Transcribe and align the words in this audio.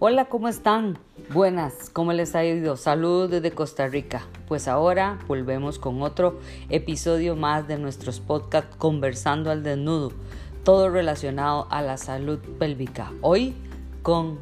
Hola, 0.00 0.26
¿cómo 0.26 0.46
están? 0.46 0.96
Buenas, 1.34 1.90
¿cómo 1.90 2.12
les 2.12 2.36
ha 2.36 2.44
ido? 2.44 2.76
Saludos 2.76 3.32
desde 3.32 3.50
Costa 3.50 3.88
Rica. 3.88 4.28
Pues 4.46 4.68
ahora 4.68 5.18
volvemos 5.26 5.80
con 5.80 6.02
otro 6.02 6.38
episodio 6.68 7.34
más 7.34 7.66
de 7.66 7.78
nuestros 7.78 8.20
podcasts 8.20 8.76
Conversando 8.76 9.50
al 9.50 9.64
Desnudo, 9.64 10.12
todo 10.62 10.88
relacionado 10.88 11.66
a 11.72 11.82
la 11.82 11.96
salud 11.96 12.38
pélvica. 12.60 13.10
Hoy 13.22 13.54
con 14.02 14.38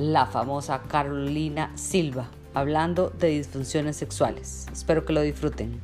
la 0.00 0.26
famosa 0.26 0.82
Carolina 0.82 1.70
Silva, 1.76 2.28
hablando 2.52 3.10
de 3.10 3.28
disfunciones 3.28 3.96
sexuales. 3.96 4.66
Espero 4.72 5.04
que 5.04 5.12
lo 5.12 5.22
disfruten. 5.22 5.80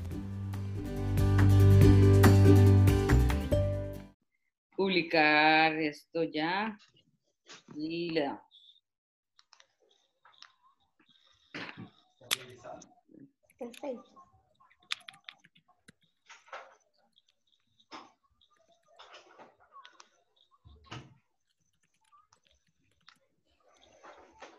Publicar 4.74 5.72
esto 5.76 6.24
ya 6.24 6.76
y 7.76 8.10
le 8.10 8.22
damos. 8.22 8.43
Perfecto. 13.64 14.10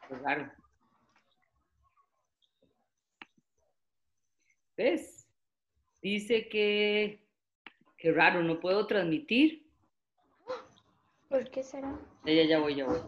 Qué 0.07 0.15
raro. 0.15 0.51
¿Ves? 4.75 5.27
Dice 6.01 6.49
que, 6.49 7.23
qué 7.97 8.11
raro, 8.11 8.41
no 8.41 8.59
puedo 8.59 8.87
transmitir. 8.87 9.69
¿Por 11.29 11.49
qué 11.51 11.63
será? 11.63 11.95
Ya, 12.25 12.33
ya, 12.33 12.43
ya 12.45 12.59
voy, 12.59 12.75
ya 12.75 12.85
voy. 12.87 12.99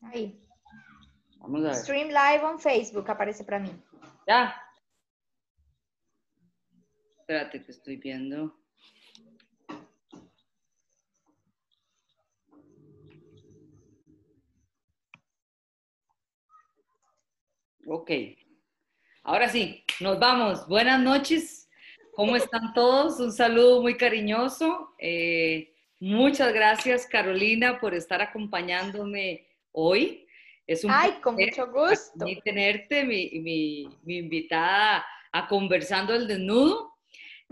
Ahí. 0.00 0.39
Vamos 1.40 1.64
a 1.64 1.68
ver. 1.68 1.74
Stream 1.74 2.08
live 2.08 2.44
on 2.44 2.58
Facebook 2.58 3.10
aparece 3.10 3.44
para 3.44 3.58
mí. 3.58 3.70
Ya. 4.26 4.54
Espérate 7.18 7.62
que 7.62 7.72
estoy 7.72 7.96
viendo. 7.96 8.54
Ok. 17.86 18.10
Ahora 19.22 19.48
sí, 19.48 19.84
nos 20.00 20.18
vamos. 20.20 20.68
Buenas 20.68 21.00
noches. 21.00 21.68
¿Cómo 22.14 22.36
están 22.36 22.74
todos? 22.74 23.18
Un 23.18 23.32
saludo 23.32 23.80
muy 23.80 23.96
cariñoso. 23.96 24.94
Eh, 24.98 25.74
muchas 25.98 26.52
gracias, 26.52 27.06
Carolina, 27.06 27.80
por 27.80 27.94
estar 27.94 28.20
acompañándome 28.20 29.48
hoy. 29.72 30.26
Es 30.70 30.84
un 30.84 30.92
Ay, 30.92 31.14
con 31.20 31.34
mucho 31.34 31.66
gusto. 31.66 32.24
mí 32.24 32.40
tenerte, 32.44 33.02
mi, 33.04 33.28
mi- 33.40 33.88
mi 34.04 34.18
invitada 34.18 35.04
a 35.32 35.48
Conversando 35.48 36.14
el 36.14 36.28
Desnudo. 36.28 36.92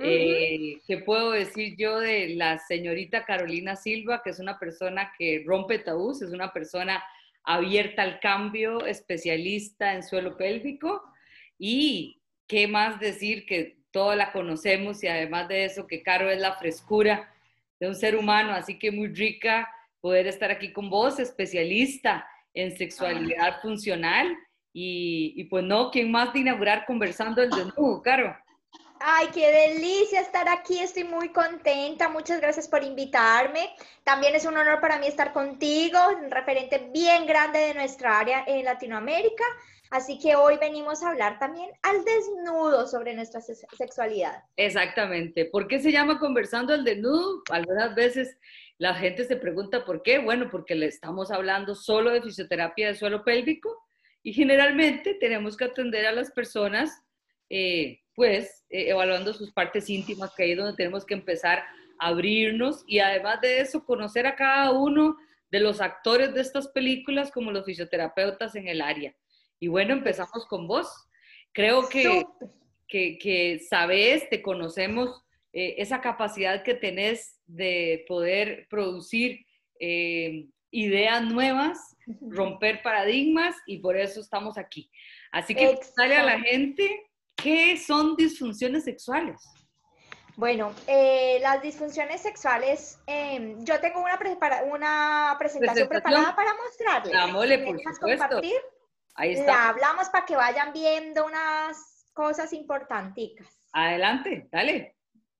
Eh, 0.01 0.77
¿Qué 0.87 0.99
puedo 0.99 1.33
decir 1.33 1.75
yo 1.77 1.99
de 1.99 2.37
la 2.37 2.59
señorita 2.61 3.25
Carolina 3.25 3.75
Silva, 3.75 4.23
que 4.23 4.31
es 4.31 4.39
una 4.39 4.57
persona 4.57 5.13
que 5.19 5.43
rompe 5.45 5.81
tabús, 5.81 6.23
es 6.23 6.31
una 6.31 6.53
persona 6.53 7.03
abierta 7.43 8.03
al 8.03 8.21
cambio, 8.21 8.87
especialista 8.87 9.95
en 9.95 10.05
suelo 10.05 10.37
pélvico? 10.37 11.03
Y 11.59 12.21
qué 12.47 12.69
más 12.69 13.01
decir 13.01 13.47
que 13.47 13.79
todos 13.91 14.15
la 14.17 14.31
conocemos 14.31 15.03
y 15.03 15.09
además 15.09 15.49
de 15.49 15.65
eso 15.65 15.89
que 15.89 16.05
Caro 16.05 16.31
es 16.31 16.41
la 16.41 16.55
frescura 16.55 17.35
de 17.81 17.89
un 17.89 17.97
ser 17.97 18.15
humano, 18.15 18.53
así 18.53 18.79
que 18.79 18.93
muy 18.93 19.09
rica 19.09 19.69
poder 20.01 20.29
estar 20.29 20.53
aquí 20.53 20.73
con 20.73 20.89
vos, 20.89 21.19
especialista 21.19 22.25
en 22.61 22.77
sexualidad 22.77 23.61
funcional. 23.63 24.37
Y, 24.73 25.33
y 25.37 25.45
pues 25.45 25.65
no, 25.65 25.91
¿quién 25.91 26.11
más 26.11 26.33
de 26.33 26.41
inaugurar 26.41 26.85
conversando 26.87 27.43
el 27.43 27.51
desnudo, 27.51 28.03
Caro? 28.03 28.37
Ay, 29.01 29.29
qué 29.33 29.51
delicia 29.51 30.21
estar 30.21 30.49
aquí, 30.49 30.81
estoy 30.81 31.05
muy 31.05 31.29
contenta, 31.29 32.09
muchas 32.09 32.41
gracias 32.41 32.67
por 32.67 32.83
invitarme. 32.83 33.71
También 34.03 34.35
es 34.35 34.45
un 34.45 34.57
honor 34.57 34.81
para 34.81 34.99
mí 34.99 35.07
estar 35.07 35.33
contigo, 35.33 35.99
un 36.21 36.31
referente 36.31 36.91
bien 36.93 37.25
grande 37.27 37.61
de 37.61 37.75
nuestra 37.75 38.19
área 38.19 38.45
en 38.47 38.65
Latinoamérica. 38.65 39.45
Así 39.91 40.19
que 40.19 40.37
hoy 40.37 40.59
venimos 40.59 41.03
a 41.03 41.11
hablar 41.11 41.39
también 41.39 41.71
al 41.83 42.05
desnudo 42.05 42.87
sobre 42.87 43.15
nuestra 43.15 43.41
se- 43.41 43.55
sexualidad. 43.55 44.43
Exactamente. 44.57 45.47
¿Por 45.47 45.67
qué 45.67 45.79
se 45.79 45.93
llama 45.93 46.19
conversando 46.19 46.75
el 46.75 46.85
desnudo? 46.85 47.43
Algunas 47.51 47.95
veces 47.95 48.37
la 48.79 48.95
gente 48.95 49.25
se 49.25 49.37
pregunta 49.37 49.85
por 49.85 50.03
qué. 50.03 50.19
Bueno, 50.19 50.49
porque 50.51 50.75
le 50.75 50.87
estamos 50.87 51.31
hablando 51.31 51.75
solo 51.75 52.11
de 52.11 52.23
fisioterapia 52.23 52.89
de 52.89 52.95
suelo 52.95 53.25
pélvico 53.25 53.77
y 54.23 54.33
generalmente 54.33 55.15
tenemos 55.15 55.57
que 55.57 55.65
atender 55.65 56.07
a 56.07 56.13
las 56.13 56.31
personas, 56.31 56.91
eh, 57.51 58.01
pues, 58.15 58.65
eh, 58.71 58.89
evaluando 58.89 59.33
sus 59.33 59.53
partes 59.53 59.91
íntimas, 59.91 60.35
que 60.35 60.45
ahí 60.45 60.53
es 60.53 60.59
donde 60.59 60.77
tenemos 60.77 61.05
que 61.05 61.15
empezar 61.15 61.65
a 61.99 62.09
abrirnos 62.09 62.85
y 62.87 63.01
además 63.01 63.41
de 63.41 63.61
eso, 63.61 63.85
conocer 63.85 64.27
a 64.27 64.37
cada 64.37 64.71
uno 64.71 65.17
de 65.51 65.61
los 65.61 65.81
actores 65.81 66.35
de 66.35 66.41
estas 66.41 66.69
películas 66.69 67.31
como 67.33 67.51
los 67.51 67.65
fisioterapeutas 67.65 68.55
en 68.55 68.69
el 68.69 68.81
área. 68.81 69.15
Y 69.61 69.69
bueno, 69.69 69.93
empezamos 69.93 70.47
con 70.47 70.69
vos. 70.69 70.89
Creo 71.53 71.89
que 71.89 72.25
que, 72.89 73.19
que 73.19 73.61
sabes, 73.61 74.29
te 74.31 74.43
conocemos, 74.43 75.23
eh, 75.59 75.75
esa 75.79 76.01
capacidad 76.01 76.63
que 76.63 76.75
tenés 76.75 77.41
de 77.47 78.05
poder 78.07 78.67
producir 78.71 79.45
eh, 79.81 80.47
ideas 80.71 81.23
nuevas, 81.23 81.79
romper 82.41 82.83
paradigmas 82.83 83.55
y 83.67 83.79
por 83.79 83.97
eso 83.97 84.21
estamos 84.21 84.57
aquí. 84.59 84.91
Así 85.33 85.55
que 85.55 85.67
sale 85.97 86.17
a 86.17 86.23
la 86.23 86.39
gente 86.41 86.85
qué 87.37 87.77
son 87.77 88.15
disfunciones 88.17 88.85
sexuales. 88.85 89.37
Bueno, 90.37 90.73
eh, 90.87 91.39
las 91.41 91.61
disfunciones 91.63 92.21
sexuales, 92.21 93.01
eh, 93.09 93.57
yo 93.69 93.81
tengo 93.81 94.01
una, 94.01 94.17
prepara- 94.19 94.63
una 94.73 95.35
presentación, 95.39 95.89
Presentación. 95.89 95.89
preparada 95.89 96.37
para 96.37 96.55
mostrarles. 96.55 97.13
Dámosle, 97.13 97.59
¿Me 97.59 97.65
por 97.67 97.79
supuesto. 97.95 98.07
compartir? 98.07 98.61
Ahí 99.17 99.35
La 99.35 99.41
está. 99.41 99.69
hablamos 99.71 100.09
para 100.11 100.25
que 100.27 100.37
vayan 100.37 100.73
viendo 100.73 101.27
unas 101.27 101.77
cosas 102.15 102.53
importanticas. 102.53 103.49
Adelante, 103.73 104.47
dale. 104.53 104.95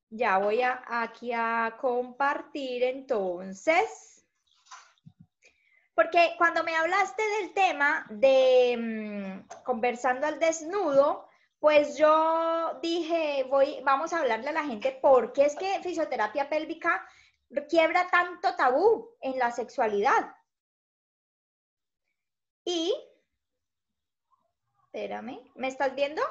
Ya 0.09 0.37
voy 0.39 0.61
a, 0.61 0.81
aquí 0.87 1.31
a 1.33 1.77
compartir 1.79 2.83
entonces. 2.83 4.25
Porque 5.93 6.33
cuando 6.37 6.63
me 6.63 6.75
hablaste 6.75 7.21
del 7.41 7.53
tema 7.53 8.05
de 8.09 8.77
mm, 8.77 9.63
conversando 9.63 10.25
al 10.25 10.39
desnudo, 10.39 11.27
pues 11.59 11.97
yo 11.97 12.79
dije, 12.81 13.45
voy, 13.49 13.81
vamos 13.83 14.13
a 14.13 14.19
hablarle 14.19 14.49
a 14.49 14.53
la 14.53 14.63
gente 14.63 14.97
por 15.01 15.33
qué 15.33 15.45
es 15.45 15.55
que 15.55 15.81
fisioterapia 15.83 16.49
pélvica 16.49 17.05
quiebra 17.67 18.07
tanto 18.09 18.55
tabú 18.55 19.09
en 19.21 19.37
la 19.37 19.51
sexualidad. 19.51 20.35
Y, 22.63 22.93
espérame, 24.85 25.51
¿me 25.55 25.67
estás 25.67 25.95
viendo? 25.95 26.21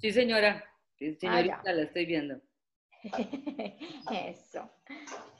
Sí, 0.00 0.12
señora. 0.12 0.64
Sí, 0.96 1.14
señorita, 1.16 1.62
Ah, 1.66 1.72
la 1.72 1.82
estoy 1.82 2.06
viendo. 2.06 2.40
Eso. 4.12 4.70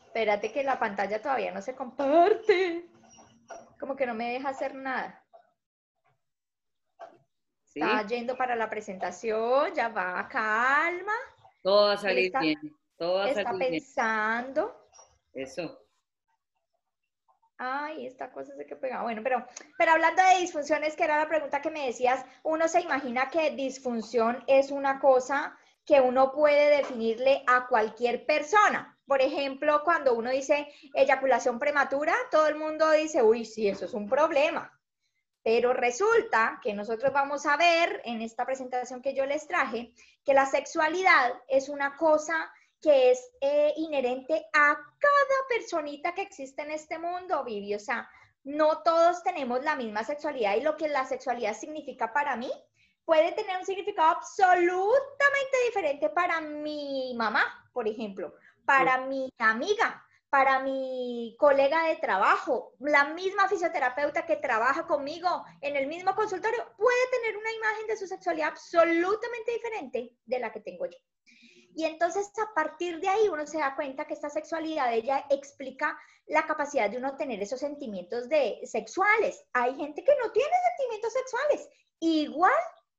Espérate 0.06 0.52
que 0.52 0.62
la 0.64 0.78
pantalla 0.78 1.20
todavía 1.22 1.52
no 1.52 1.62
se 1.62 1.74
comparte. 1.74 2.88
Como 3.78 3.96
que 3.96 4.06
no 4.06 4.14
me 4.14 4.30
deja 4.32 4.48
hacer 4.50 4.74
nada. 4.74 5.24
Sí, 7.64 7.80
Está 7.80 8.02
yendo 8.06 8.36
para 8.36 8.56
la 8.56 8.68
presentación, 8.68 9.72
ya 9.74 9.88
va, 9.88 10.26
calma. 10.28 11.12
todo 11.62 11.86
va 11.86 11.92
a 11.92 11.96
salir 11.96 12.26
está- 12.26 12.40
bien. 12.40 12.58
Todo 12.96 13.14
va 13.18 13.24
a 13.24 13.28
Está 13.28 13.44
salir 13.44 13.58
bien. 13.60 13.72
pensando. 13.72 14.88
Eso. 15.32 15.78
Ay, 17.56 18.06
esta 18.06 18.32
cosa 18.32 18.54
se 18.56 18.66
que 18.66 18.74
pega. 18.74 19.02
Bueno, 19.02 19.22
pero, 19.22 19.46
pero 19.78 19.92
hablando 19.92 20.22
de 20.22 20.40
disfunciones, 20.40 20.96
que 20.96 21.04
era 21.04 21.18
la 21.18 21.28
pregunta 21.28 21.60
que 21.62 21.70
me 21.70 21.86
decías, 21.86 22.24
uno 22.42 22.66
se 22.68 22.80
imagina 22.80 23.30
que 23.30 23.50
disfunción 23.52 24.42
es 24.48 24.70
una 24.70 24.98
cosa 24.98 25.56
que 25.90 26.00
uno 26.00 26.30
puede 26.30 26.76
definirle 26.76 27.42
a 27.48 27.66
cualquier 27.66 28.24
persona. 28.24 28.96
Por 29.08 29.20
ejemplo, 29.20 29.82
cuando 29.82 30.14
uno 30.14 30.30
dice 30.30 30.72
eyaculación 30.94 31.58
prematura, 31.58 32.14
todo 32.30 32.46
el 32.46 32.54
mundo 32.54 32.88
dice, 32.92 33.24
uy, 33.24 33.44
sí, 33.44 33.66
eso 33.68 33.86
es 33.86 33.92
un 33.92 34.08
problema. 34.08 34.72
Pero 35.42 35.72
resulta 35.72 36.60
que 36.62 36.74
nosotros 36.74 37.12
vamos 37.12 37.44
a 37.44 37.56
ver 37.56 38.02
en 38.04 38.22
esta 38.22 38.46
presentación 38.46 39.02
que 39.02 39.14
yo 39.14 39.26
les 39.26 39.48
traje 39.48 39.92
que 40.24 40.32
la 40.32 40.46
sexualidad 40.46 41.32
es 41.48 41.68
una 41.68 41.96
cosa 41.96 42.52
que 42.80 43.10
es 43.10 43.28
eh, 43.40 43.72
inherente 43.76 44.46
a 44.52 44.76
cada 44.76 45.48
personita 45.48 46.14
que 46.14 46.22
existe 46.22 46.62
en 46.62 46.70
este 46.70 47.00
mundo, 47.00 47.42
Vivi. 47.42 47.74
O 47.74 47.80
sea, 47.80 48.08
no 48.44 48.84
todos 48.84 49.24
tenemos 49.24 49.64
la 49.64 49.74
misma 49.74 50.04
sexualidad 50.04 50.54
y 50.54 50.60
lo 50.60 50.76
que 50.76 50.86
la 50.86 51.04
sexualidad 51.04 51.56
significa 51.56 52.12
para 52.12 52.36
mí 52.36 52.52
puede 53.10 53.32
tener 53.32 53.56
un 53.58 53.66
significado 53.66 54.18
absolutamente 54.18 55.56
diferente 55.66 56.10
para 56.10 56.40
mi 56.40 57.12
mamá, 57.16 57.42
por 57.72 57.88
ejemplo, 57.88 58.34
para 58.64 58.98
mi 58.98 59.28
amiga, 59.38 60.06
para 60.28 60.60
mi 60.60 61.34
colega 61.36 61.88
de 61.88 61.96
trabajo, 61.96 62.72
la 62.78 63.06
misma 63.06 63.48
fisioterapeuta 63.48 64.26
que 64.26 64.36
trabaja 64.36 64.86
conmigo 64.86 65.44
en 65.60 65.74
el 65.74 65.88
mismo 65.88 66.14
consultorio, 66.14 66.64
puede 66.76 67.10
tener 67.10 67.36
una 67.36 67.52
imagen 67.52 67.88
de 67.88 67.96
su 67.96 68.06
sexualidad 68.06 68.50
absolutamente 68.50 69.54
diferente 69.54 70.16
de 70.24 70.38
la 70.38 70.52
que 70.52 70.60
tengo 70.60 70.86
yo. 70.86 70.98
Y 71.74 71.86
entonces 71.86 72.30
a 72.38 72.54
partir 72.54 73.00
de 73.00 73.08
ahí 73.08 73.28
uno 73.28 73.44
se 73.44 73.58
da 73.58 73.74
cuenta 73.74 74.06
que 74.06 74.14
esta 74.14 74.30
sexualidad 74.30 74.94
ella 74.94 75.26
explica 75.30 75.98
la 76.28 76.46
capacidad 76.46 76.88
de 76.88 76.98
uno 76.98 77.16
tener 77.16 77.42
esos 77.42 77.58
sentimientos 77.58 78.28
de 78.28 78.60
sexuales. 78.66 79.44
Hay 79.52 79.74
gente 79.74 80.04
que 80.04 80.16
no 80.22 80.30
tiene 80.30 80.52
sentimientos 80.76 81.12
sexuales, 81.12 81.68
igual 81.98 82.52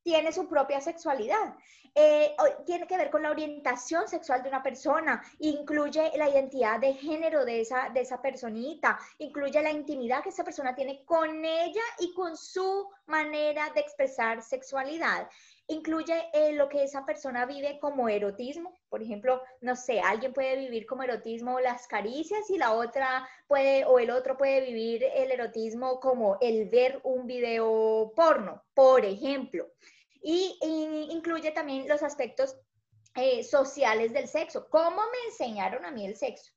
tiene 0.04 0.32
su 0.32 0.48
propia 0.48 0.82
sexualidad. 0.82 1.56
Eh, 1.94 2.34
tiene 2.66 2.88
que 2.88 2.96
ver 2.96 3.10
con 3.10 3.22
la 3.22 3.32
orientación 3.32 4.08
sexual 4.08 4.42
de 4.42 4.48
una 4.48 4.64
persona, 4.64 5.22
incluye 5.40 6.12
la 6.16 6.30
identidad 6.30 6.80
de 6.80 6.94
género 6.94 7.44
de 7.44 7.62
esa, 7.62 7.90
de 7.90 8.02
esa 8.02 8.22
personita, 8.22 8.98
incluye 9.18 9.62
la 9.62 9.72
intimidad 9.72 10.24
que 10.24 10.30
esa 10.30 10.46
persona 10.46 10.74
tiene 10.74 11.04
con 11.04 11.44
ella 11.44 11.82
y 12.00 12.14
con 12.14 12.38
su 12.38 12.90
manera 13.08 13.70
de 13.76 13.82
expresar 13.82 14.42
sexualidad 14.42 15.28
incluye 15.74 16.30
eh, 16.34 16.54
lo 16.54 16.70
que 16.70 16.84
esa 16.84 17.06
persona 17.06 17.46
vive 17.46 17.80
como 17.80 18.10
erotismo. 18.10 18.80
Por 18.90 19.02
ejemplo, 19.02 19.42
no 19.62 19.76
sé, 19.76 20.00
alguien 20.00 20.34
puede 20.34 20.58
vivir 20.58 20.86
como 20.86 21.04
erotismo 21.04 21.60
las 21.60 21.88
caricias 21.88 22.50
y 22.50 22.58
la 22.58 22.74
otra 22.74 23.28
puede, 23.48 23.86
o 23.86 24.00
el 24.00 24.12
otro 24.12 24.38
puede 24.38 24.62
vivir 24.62 25.04
el 25.04 25.32
erotismo 25.32 26.00
como 26.00 26.38
el 26.42 26.70
ver 26.70 27.00
un 27.04 27.28
video 27.28 28.14
porno, 28.16 28.64
por 28.74 29.06
ejemplo 29.06 29.68
y, 30.22 31.08
incluye 31.12 31.52
también 31.52 31.88
los 31.88 32.04
aspectos 32.04 32.56
eh, 33.16 33.44
sociales 33.44 34.14
del 34.14 34.28
sexo. 34.28 34.70
¿Cómo 34.70 35.02
me 35.02 35.30
enseñaron 35.30 35.84
a 35.86 35.92
mí 35.92 36.06
el 36.06 36.16
sexo? 36.16 36.52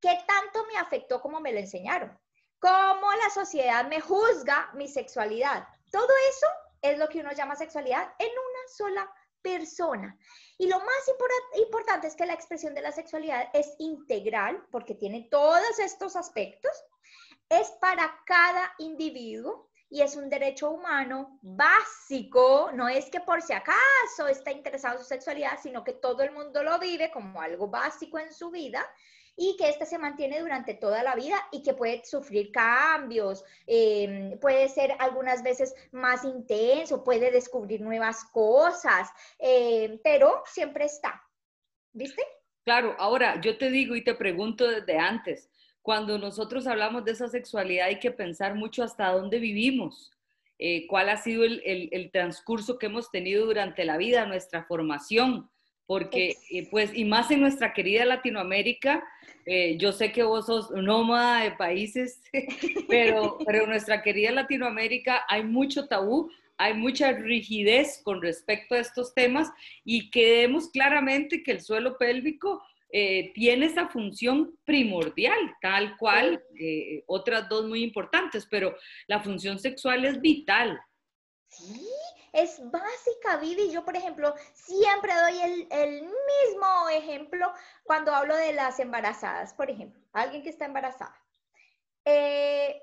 ¿Qué 0.00 0.16
tanto 0.26 0.64
me 0.66 0.78
afectó 0.78 1.20
como 1.20 1.40
me 1.40 1.52
lo 1.52 1.58
enseñaron? 1.58 2.16
¿Cómo 2.60 3.12
la 3.12 3.30
sociedad 3.30 3.86
me 3.86 4.00
juzga 4.00 4.70
mi 4.74 4.88
sexualidad? 4.88 5.66
Todo 5.90 6.08
eso 6.30 6.46
es 6.82 6.98
lo 6.98 7.08
que 7.08 7.20
uno 7.20 7.32
llama 7.32 7.56
sexualidad 7.56 8.12
en 8.18 8.30
una 8.30 8.47
sola 8.76 9.10
persona. 9.42 10.18
Y 10.58 10.68
lo 10.68 10.78
más 10.78 11.10
importante 11.56 12.06
es 12.06 12.16
que 12.16 12.26
la 12.26 12.34
expresión 12.34 12.74
de 12.74 12.82
la 12.82 12.92
sexualidad 12.92 13.48
es 13.52 13.74
integral 13.78 14.64
porque 14.70 14.94
tiene 14.94 15.28
todos 15.30 15.78
estos 15.78 16.16
aspectos. 16.16 16.72
Es 17.48 17.70
para 17.80 18.20
cada 18.26 18.74
individuo 18.78 19.70
y 19.90 20.02
es 20.02 20.16
un 20.16 20.28
derecho 20.28 20.70
humano 20.70 21.38
básico, 21.40 22.70
no 22.74 22.88
es 22.88 23.08
que 23.08 23.20
por 23.20 23.40
si 23.40 23.54
acaso 23.54 24.26
está 24.28 24.52
interesado 24.52 24.96
en 24.96 25.00
su 25.00 25.08
sexualidad, 25.08 25.58
sino 25.62 25.82
que 25.82 25.94
todo 25.94 26.22
el 26.22 26.32
mundo 26.32 26.62
lo 26.62 26.78
vive 26.78 27.10
como 27.10 27.40
algo 27.40 27.68
básico 27.68 28.18
en 28.18 28.32
su 28.32 28.50
vida 28.50 28.86
y 29.38 29.56
que 29.56 29.68
éste 29.68 29.86
se 29.86 29.98
mantiene 29.98 30.40
durante 30.40 30.74
toda 30.74 31.02
la 31.04 31.14
vida 31.14 31.36
y 31.52 31.62
que 31.62 31.72
puede 31.72 32.04
sufrir 32.04 32.50
cambios, 32.50 33.44
em, 33.66 34.38
puede 34.40 34.68
ser 34.68 34.94
algunas 34.98 35.42
veces 35.44 35.74
más 35.92 36.24
intenso, 36.24 37.04
puede 37.04 37.30
descubrir 37.30 37.80
nuevas 37.80 38.24
cosas, 38.32 39.08
em, 39.38 39.98
pero 40.02 40.42
siempre 40.44 40.86
está. 40.86 41.22
¿Viste? 41.92 42.22
Claro, 42.64 42.96
ahora 42.98 43.40
yo 43.40 43.56
te 43.56 43.70
digo 43.70 43.94
y 43.94 44.02
te 44.02 44.14
pregunto 44.14 44.68
desde 44.68 44.98
antes, 44.98 45.48
cuando 45.80 46.18
nosotros 46.18 46.66
hablamos 46.66 47.04
de 47.04 47.12
esa 47.12 47.28
sexualidad 47.28 47.86
hay 47.86 47.98
que 47.98 48.10
pensar 48.10 48.56
mucho 48.56 48.82
hasta 48.82 49.10
dónde 49.12 49.38
vivimos, 49.38 50.12
eh, 50.58 50.86
cuál 50.88 51.08
ha 51.08 51.16
sido 51.16 51.44
el, 51.44 52.10
transcurso 52.12 52.78
que 52.78 52.86
hemos 52.86 53.10
tenido 53.10 53.46
durante 53.46 53.84
la 53.84 53.96
vida, 53.96 54.26
nuestra 54.26 54.64
formación, 54.64 55.48
porque 55.88 56.36
eh, 56.50 56.68
pues, 56.70 56.90
y 56.94 57.06
más 57.06 57.30
en 57.30 57.40
nuestra 57.40 57.72
querida 57.72 58.04
Latinoamérica, 58.04 59.02
eh, 59.46 59.78
yo 59.78 59.90
sé 59.92 60.12
que 60.12 60.22
vos 60.22 60.44
sos 60.44 60.70
nómada 60.70 61.44
de 61.44 61.52
países, 61.52 62.20
pero, 62.88 63.38
pero 63.46 63.64
en 63.64 63.70
nuestra 63.70 64.02
querida 64.02 64.30
Latinoamérica 64.30 65.24
hay 65.26 65.44
mucho 65.44 65.88
tabú, 65.88 66.30
hay 66.58 66.74
mucha 66.74 67.12
rigidez 67.12 68.02
con 68.04 68.20
respecto 68.20 68.74
a 68.74 68.80
estos 68.80 69.14
temas 69.14 69.48
y 69.82 70.10
que 70.10 70.42
vemos 70.42 70.68
claramente 70.68 71.42
que 71.42 71.52
el 71.52 71.62
suelo 71.62 71.96
pélvico 71.96 72.62
eh, 72.90 73.32
tiene 73.34 73.66
esa 73.66 73.88
función 73.88 74.58
primordial, 74.66 75.38
tal 75.62 75.96
cual 75.96 76.44
eh, 76.60 77.02
otras 77.06 77.48
dos 77.48 77.66
muy 77.66 77.82
importantes, 77.82 78.46
pero 78.50 78.76
la 79.06 79.20
función 79.20 79.58
sexual 79.58 80.04
es 80.04 80.20
vital. 80.20 80.78
Sí, 81.48 81.86
es 82.32 82.60
básica, 82.70 83.36
Vivi. 83.36 83.70
Yo, 83.70 83.84
por 83.84 83.96
ejemplo, 83.96 84.34
siempre 84.54 85.12
doy 85.14 85.40
el, 85.40 85.68
el, 85.70 86.02
mismo 86.02 86.88
ejemplo 86.90 87.52
cuando 87.84 88.14
hablo 88.14 88.36
de 88.36 88.52
las 88.52 88.78
embarazadas, 88.80 89.54
por 89.54 89.70
ejemplo, 89.70 90.00
alguien 90.12 90.42
que 90.42 90.50
está 90.50 90.64
embarazada. 90.64 91.16
Eh, 92.04 92.82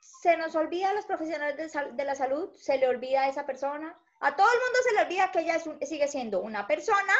se 0.00 0.36
nos 0.36 0.54
olvida 0.54 0.90
a 0.90 0.94
los 0.94 1.06
profesionales 1.06 1.72
de, 1.96 2.04
la 2.04 2.14
salud, 2.14 2.50
se 2.56 2.78
le 2.78 2.88
olvida 2.88 3.22
a 3.22 3.28
esa 3.28 3.46
persona, 3.46 3.94
a 4.20 4.36
todo 4.36 4.46
el 4.46 4.58
mundo 4.58 4.78
se 4.82 4.92
le 4.94 5.02
olvida 5.02 5.30
que 5.30 5.40
ella 5.40 5.58
sigue 5.82 6.08
siendo 6.08 6.40
una 6.40 6.66
persona 6.66 7.12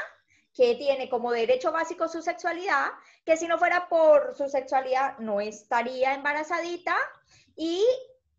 que 0.55 0.75
tiene 0.76 1.11
como 1.11 1.32
derecho 1.32 1.73
básico 1.73 2.08
su 2.08 2.23
sexualidad, 2.23 2.93
que 3.25 3.37
si 3.37 3.49
no 3.49 3.58
fuera 3.58 3.88
por 3.88 4.35
su 4.35 4.49
sexualidad 4.49 5.19
no 5.19 5.41
estaría 5.41 6.14
embarazadita 6.14 6.96
y 7.56 7.85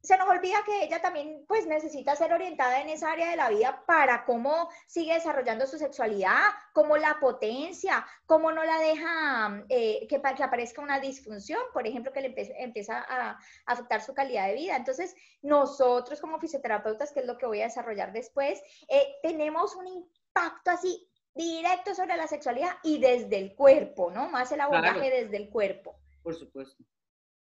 se 0.06 0.18
nos 0.18 0.30
olvida 0.30 0.64
que 0.66 0.84
ella 0.84 1.02
también 1.02 1.46
pues 1.48 1.66
necesita 1.66 2.16
ser 2.16 2.32
orientada 2.32 2.80
en 2.80 2.90
esa 2.90 3.12
área 3.12 3.30
de 3.32 3.36
la 3.36 3.50
vida 3.50 3.84
para 3.88 4.24
cómo 4.26 4.70
sigue 4.86 5.14
desarrollando 5.14 5.66
su 5.66 5.78
sexualidad, 5.78 6.52
cómo 6.74 6.96
la 6.98 7.20
potencia, 7.20 8.06
cómo 8.26 8.52
no 8.52 8.64
la 8.64 8.78
deja 8.80 9.66
eh, 9.70 10.06
que, 10.08 10.22
que 10.22 10.44
aparezca 10.44 10.82
una 10.82 11.00
disfunción, 11.00 11.60
por 11.74 11.88
ejemplo, 11.88 12.14
que 12.14 12.22
le 12.22 12.36
empieza 12.60 13.04
a, 13.08 13.40
afectar 13.66 14.02
su 14.02 14.14
calidad 14.14 14.48
de 14.48 14.56
vida. 14.56 14.76
Entonces, 14.76 15.16
nosotros 15.42 16.22
como 16.22 16.40
fisioterapeutas, 16.40 17.12
que 17.12 17.22
es 17.22 17.26
lo 17.26 17.38
que 17.38 17.48
voy 17.48 17.62
a 17.62 17.66
desarrollar 17.66 18.14
después, 18.14 18.62
eh, 18.88 19.16
tenemos 19.24 19.76
un 19.76 19.88
impacto 19.88 20.72
así 20.72 21.10
directo 21.34 21.96
sobre 21.96 22.16
la 22.16 22.28
sexualidad 22.28 22.72
y 22.84 23.00
desde 23.00 23.38
el 23.38 23.56
cuerpo, 23.56 24.12
¿no? 24.12 24.30
Más 24.30 24.52
el 24.52 24.62
abordaje 24.62 25.10
desde 25.10 25.38
el 25.38 25.50
cuerpo. 25.50 26.00
Por 26.24 26.36
supuesto. 26.36 26.84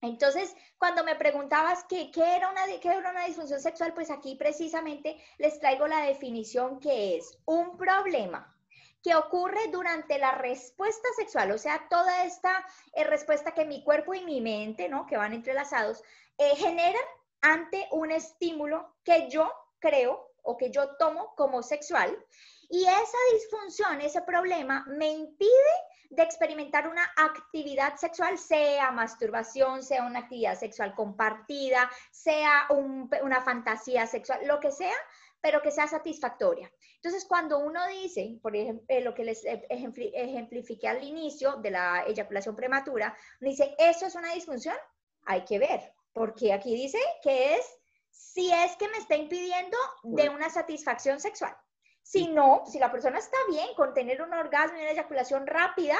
Entonces, 0.01 0.55
cuando 0.77 1.03
me 1.03 1.15
preguntabas 1.15 1.85
qué, 1.85 2.11
era 2.15 2.49
una, 2.49 2.65
qué 2.79 2.87
era 2.89 3.11
una 3.11 3.25
disfunción 3.25 3.59
sexual, 3.59 3.93
pues 3.93 4.09
aquí 4.09 4.35
precisamente 4.35 5.21
les 5.37 5.59
traigo 5.59 5.87
la 5.87 6.01
definición 6.01 6.79
que 6.79 7.17
es 7.17 7.37
un 7.45 7.77
problema 7.77 8.55
que 9.03 9.15
ocurre 9.15 9.67
durante 9.71 10.19
la 10.19 10.31
respuesta 10.31 11.07
sexual, 11.15 11.51
o 11.51 11.57
sea, 11.57 11.87
toda 11.89 12.23
esta 12.23 12.65
eh, 12.93 13.03
respuesta 13.03 13.51
que 13.53 13.65
mi 13.65 13.83
cuerpo 13.83 14.13
y 14.13 14.23
mi 14.23 14.41
mente, 14.41 14.89
¿no? 14.89 15.07
Que 15.07 15.17
van 15.17 15.33
entrelazados, 15.33 16.03
eh, 16.37 16.55
generan 16.55 17.01
ante 17.41 17.87
un 17.91 18.11
estímulo 18.11 18.93
que 19.03 19.27
yo 19.29 19.51
creo 19.79 20.31
o 20.43 20.57
que 20.57 20.71
yo 20.71 20.95
tomo 20.97 21.33
como 21.35 21.63
sexual 21.63 22.15
y 22.69 22.83
esa 22.83 23.17
disfunción, 23.33 24.01
ese 24.01 24.21
problema, 24.21 24.85
me 24.87 25.09
impide 25.09 25.73
de 26.11 26.23
experimentar 26.23 26.87
una 26.87 27.05
actividad 27.15 27.95
sexual, 27.95 28.37
sea 28.37 28.91
masturbación, 28.91 29.81
sea 29.81 30.05
una 30.05 30.19
actividad 30.19 30.59
sexual 30.59 30.93
compartida, 30.93 31.89
sea 32.11 32.67
una 32.69 33.41
fantasía 33.41 34.05
sexual, 34.05 34.45
lo 34.45 34.59
que 34.59 34.71
sea, 34.71 34.95
pero 35.39 35.61
que 35.61 35.71
sea 35.71 35.87
satisfactoria. 35.87 36.69
Entonces, 36.95 37.25
cuando 37.25 37.59
uno 37.59 37.79
dice, 37.87 38.37
por 38.41 38.55
ejemplo, 38.55 38.85
eh, 38.89 39.01
lo 39.01 39.13
que 39.13 39.23
les 39.23 39.43
ejemplifiqué 39.45 40.87
al 40.87 41.01
inicio 41.01 41.55
de 41.57 41.71
la 41.71 42.03
eyaculación 42.05 42.55
prematura, 42.57 43.15
dice, 43.39 43.73
¿eso 43.79 44.05
es 44.05 44.15
una 44.15 44.33
disfunción? 44.33 44.75
Hay 45.25 45.45
que 45.45 45.59
ver, 45.59 45.93
porque 46.11 46.51
aquí 46.51 46.75
dice 46.75 46.99
que 47.23 47.55
es 47.55 47.65
si 48.09 48.51
es 48.51 48.75
que 48.75 48.89
me 48.89 48.97
está 48.97 49.15
impidiendo 49.15 49.77
de 50.03 50.29
una 50.29 50.49
satisfacción 50.49 51.21
sexual. 51.21 51.55
Si 52.01 52.27
no, 52.27 52.63
si 52.65 52.79
la 52.79 52.91
persona 52.91 53.19
está 53.19 53.37
bien 53.49 53.73
con 53.75 53.93
tener 53.93 54.21
un 54.21 54.33
orgasmo 54.33 54.77
y 54.77 54.81
una 54.81 54.91
eyaculación 54.91 55.47
rápida, 55.47 55.97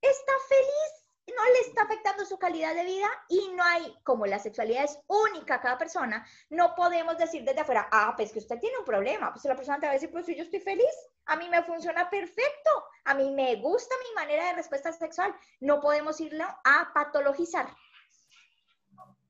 está 0.00 0.32
feliz, 0.48 1.06
no 1.34 1.44
le 1.44 1.60
está 1.60 1.82
afectando 1.82 2.24
su 2.24 2.38
calidad 2.38 2.74
de 2.74 2.84
vida 2.84 3.08
y 3.28 3.50
no 3.54 3.64
hay, 3.64 3.94
como 4.04 4.26
la 4.26 4.38
sexualidad 4.38 4.84
es 4.84 4.98
única 5.08 5.60
cada 5.60 5.76
persona, 5.76 6.26
no 6.50 6.74
podemos 6.74 7.18
decir 7.18 7.42
desde 7.44 7.60
afuera, 7.60 7.88
ah, 7.90 8.14
pues 8.16 8.32
que 8.32 8.38
usted 8.38 8.58
tiene 8.58 8.78
un 8.78 8.84
problema, 8.84 9.32
pues 9.32 9.44
la 9.44 9.56
persona 9.56 9.80
te 9.80 9.86
va 9.86 9.90
a 9.90 9.94
decir, 9.94 10.10
pues 10.10 10.26
yo 10.26 10.42
estoy 10.42 10.60
feliz, 10.60 10.84
a 11.26 11.36
mí 11.36 11.48
me 11.48 11.62
funciona 11.64 12.08
perfecto, 12.08 12.70
a 13.04 13.14
mí 13.14 13.30
me 13.30 13.56
gusta 13.56 13.94
mi 14.08 14.14
manera 14.14 14.46
de 14.46 14.54
respuesta 14.54 14.92
sexual, 14.92 15.34
no 15.60 15.80
podemos 15.80 16.20
irlo 16.20 16.44
a 16.64 16.90
patologizar. 16.94 17.66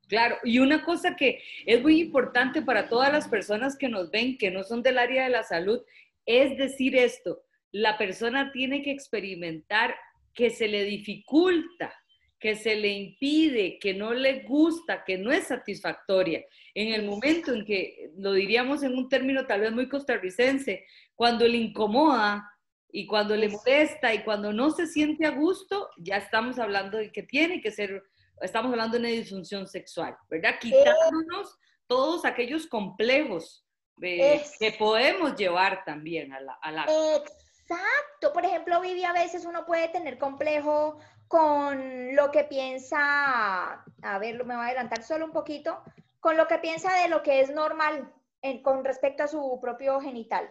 Claro, 0.08 0.36
y 0.44 0.60
una 0.60 0.84
cosa 0.84 1.16
que 1.16 1.42
es 1.64 1.82
muy 1.82 2.00
importante 2.00 2.62
para 2.62 2.88
todas 2.88 3.12
las 3.12 3.26
personas 3.26 3.76
que 3.76 3.88
nos 3.88 4.10
ven, 4.10 4.38
que 4.38 4.52
no 4.52 4.62
son 4.62 4.82
del 4.82 4.98
área 4.98 5.24
de 5.24 5.30
la 5.30 5.42
salud, 5.42 5.82
es 6.26 6.58
decir 6.58 6.96
esto, 6.96 7.42
la 7.72 7.96
persona 7.96 8.52
tiene 8.52 8.82
que 8.82 8.90
experimentar 8.90 9.94
que 10.34 10.50
se 10.50 10.68
le 10.68 10.84
dificulta, 10.84 11.94
que 12.38 12.54
se 12.54 12.76
le 12.76 12.88
impide, 12.88 13.78
que 13.80 13.94
no 13.94 14.12
le 14.12 14.42
gusta, 14.42 15.04
que 15.04 15.16
no 15.16 15.32
es 15.32 15.46
satisfactoria. 15.46 16.44
En 16.74 16.92
el 16.92 17.06
momento 17.06 17.54
en 17.54 17.64
que, 17.64 18.10
lo 18.18 18.32
diríamos 18.32 18.82
en 18.82 18.94
un 18.94 19.08
término 19.08 19.46
tal 19.46 19.62
vez 19.62 19.72
muy 19.72 19.88
costarricense, 19.88 20.84
cuando 21.14 21.46
le 21.48 21.56
incomoda 21.56 22.44
Y 22.92 23.06
cuando 23.06 23.36
le 23.36 23.48
molesta 23.48 24.14
y 24.14 24.22
cuando 24.22 24.52
no 24.52 24.70
se 24.70 24.86
siente 24.86 25.26
a 25.26 25.30
gusto, 25.30 25.90
ya 25.98 26.16
estamos 26.16 26.58
hablando 26.58 26.96
de 26.96 27.10
que 27.10 27.22
tiene 27.22 27.60
que 27.60 27.70
ser, 27.70 28.02
estamos 28.40 28.70
hablando 28.70 28.94
de 28.94 29.00
una 29.00 29.08
disfunción 29.08 29.66
sexual, 29.66 30.16
¿verdad? 30.30 30.54
Quitándonos 30.58 31.58
todos 31.86 32.24
aquellos 32.24 32.66
complejos 32.66 33.65
que 34.00 34.76
podemos 34.78 35.36
llevar 35.36 35.84
también 35.84 36.32
a 36.32 36.40
la, 36.40 36.58
a 36.60 36.70
Exacto. 36.82 38.32
Por 38.32 38.44
ejemplo, 38.44 38.80
Vivi, 38.80 39.04
a 39.04 39.12
veces 39.12 39.44
uno 39.44 39.66
puede 39.66 39.88
tener 39.88 40.18
complejo 40.18 40.98
con 41.28 42.14
lo 42.14 42.30
que 42.30 42.44
piensa, 42.44 43.84
a 44.02 44.18
ver, 44.20 44.44
me 44.44 44.54
voy 44.54 44.64
a 44.64 44.66
adelantar 44.68 45.02
solo 45.02 45.24
un 45.24 45.32
poquito, 45.32 45.82
con 46.20 46.36
lo 46.36 46.46
que 46.46 46.58
piensa 46.58 46.92
de 47.02 47.08
lo 47.08 47.22
que 47.22 47.40
es 47.40 47.50
normal 47.50 48.12
con 48.62 48.84
respecto 48.84 49.24
a 49.24 49.28
su 49.28 49.58
propio 49.60 50.00
genital. 50.00 50.48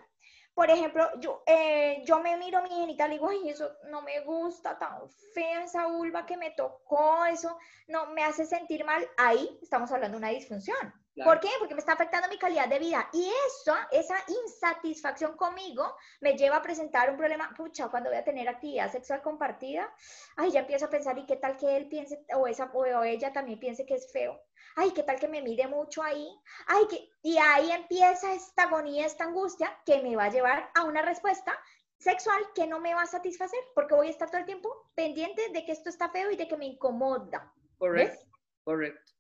Por 0.56 0.72
ejemplo, 0.72 1.10
yo, 1.20 1.44
eh, 1.46 2.02
yo 2.06 2.20
me 2.20 2.38
miro 2.38 2.62
mi 2.64 2.70
genital 2.70 3.12
y 3.12 3.16
digo, 3.16 3.28
ay, 3.30 3.50
eso 3.50 3.70
no 3.90 4.02
me 4.02 4.22
gusta, 4.22 4.80
tan 4.80 5.10
fea 5.34 5.66
esa 5.66 5.86
vulva 5.88 6.26
que 6.26 6.38
me 6.38 6.52
tocó, 6.52 7.26
eso 7.26 7.58
no 7.90 8.08
me 8.08 8.24
hace 8.24 8.46
sentir 8.46 8.86
mal. 8.86 9.06
Ahí 9.18 9.60
estamos 9.62 9.92
hablando 9.92 10.18
de 10.18 10.20
una 10.20 10.30
disfunción. 10.30 10.94
¿Por 11.24 11.40
qué? 11.40 11.50
Porque 11.60 11.76
me 11.76 11.80
está 11.80 11.94
afectando 11.94 12.28
mi 12.30 12.38
calidad 12.38 12.68
de 12.68 12.80
vida. 12.80 13.08
Y 13.14 13.30
eso, 13.48 13.74
esa 13.92 14.16
insatisfacción 14.28 15.38
conmigo 15.38 15.96
me 16.20 16.38
lleva 16.38 16.58
a 16.58 16.62
presentar 16.62 17.10
un 17.10 17.18
problema. 17.18 17.54
Pucha, 17.56 17.88
cuando 17.90 18.10
voy 18.10 18.20
a 18.20 18.24
tener 18.24 18.48
actividad 18.50 18.92
sexual 18.92 19.22
compartida, 19.22 19.94
ay, 20.36 20.52
ya 20.52 20.62
empiezo 20.62 20.86
a 20.86 20.90
pensar, 20.90 21.18
¿y 21.18 21.26
qué 21.26 21.38
tal 21.38 21.56
que 21.58 21.78
él 21.78 21.88
piense, 21.88 22.26
o, 22.34 22.48
esa, 22.48 22.66
o 22.74 23.04
ella 23.04 23.32
también 23.32 23.60
piense 23.60 23.86
que 23.86 23.96
es 23.96 24.12
feo? 24.12 24.42
Ay, 24.76 24.92
¿qué 24.92 25.04
tal 25.04 25.20
que 25.20 25.28
me 25.28 25.42
mire 25.42 25.68
mucho 25.68 26.04
ahí? 26.04 26.28
Ay, 26.68 26.86
que... 26.90 27.10
Y 27.22 27.38
ahí 27.38 27.72
empieza 27.72 28.34
esta 28.34 28.64
agonía, 28.64 29.06
esta 29.06 29.24
angustia 29.24 29.78
que 29.86 30.02
me 30.02 30.16
va 30.16 30.26
a 30.26 30.30
llevar 30.30 30.70
a 30.76 30.84
una 30.84 31.02
respuesta 31.02 31.58
sexual 31.98 32.42
que 32.54 32.68
no 32.68 32.80
me 32.80 32.94
va 32.94 33.04
a 33.04 33.08
satisfacer, 33.08 33.60
porque 33.74 33.96
voy 33.96 34.08
a 34.08 34.12
estar 34.12 34.30
todo 34.30 34.40
el 34.40 34.46
tiempo 34.46 34.92
pendiente 34.94 35.50
de 35.50 35.66
que 35.66 35.72
esto 35.72 35.90
está 35.90 36.10
feo 36.10 36.30
y 36.30 36.36
de 36.36 36.48
que 36.48 36.58
me 36.58 36.66
incomoda. 36.66 37.54
Correcto, 37.78 38.26
correcto. 38.64 39.14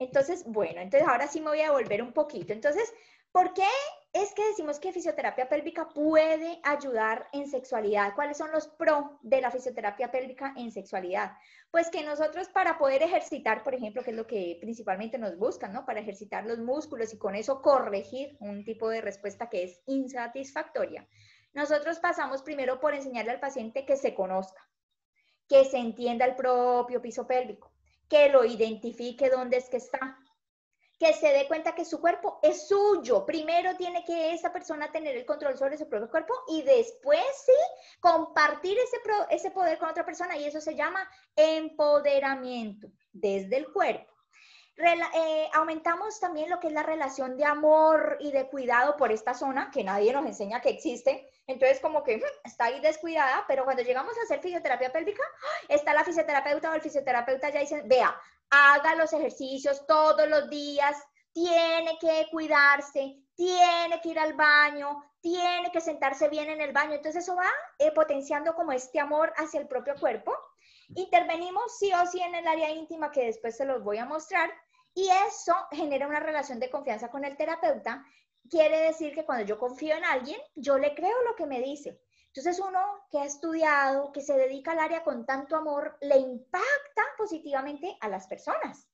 Entonces, 0.00 0.44
bueno, 0.46 0.80
entonces 0.80 1.08
ahora 1.08 1.28
sí 1.28 1.40
me 1.40 1.50
voy 1.50 1.60
a 1.60 1.72
volver 1.72 2.02
un 2.02 2.12
poquito. 2.12 2.52
Entonces, 2.52 2.92
¿por 3.30 3.54
qué 3.54 3.68
es 4.12 4.34
que 4.34 4.44
decimos 4.48 4.80
que 4.80 4.92
fisioterapia 4.92 5.48
pélvica 5.48 5.88
puede 5.88 6.60
ayudar 6.64 7.28
en 7.32 7.48
sexualidad? 7.48 8.14
¿Cuáles 8.14 8.38
son 8.38 8.50
los 8.50 8.66
pro 8.66 9.18
de 9.22 9.40
la 9.40 9.50
fisioterapia 9.50 10.10
pélvica 10.10 10.52
en 10.56 10.72
sexualidad? 10.72 11.32
Pues 11.70 11.90
que 11.90 12.02
nosotros 12.02 12.48
para 12.48 12.76
poder 12.76 13.02
ejercitar, 13.02 13.62
por 13.62 13.74
ejemplo, 13.74 14.02
que 14.02 14.10
es 14.10 14.16
lo 14.16 14.26
que 14.26 14.58
principalmente 14.60 15.16
nos 15.16 15.38
buscan, 15.38 15.72
¿no? 15.72 15.86
Para 15.86 16.00
ejercitar 16.00 16.44
los 16.44 16.58
músculos 16.58 17.14
y 17.14 17.18
con 17.18 17.36
eso 17.36 17.62
corregir 17.62 18.36
un 18.40 18.64
tipo 18.64 18.88
de 18.88 19.00
respuesta 19.00 19.48
que 19.48 19.62
es 19.62 19.80
insatisfactoria. 19.86 21.06
Nosotros 21.52 22.00
pasamos 22.00 22.42
primero 22.42 22.80
por 22.80 22.94
enseñarle 22.94 23.30
al 23.30 23.40
paciente 23.40 23.86
que 23.86 23.96
se 23.96 24.14
conozca, 24.14 24.68
que 25.48 25.64
se 25.64 25.78
entienda 25.78 26.24
el 26.24 26.34
propio 26.34 27.00
piso 27.00 27.26
pélvico 27.26 27.70
que 28.10 28.28
lo 28.28 28.44
identifique 28.44 29.30
dónde 29.30 29.56
es 29.56 29.70
que 29.70 29.76
está, 29.76 30.18
que 31.00 31.14
se 31.14 31.32
dé 31.32 31.48
cuenta 31.48 31.74
que 31.74 31.86
su 31.86 31.98
cuerpo 31.98 32.38
es 32.42 32.68
suyo. 32.68 33.24
Primero 33.24 33.74
tiene 33.76 34.04
que 34.04 34.34
esa 34.34 34.52
persona 34.52 34.92
tener 34.92 35.16
el 35.16 35.24
control 35.24 35.56
sobre 35.56 35.78
su 35.78 35.88
propio 35.88 36.10
cuerpo 36.10 36.34
y 36.48 36.60
después 36.60 37.24
sí 37.46 37.52
compartir 38.00 38.76
ese, 38.78 38.98
ese 39.30 39.50
poder 39.50 39.78
con 39.78 39.88
otra 39.88 40.04
persona 40.04 40.36
y 40.36 40.44
eso 40.44 40.60
se 40.60 40.74
llama 40.74 41.08
empoderamiento 41.34 42.88
desde 43.12 43.56
el 43.56 43.72
cuerpo. 43.72 44.12
Eh, 44.76 45.48
aumentamos 45.54 46.20
también 46.20 46.50
lo 46.50 46.60
que 46.60 46.66
es 46.66 46.72
la 46.74 46.82
relación 46.82 47.38
de 47.38 47.46
amor 47.46 48.18
y 48.20 48.30
de 48.30 48.48
cuidado 48.48 48.96
por 48.98 49.10
esta 49.10 49.32
zona, 49.32 49.70
que 49.70 49.84
nadie 49.84 50.12
nos 50.12 50.26
enseña 50.26 50.60
que 50.60 50.68
existe. 50.68 51.30
Entonces, 51.46 51.80
como 51.80 52.02
que 52.02 52.18
hmm, 52.18 52.22
está 52.44 52.66
ahí 52.66 52.80
descuidada, 52.80 53.44
pero 53.48 53.64
cuando 53.64 53.82
llegamos 53.82 54.16
a 54.18 54.22
hacer 54.22 54.40
fisioterapia 54.40 54.92
pélvica, 54.92 55.22
está 55.68 55.94
la 55.94 56.04
fisioterapeuta 56.04 56.70
o 56.70 56.74
el 56.74 56.82
fisioterapeuta 56.82 57.50
ya 57.50 57.60
dice, 57.60 57.82
vea, 57.86 58.14
haga 58.50 58.94
los 58.96 59.12
ejercicios 59.12 59.86
todos 59.86 60.28
los 60.28 60.50
días, 60.50 60.96
tiene 61.32 61.96
que 62.00 62.26
cuidarse, 62.30 63.16
tiene 63.34 64.00
que 64.02 64.08
ir 64.10 64.18
al 64.18 64.34
baño, 64.34 65.02
tiene 65.20 65.70
que 65.70 65.80
sentarse 65.80 66.28
bien 66.28 66.50
en 66.50 66.60
el 66.60 66.72
baño. 66.72 66.94
Entonces, 66.94 67.22
eso 67.22 67.36
va 67.36 67.50
eh, 67.78 67.92
potenciando 67.92 68.54
como 68.54 68.72
este 68.72 68.98
amor 68.98 69.32
hacia 69.36 69.60
el 69.60 69.68
propio 69.68 69.94
cuerpo. 69.94 70.36
Intervenimos 70.96 71.78
sí 71.78 71.92
o 71.92 72.06
sí 72.06 72.20
en 72.20 72.34
el 72.34 72.46
área 72.46 72.70
íntima, 72.70 73.12
que 73.12 73.26
después 73.26 73.56
se 73.56 73.64
los 73.64 73.82
voy 73.82 73.98
a 73.98 74.04
mostrar, 74.04 74.50
y 74.94 75.08
eso 75.28 75.54
genera 75.70 76.08
una 76.08 76.20
relación 76.20 76.58
de 76.58 76.70
confianza 76.70 77.10
con 77.10 77.24
el 77.24 77.36
terapeuta. 77.36 78.04
Quiere 78.50 78.78
decir 78.80 79.14
que 79.14 79.24
cuando 79.24 79.44
yo 79.44 79.58
confío 79.58 79.94
en 79.94 80.04
alguien, 80.04 80.40
yo 80.56 80.78
le 80.78 80.94
creo 80.94 81.22
lo 81.22 81.36
que 81.36 81.46
me 81.46 81.60
dice. 81.60 82.00
Entonces 82.32 82.62
uno 82.64 82.78
que 83.10 83.18
ha 83.18 83.24
estudiado, 83.24 84.12
que 84.12 84.20
se 84.20 84.34
dedica 84.34 84.70
al 84.70 84.78
área 84.78 85.02
con 85.02 85.26
tanto 85.26 85.56
amor, 85.56 85.96
le 86.00 86.16
impacta 86.16 87.02
positivamente 87.18 87.96
a 88.00 88.08
las 88.08 88.28
personas. 88.28 88.88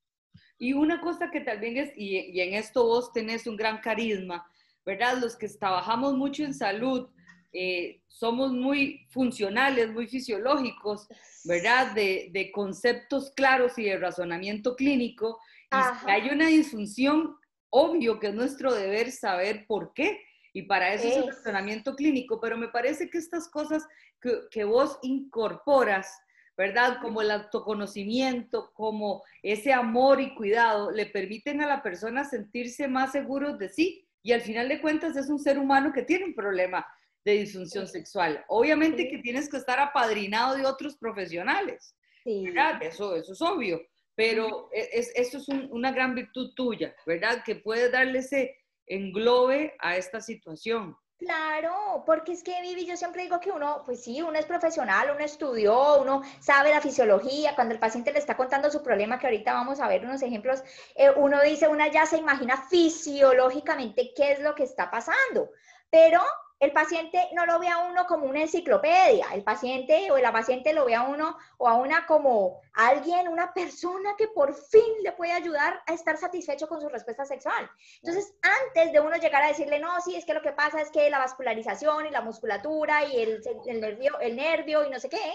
Y 0.59 0.73
una 0.73 1.02
cosa 1.02 1.31
que 1.31 1.40
también 1.40 1.76
es, 1.76 1.93
y, 1.97 2.40
en 2.40 2.55
esto 2.55 2.85
vos 2.85 3.12
tenés 3.12 3.47
un 3.47 3.57
gran 3.57 3.78
carisma, 3.83 4.50
¿verdad? 4.87 5.19
Los 5.19 5.37
que 5.37 5.49
trabajamos 5.50 6.14
mucho 6.14 6.45
en 6.45 6.55
salud, 6.55 7.11
eh, 7.52 8.00
somos 8.09 8.52
muy 8.52 9.07
funcionales, 9.11 9.93
muy 9.93 10.07
fisiológicos, 10.07 11.07
¿verdad? 11.45 11.93
De, 11.93 12.31
de, 12.33 12.50
conceptos 12.52 13.33
claros 13.33 13.78
y 13.78 13.85
de 13.85 13.99
razonamiento 13.99 14.76
clínico. 14.76 15.38
Y 15.71 16.11
hay 16.11 16.31
una 16.31 16.47
disfunción, 16.47 17.37
obvio 17.69 18.19
que 18.19 18.28
es 18.28 18.35
nuestro 18.35 18.73
deber 18.73 19.12
saber 19.12 19.66
por 19.66 19.93
qué. 19.93 20.23
Y 20.56 20.62
para 20.62 20.94
eso 20.94 21.06
es, 21.06 21.16
el 21.18 21.26
razonamiento 21.26 21.94
clínico. 21.94 22.40
Pero 22.40 22.56
me 22.56 22.68
parece 22.68 23.10
que 23.10 23.18
estas 23.18 23.46
cosas 23.46 23.86
que, 24.22 24.40
que 24.50 24.64
vos 24.64 24.98
incorporas, 25.02 26.18
¿verdad? 26.56 26.96
Como 27.02 27.20
el 27.20 27.30
autoconocimiento, 27.30 28.72
como 28.72 29.22
ese 29.42 29.75
amor 29.75 30.18
y 30.18 30.34
cuidado, 30.34 30.90
le 30.90 31.04
permiten 31.04 31.60
a 31.60 31.66
la 31.66 31.82
persona 31.82 32.25
sentirse 32.25 32.88
más 32.88 33.12
seguro 33.12 33.58
de 33.58 33.68
sí. 33.68 34.08
Y 34.22 34.32
al 34.32 34.40
final 34.40 34.70
de 34.70 34.80
cuentas 34.80 35.14
es 35.18 35.28
un 35.28 35.38
ser 35.38 35.58
humano 35.58 35.92
que 35.92 36.04
tiene 36.04 36.25
un 36.25 36.34
problema 36.34 36.86
de 37.22 37.32
disfunción 37.32 37.86
sexual. 37.86 38.42
Obviamente 38.48 39.10
que 39.10 39.18
tienes 39.18 39.50
que 39.50 39.58
estar 39.58 39.78
apadrinado 39.78 40.56
de 40.56 40.64
otros 40.64 40.96
profesionales. 40.96 41.94
¿verdad? 42.25 42.82
Eso, 42.82 43.14
eso 43.14 43.34
es 43.34 43.42
obvio 43.42 43.80
pero 44.16 44.70
e, 44.72 44.88
es, 44.92 45.12
eso 45.14 45.36
es 45.38 45.46
una 45.48 45.92
gran 45.92 46.14
virtud 46.14 46.54
tuya, 46.54 46.96
¿verdad? 47.06 47.44
Que 47.44 47.56
puedes 47.56 47.92
darle 47.92 48.20
ese 48.20 48.56
englobe 48.87 49.75
a 49.78 49.97
esta 49.97 50.21
situación. 50.21 50.97
Claro, 51.19 52.02
porque 52.05 52.33
es 52.33 52.43
que 52.43 52.61
Vivi, 52.61 52.85
yo 52.85 52.95
siempre 52.95 53.23
digo 53.23 53.40
que 53.40 53.50
uno, 53.50 53.83
pues 53.87 54.05
sí, 54.05 54.21
uno 54.21 54.38
es 54.38 54.45
profesional, 54.45 55.11
uno 55.14 55.25
estudió, 55.25 55.99
uno 56.02 56.23
sabe 56.40 56.71
la 56.71 56.83
fisiología, 56.83 57.55
cuando 57.55 57.73
el 57.73 57.81
paciente 57.81 58.12
le 58.12 58.19
está 58.19 58.37
contando 58.37 58.71
su 58.71 58.83
problema, 58.83 59.19
que 59.19 59.26
ahorita 59.26 59.55
vamos 59.55 59.81
a 59.81 59.88
ver 59.88 60.05
unos 60.05 60.21
ejemplos, 60.21 60.62
eh, 60.95 61.11
uno 61.16 61.40
dice, 61.40 61.69
una 61.69 61.88
ya 61.88 62.05
se 62.05 62.19
imagina 62.19 62.59
fisiológicamente 62.69 64.12
qué 64.14 64.33
es 64.33 64.40
lo 64.40 64.55
que 64.55 64.64
está 64.64 64.90
pasando, 64.90 65.50
pero 65.88 66.21
el 66.58 66.72
paciente 66.72 67.20
no 67.32 67.44
lo 67.44 67.58
ve 67.58 67.68
a 67.68 67.78
uno 67.78 68.06
como 68.06 68.26
una 68.26 68.40
enciclopedia, 68.40 69.26
el 69.34 69.42
paciente 69.42 70.10
o 70.10 70.18
la 70.18 70.32
paciente 70.32 70.72
lo 70.72 70.86
ve 70.86 70.94
a 70.94 71.02
uno 71.02 71.36
o 71.58 71.68
a 71.68 71.75
una 71.75 72.06
como 72.06 72.60
alguien, 72.72 73.28
una 73.28 73.52
persona 73.52 74.14
que 74.16 74.28
por 74.28 74.54
fin 74.54 75.02
le 75.02 75.12
puede 75.12 75.32
ayudar 75.32 75.82
a 75.86 75.92
estar 75.92 76.16
satisfecho 76.16 76.66
con 76.66 76.80
su 76.80 76.88
respuesta 76.88 77.26
sexual. 77.26 77.70
Entonces, 78.02 78.34
antes 78.42 78.92
de 78.92 79.00
uno 79.00 79.16
llegar 79.16 79.42
a 79.42 79.48
decirle, 79.48 79.78
no, 79.78 80.00
sí, 80.00 80.16
es 80.16 80.25
que 80.25 80.34
lo 80.34 80.42
que 80.42 80.52
pasa 80.52 80.80
es 80.80 80.90
que 80.90 81.10
la 81.10 81.18
vascularización 81.18 82.06
y 82.06 82.10
la 82.10 82.22
musculatura 82.22 83.04
y 83.04 83.20
el, 83.20 83.42
el 83.66 83.80
nervio, 83.80 84.18
el 84.20 84.36
nervio 84.36 84.84
y 84.84 84.90
no 84.90 84.98
sé 84.98 85.10
qué, 85.10 85.34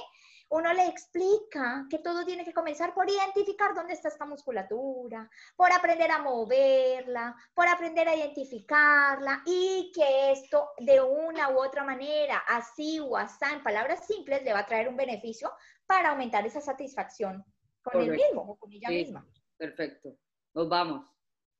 uno 0.51 0.73
le 0.73 0.85
explica 0.87 1.85
que 1.89 1.99
todo 1.99 2.25
tiene 2.25 2.43
que 2.43 2.53
comenzar 2.53 2.93
por 2.93 3.09
identificar 3.09 3.73
dónde 3.73 3.93
está 3.93 4.09
esta 4.09 4.25
musculatura, 4.25 5.29
por 5.55 5.71
aprender 5.71 6.11
a 6.11 6.21
moverla, 6.21 7.35
por 7.53 7.67
aprender 7.67 8.07
a 8.09 8.15
identificarla 8.15 9.41
y 9.45 9.91
que 9.95 10.31
esto 10.31 10.71
de 10.79 10.99
una 10.99 11.49
u 11.51 11.63
otra 11.63 11.85
manera, 11.85 12.43
así 12.49 12.99
o 12.99 13.15
así, 13.15 13.45
en 13.51 13.63
palabras 13.63 14.05
simples, 14.05 14.43
le 14.43 14.51
va 14.51 14.59
a 14.59 14.65
traer 14.65 14.89
un 14.89 14.97
beneficio 14.97 15.51
para 15.85 16.09
aumentar 16.09 16.45
esa 16.45 16.59
satisfacción 16.59 17.45
con 17.81 18.01
el 18.01 18.11
mismo 18.11 18.41
o 18.41 18.57
con 18.57 18.73
ella 18.73 18.89
misma. 18.89 19.25
Perfecto. 19.55 20.17
Nos 20.53 20.67
vamos. 20.67 21.05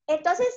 Entonces, 0.06 0.54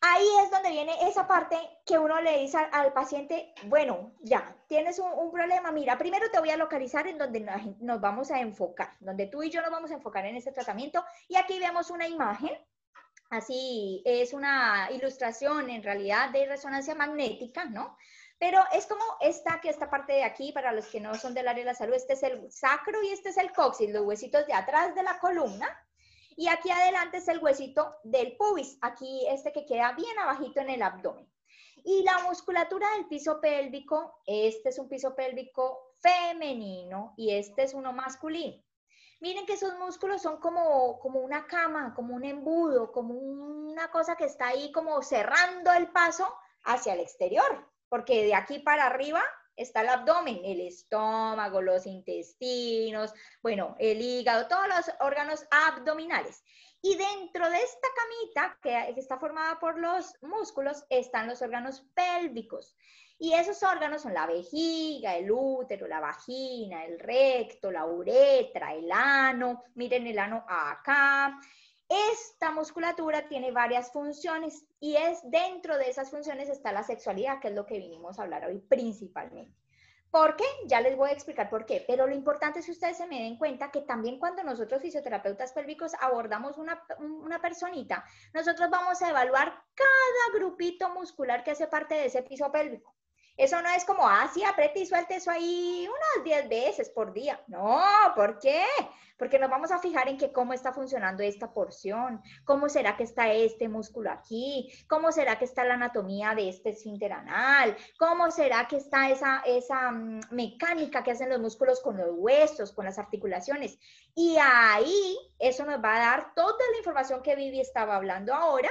ahí 0.00 0.26
es 0.42 0.50
donde 0.50 0.70
viene 0.70 1.08
esa 1.08 1.26
parte 1.26 1.56
que 1.84 1.98
uno 1.98 2.20
le 2.20 2.38
dice 2.38 2.58
al, 2.72 2.92
paciente, 2.92 3.54
bueno, 3.64 4.12
ya, 4.20 4.56
tienes 4.66 4.98
un, 4.98 5.30
problema, 5.30 5.70
mira, 5.72 5.98
primero 5.98 6.30
te 6.30 6.40
voy 6.40 6.50
a 6.50 6.56
localizar 6.56 7.06
en 7.06 7.18
donde 7.18 7.40
nos, 7.80 8.00
vamos 8.00 8.30
a 8.30 8.40
enfocar, 8.40 8.96
donde 9.00 9.26
tú 9.26 9.42
y 9.42 9.50
yo 9.50 9.60
nos 9.62 9.70
vamos 9.70 9.90
a 9.90 9.94
enfocar 9.94 10.24
en 10.26 10.36
ese 10.36 10.52
tratamiento. 10.52 11.04
Y 11.28 11.36
aquí 11.36 11.58
vemos 11.58 11.90
una 11.90 12.08
imagen, 12.08 12.50
así 13.30 14.02
es 14.04 14.32
una 14.32 14.88
ilustración 14.90 15.70
en 15.70 15.82
realidad 15.82 16.30
de 16.30 16.46
resonancia 16.46 16.94
magnética, 16.94 17.64
¿no? 17.64 17.96
Pero 18.38 18.64
es 18.72 18.86
como 18.86 19.04
esta, 19.20 19.60
que 19.60 19.68
esta 19.68 19.90
parte 19.90 20.14
de 20.14 20.24
aquí, 20.24 20.50
para 20.52 20.72
los 20.72 20.86
que 20.86 20.98
no 20.98 21.14
son 21.14 21.34
del 21.34 21.46
área 21.46 21.62
de 21.62 21.70
la 21.70 21.74
salud, 21.74 21.94
este 21.94 22.14
es 22.14 22.22
el 22.22 22.50
sacro 22.50 23.02
y 23.02 23.10
este 23.10 23.28
es 23.28 23.36
el 23.36 23.52
coxis, 23.52 23.90
los 23.90 24.06
huesitos 24.06 24.46
de 24.46 24.54
atrás 24.54 24.94
de 24.94 25.02
la 25.02 25.18
columna. 25.18 25.68
Y 26.36 26.48
aquí 26.48 26.70
adelante 26.70 27.18
es 27.18 27.28
el 27.28 27.42
huesito 27.42 27.96
del 28.04 28.36
pubis, 28.36 28.78
aquí 28.82 29.26
este 29.28 29.52
que 29.52 29.66
queda 29.66 29.92
bien 29.92 30.18
abajito 30.18 30.60
en 30.60 30.70
el 30.70 30.82
abdomen. 30.82 31.30
Y 31.84 32.02
la 32.02 32.18
musculatura 32.24 32.86
del 32.92 33.06
piso 33.06 33.40
pélvico, 33.40 34.20
este 34.26 34.68
es 34.68 34.78
un 34.78 34.88
piso 34.88 35.14
pélvico 35.14 35.94
femenino 36.00 37.14
y 37.16 37.32
este 37.32 37.62
es 37.62 37.74
uno 37.74 37.92
masculino. 37.92 38.62
Miren 39.20 39.44
que 39.44 39.52
esos 39.52 39.78
músculos 39.78 40.22
son 40.22 40.38
como, 40.40 40.98
como 40.98 41.20
una 41.20 41.46
cama, 41.46 41.92
como 41.94 42.14
un 42.14 42.24
embudo, 42.24 42.90
como 42.90 43.14
una 43.14 43.90
cosa 43.90 44.16
que 44.16 44.24
está 44.24 44.48
ahí 44.48 44.72
como 44.72 45.02
cerrando 45.02 45.72
el 45.72 45.88
paso 45.88 46.26
hacia 46.64 46.94
el 46.94 47.00
exterior, 47.00 47.68
porque 47.88 48.24
de 48.24 48.34
aquí 48.34 48.60
para 48.60 48.86
arriba 48.86 49.22
está 49.60 49.82
el 49.82 49.90
abdomen, 49.90 50.40
el 50.44 50.60
estómago, 50.60 51.60
los 51.60 51.86
intestinos, 51.86 53.12
bueno, 53.42 53.76
el 53.78 54.00
hígado, 54.00 54.48
todos 54.48 54.66
los 54.68 54.90
órganos 55.00 55.46
abdominales. 55.50 56.42
Y 56.82 56.96
dentro 56.96 57.48
de 57.50 57.58
esta 57.58 57.88
camita, 57.94 58.58
que 58.62 58.98
está 58.98 59.18
formada 59.18 59.58
por 59.60 59.78
los 59.78 60.14
músculos, 60.22 60.84
están 60.88 61.26
los 61.28 61.42
órganos 61.42 61.84
pélvicos. 61.94 62.74
Y 63.18 63.34
esos 63.34 63.62
órganos 63.62 64.00
son 64.00 64.14
la 64.14 64.26
vejiga, 64.26 65.14
el 65.14 65.30
útero, 65.30 65.86
la 65.86 66.00
vagina, 66.00 66.86
el 66.86 66.98
recto, 66.98 67.70
la 67.70 67.84
uretra, 67.84 68.72
el 68.72 68.90
ano. 68.90 69.62
Miren 69.74 70.06
el 70.06 70.18
ano 70.18 70.42
acá. 70.48 71.38
Esta 71.90 72.52
musculatura 72.52 73.26
tiene 73.26 73.50
varias 73.50 73.90
funciones 73.90 74.64
y 74.78 74.94
es 74.94 75.28
dentro 75.28 75.76
de 75.76 75.90
esas 75.90 76.08
funciones 76.08 76.48
está 76.48 76.70
la 76.70 76.84
sexualidad, 76.84 77.40
que 77.40 77.48
es 77.48 77.54
lo 77.54 77.66
que 77.66 77.78
vinimos 77.78 78.16
a 78.16 78.22
hablar 78.22 78.44
hoy 78.44 78.60
principalmente. 78.60 79.58
¿Por 80.08 80.36
qué? 80.36 80.44
Ya 80.66 80.80
les 80.80 80.96
voy 80.96 81.10
a 81.10 81.12
explicar 81.12 81.50
por 81.50 81.66
qué, 81.66 81.84
pero 81.88 82.06
lo 82.06 82.14
importante 82.14 82.60
es 82.60 82.66
que 82.66 82.72
ustedes 82.72 82.96
se 82.96 83.08
me 83.08 83.22
den 83.22 83.36
cuenta 83.38 83.72
que 83.72 83.80
también 83.80 84.20
cuando 84.20 84.44
nosotros 84.44 84.80
fisioterapeutas 84.80 85.52
pélvicos 85.52 85.92
abordamos 86.00 86.58
una, 86.58 86.80
una 87.00 87.40
personita, 87.40 88.04
nosotros 88.34 88.70
vamos 88.70 89.02
a 89.02 89.10
evaluar 89.10 89.64
cada 89.74 90.38
grupito 90.38 90.90
muscular 90.90 91.42
que 91.42 91.50
hace 91.50 91.66
parte 91.66 91.96
de 91.96 92.06
ese 92.06 92.22
piso 92.22 92.52
pélvico. 92.52 92.94
Eso 93.36 93.60
no 93.62 93.68
es 93.70 93.84
como, 93.84 94.06
ah, 94.06 94.30
sí, 94.32 94.44
apriete 94.44 94.80
y 94.80 94.86
suelte 94.86 95.16
eso 95.16 95.30
ahí 95.30 95.88
unas 95.88 96.24
10 96.24 96.48
veces 96.48 96.90
por 96.90 97.12
día. 97.12 97.40
No, 97.46 97.82
¿por 98.14 98.38
qué? 98.38 98.64
Porque 99.16 99.38
nos 99.38 99.50
vamos 99.50 99.70
a 99.70 99.78
fijar 99.78 100.08
en 100.08 100.16
que 100.16 100.32
cómo 100.32 100.52
está 100.52 100.72
funcionando 100.72 101.22
esta 101.22 101.52
porción, 101.52 102.22
cómo 102.44 102.68
será 102.68 102.96
que 102.96 103.04
está 103.04 103.32
este 103.32 103.68
músculo 103.68 104.10
aquí, 104.10 104.70
cómo 104.88 105.12
será 105.12 105.38
que 105.38 105.44
está 105.44 105.64
la 105.64 105.74
anatomía 105.74 106.34
de 106.34 106.48
este 106.48 106.70
esfínter 106.70 107.12
anal, 107.12 107.76
cómo 107.98 108.30
será 108.30 108.66
que 108.66 108.76
está 108.76 109.10
esa, 109.10 109.42
esa 109.44 109.90
mm, 109.90 110.20
mecánica 110.30 111.02
que 111.02 111.10
hacen 111.10 111.28
los 111.28 111.40
músculos 111.40 111.80
con 111.80 111.96
los 111.96 112.10
huesos, 112.12 112.72
con 112.72 112.84
las 112.84 112.98
articulaciones. 112.98 113.78
Y 114.14 114.36
ahí 114.40 115.18
eso 115.38 115.64
nos 115.64 115.82
va 115.82 115.96
a 115.96 115.98
dar 115.98 116.34
toda 116.34 116.64
la 116.72 116.78
información 116.78 117.22
que 117.22 117.36
Vivi 117.36 117.60
estaba 117.60 117.96
hablando 117.96 118.34
ahora 118.34 118.70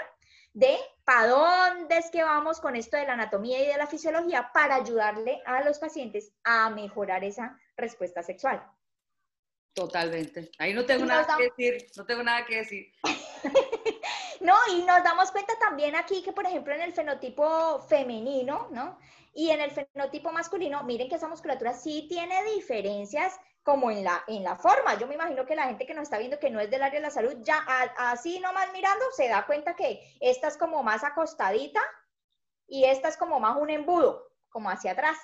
de 0.53 0.77
para 1.03 1.27
dónde 1.27 1.97
es 1.97 2.09
que 2.11 2.23
vamos 2.23 2.59
con 2.59 2.75
esto 2.75 2.97
de 2.97 3.05
la 3.05 3.13
anatomía 3.13 3.63
y 3.63 3.67
de 3.67 3.77
la 3.77 3.87
fisiología 3.87 4.51
para 4.53 4.75
ayudarle 4.75 5.41
a 5.45 5.63
los 5.63 5.79
pacientes 5.79 6.33
a 6.43 6.69
mejorar 6.69 7.23
esa 7.23 7.59
respuesta 7.75 8.23
sexual. 8.23 8.63
Totalmente. 9.73 10.51
Ahí 10.57 10.73
no 10.73 10.85
tengo 10.85 11.05
nada 11.05 11.37
que 11.37 11.43
decir, 11.43 11.87
no 11.95 12.05
tengo 12.05 12.23
nada 12.23 12.45
que 12.45 12.57
decir. 12.57 12.91
no, 14.41 14.55
y 14.73 14.83
nos 14.83 15.03
damos 15.03 15.31
cuenta 15.31 15.53
también 15.59 15.95
aquí 15.95 16.21
que, 16.21 16.33
por 16.33 16.45
ejemplo, 16.45 16.73
en 16.73 16.81
el 16.81 16.93
fenotipo 16.93 17.79
femenino, 17.87 18.67
¿no? 18.71 18.99
Y 19.33 19.51
en 19.51 19.61
el 19.61 19.71
fenotipo 19.71 20.31
masculino, 20.31 20.83
miren 20.83 21.07
que 21.07 21.15
esa 21.15 21.27
musculatura 21.27 21.73
sí 21.73 22.07
tiene 22.09 22.43
diferencias 22.55 23.39
como 23.63 23.91
en 23.91 24.03
la, 24.03 24.23
en 24.27 24.43
la 24.43 24.55
forma. 24.55 24.97
Yo 24.97 25.07
me 25.07 25.15
imagino 25.15 25.45
que 25.45 25.55
la 25.55 25.65
gente 25.65 25.85
que 25.85 25.93
nos 25.93 26.03
está 26.03 26.17
viendo 26.17 26.39
que 26.39 26.49
no 26.49 26.59
es 26.59 26.69
del 26.69 26.81
área 26.81 26.99
de 26.99 27.05
la 27.05 27.11
salud, 27.11 27.35
ya 27.41 27.65
así 27.97 28.39
nomás 28.39 28.71
mirando, 28.73 29.05
se 29.15 29.27
da 29.27 29.45
cuenta 29.45 29.75
que 29.75 30.01
esta 30.19 30.47
es 30.47 30.57
como 30.57 30.83
más 30.83 31.03
acostadita 31.03 31.81
y 32.67 32.85
esta 32.85 33.09
es 33.09 33.17
como 33.17 33.39
más 33.39 33.57
un 33.57 33.69
embudo, 33.69 34.31
como 34.49 34.69
hacia 34.69 34.91
atrás. 34.91 35.17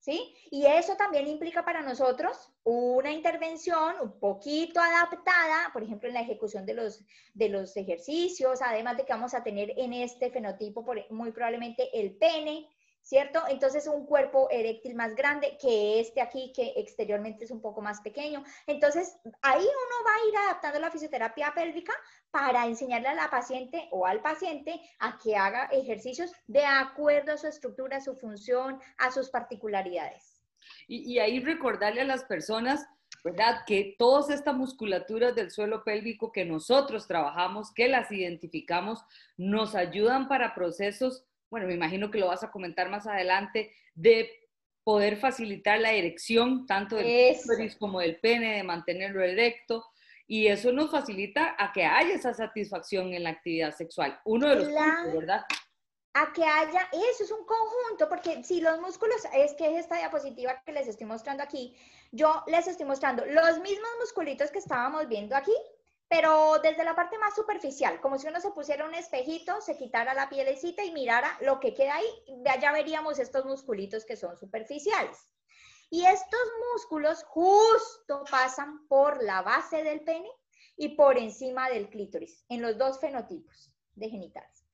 ¿Sí? 0.00 0.32
Y 0.52 0.64
eso 0.64 0.96
también 0.96 1.26
implica 1.26 1.64
para 1.64 1.82
nosotros 1.82 2.52
una 2.62 3.10
intervención 3.10 3.96
un 4.00 4.18
poquito 4.20 4.80
adaptada, 4.80 5.70
por 5.72 5.82
ejemplo, 5.82 6.08
en 6.08 6.14
la 6.14 6.20
ejecución 6.20 6.64
de 6.64 6.74
los, 6.74 7.04
de 7.34 7.48
los 7.48 7.76
ejercicios, 7.76 8.62
además 8.62 8.96
de 8.96 9.04
que 9.04 9.12
vamos 9.12 9.34
a 9.34 9.42
tener 9.42 9.72
en 9.76 9.92
este 9.92 10.30
fenotipo 10.30 10.86
muy 11.10 11.32
probablemente 11.32 11.90
el 11.92 12.16
pene, 12.16 12.68
¿cierto? 13.08 13.42
Entonces 13.48 13.86
un 13.86 14.04
cuerpo 14.04 14.48
eréctil 14.50 14.94
más 14.94 15.14
grande 15.14 15.56
que 15.58 15.98
este 15.98 16.20
aquí, 16.20 16.52
que 16.54 16.74
exteriormente 16.76 17.46
es 17.46 17.50
un 17.50 17.62
poco 17.62 17.80
más 17.80 18.02
pequeño. 18.02 18.44
Entonces 18.66 19.16
ahí 19.40 19.62
uno 19.62 20.04
va 20.06 20.12
a 20.12 20.28
ir 20.28 20.36
adaptando 20.36 20.78
la 20.78 20.90
fisioterapia 20.90 21.54
pélvica 21.54 21.94
para 22.30 22.66
enseñarle 22.66 23.08
a 23.08 23.14
la 23.14 23.30
paciente 23.30 23.88
o 23.92 24.04
al 24.04 24.20
paciente 24.20 24.78
a 24.98 25.16
que 25.16 25.36
haga 25.36 25.70
ejercicios 25.72 26.32
de 26.46 26.66
acuerdo 26.66 27.32
a 27.32 27.38
su 27.38 27.46
estructura, 27.46 27.96
a 27.96 28.02
su 28.02 28.14
función, 28.14 28.78
a 28.98 29.10
sus 29.10 29.30
particularidades. 29.30 30.42
Y, 30.86 31.18
ahí 31.18 31.40
recordarle 31.40 32.02
a 32.02 32.04
las 32.04 32.24
personas 32.24 32.86
¿verdad? 33.24 33.64
Que 33.66 33.96
todas 33.98 34.30
estas 34.30 34.54
musculaturas 34.54 35.34
del 35.34 35.50
suelo 35.50 35.82
pélvico 35.82 36.30
que 36.30 36.44
nosotros 36.44 37.08
trabajamos, 37.08 37.72
que 37.72 37.88
las 37.88 38.12
identificamos, 38.12 39.04
nos 39.36 39.74
ayudan 39.74 40.28
para 40.28 40.54
procesos 40.54 41.24
bueno, 41.50 41.66
me 41.66 41.74
imagino 41.74 42.10
que 42.10 42.18
lo 42.18 42.28
vas 42.28 42.44
a 42.44 42.50
comentar 42.50 42.88
más 42.88 43.06
adelante, 43.06 43.72
de 43.94 44.30
poder 44.84 45.16
facilitar 45.16 45.80
la 45.80 45.92
erección 45.92 46.66
tanto 46.66 46.96
del 46.96 47.36
clítoris 47.36 47.76
como 47.76 48.00
del 48.00 48.20
pene, 48.20 48.56
de 48.56 48.62
mantenerlo 48.62 49.22
erecto. 49.22 49.84
Y 50.26 50.46
eso 50.46 50.72
nos 50.72 50.90
facilita 50.90 51.56
a 51.58 51.72
que 51.72 51.84
haya 51.84 52.14
esa 52.14 52.34
satisfacción 52.34 53.12
en 53.14 53.24
la 53.24 53.30
actividad 53.30 53.74
sexual. 53.74 54.20
Uno 54.24 54.48
de 54.48 54.56
los 54.56 54.68
puntos, 54.68 55.14
¿verdad? 55.14 55.44
A 56.14 56.32
que 56.32 56.44
haya, 56.44 56.88
eso 56.92 57.24
es 57.24 57.30
un 57.30 57.46
conjunto, 57.46 58.08
porque 58.08 58.42
si 58.44 58.60
los 58.60 58.80
músculos, 58.80 59.16
es 59.34 59.54
que 59.54 59.70
es 59.70 59.80
esta 59.80 59.96
diapositiva 59.96 60.62
que 60.64 60.72
les 60.72 60.88
estoy 60.88 61.06
mostrando 61.06 61.42
aquí, 61.42 61.76
yo 62.10 62.42
les 62.46 62.66
estoy 62.66 62.86
mostrando 62.86 63.24
los 63.26 63.60
mismos 63.60 63.90
musculitos 64.00 64.50
que 64.50 64.58
estábamos 64.58 65.06
viendo 65.08 65.36
aquí, 65.36 65.52
pero 66.08 66.58
desde 66.62 66.84
la 66.84 66.94
parte 66.94 67.18
más 67.18 67.34
superficial, 67.34 68.00
como 68.00 68.18
si 68.18 68.26
uno 68.26 68.40
se 68.40 68.50
pusiera 68.50 68.86
un 68.86 68.94
espejito, 68.94 69.60
se 69.60 69.76
quitara 69.76 70.14
la 70.14 70.28
pielecita 70.30 70.82
y 70.82 70.92
mirara 70.92 71.36
lo 71.42 71.60
que 71.60 71.74
queda 71.74 71.96
ahí, 71.96 72.24
ya 72.60 72.72
veríamos 72.72 73.18
estos 73.18 73.44
musculitos 73.44 74.06
que 74.06 74.16
son 74.16 74.36
superficiales. 74.38 75.28
Y 75.90 76.06
estos 76.06 76.40
músculos 76.72 77.24
justo 77.24 78.24
pasan 78.30 78.86
por 78.88 79.22
la 79.22 79.42
base 79.42 79.82
del 79.82 80.02
pene 80.02 80.30
y 80.76 80.90
por 80.90 81.18
encima 81.18 81.68
del 81.68 81.90
clítoris, 81.90 82.44
en 82.48 82.62
los 82.62 82.78
dos 82.78 82.98
fenotipos 82.98 83.70
de 83.94 84.08
genitales. 84.08 84.64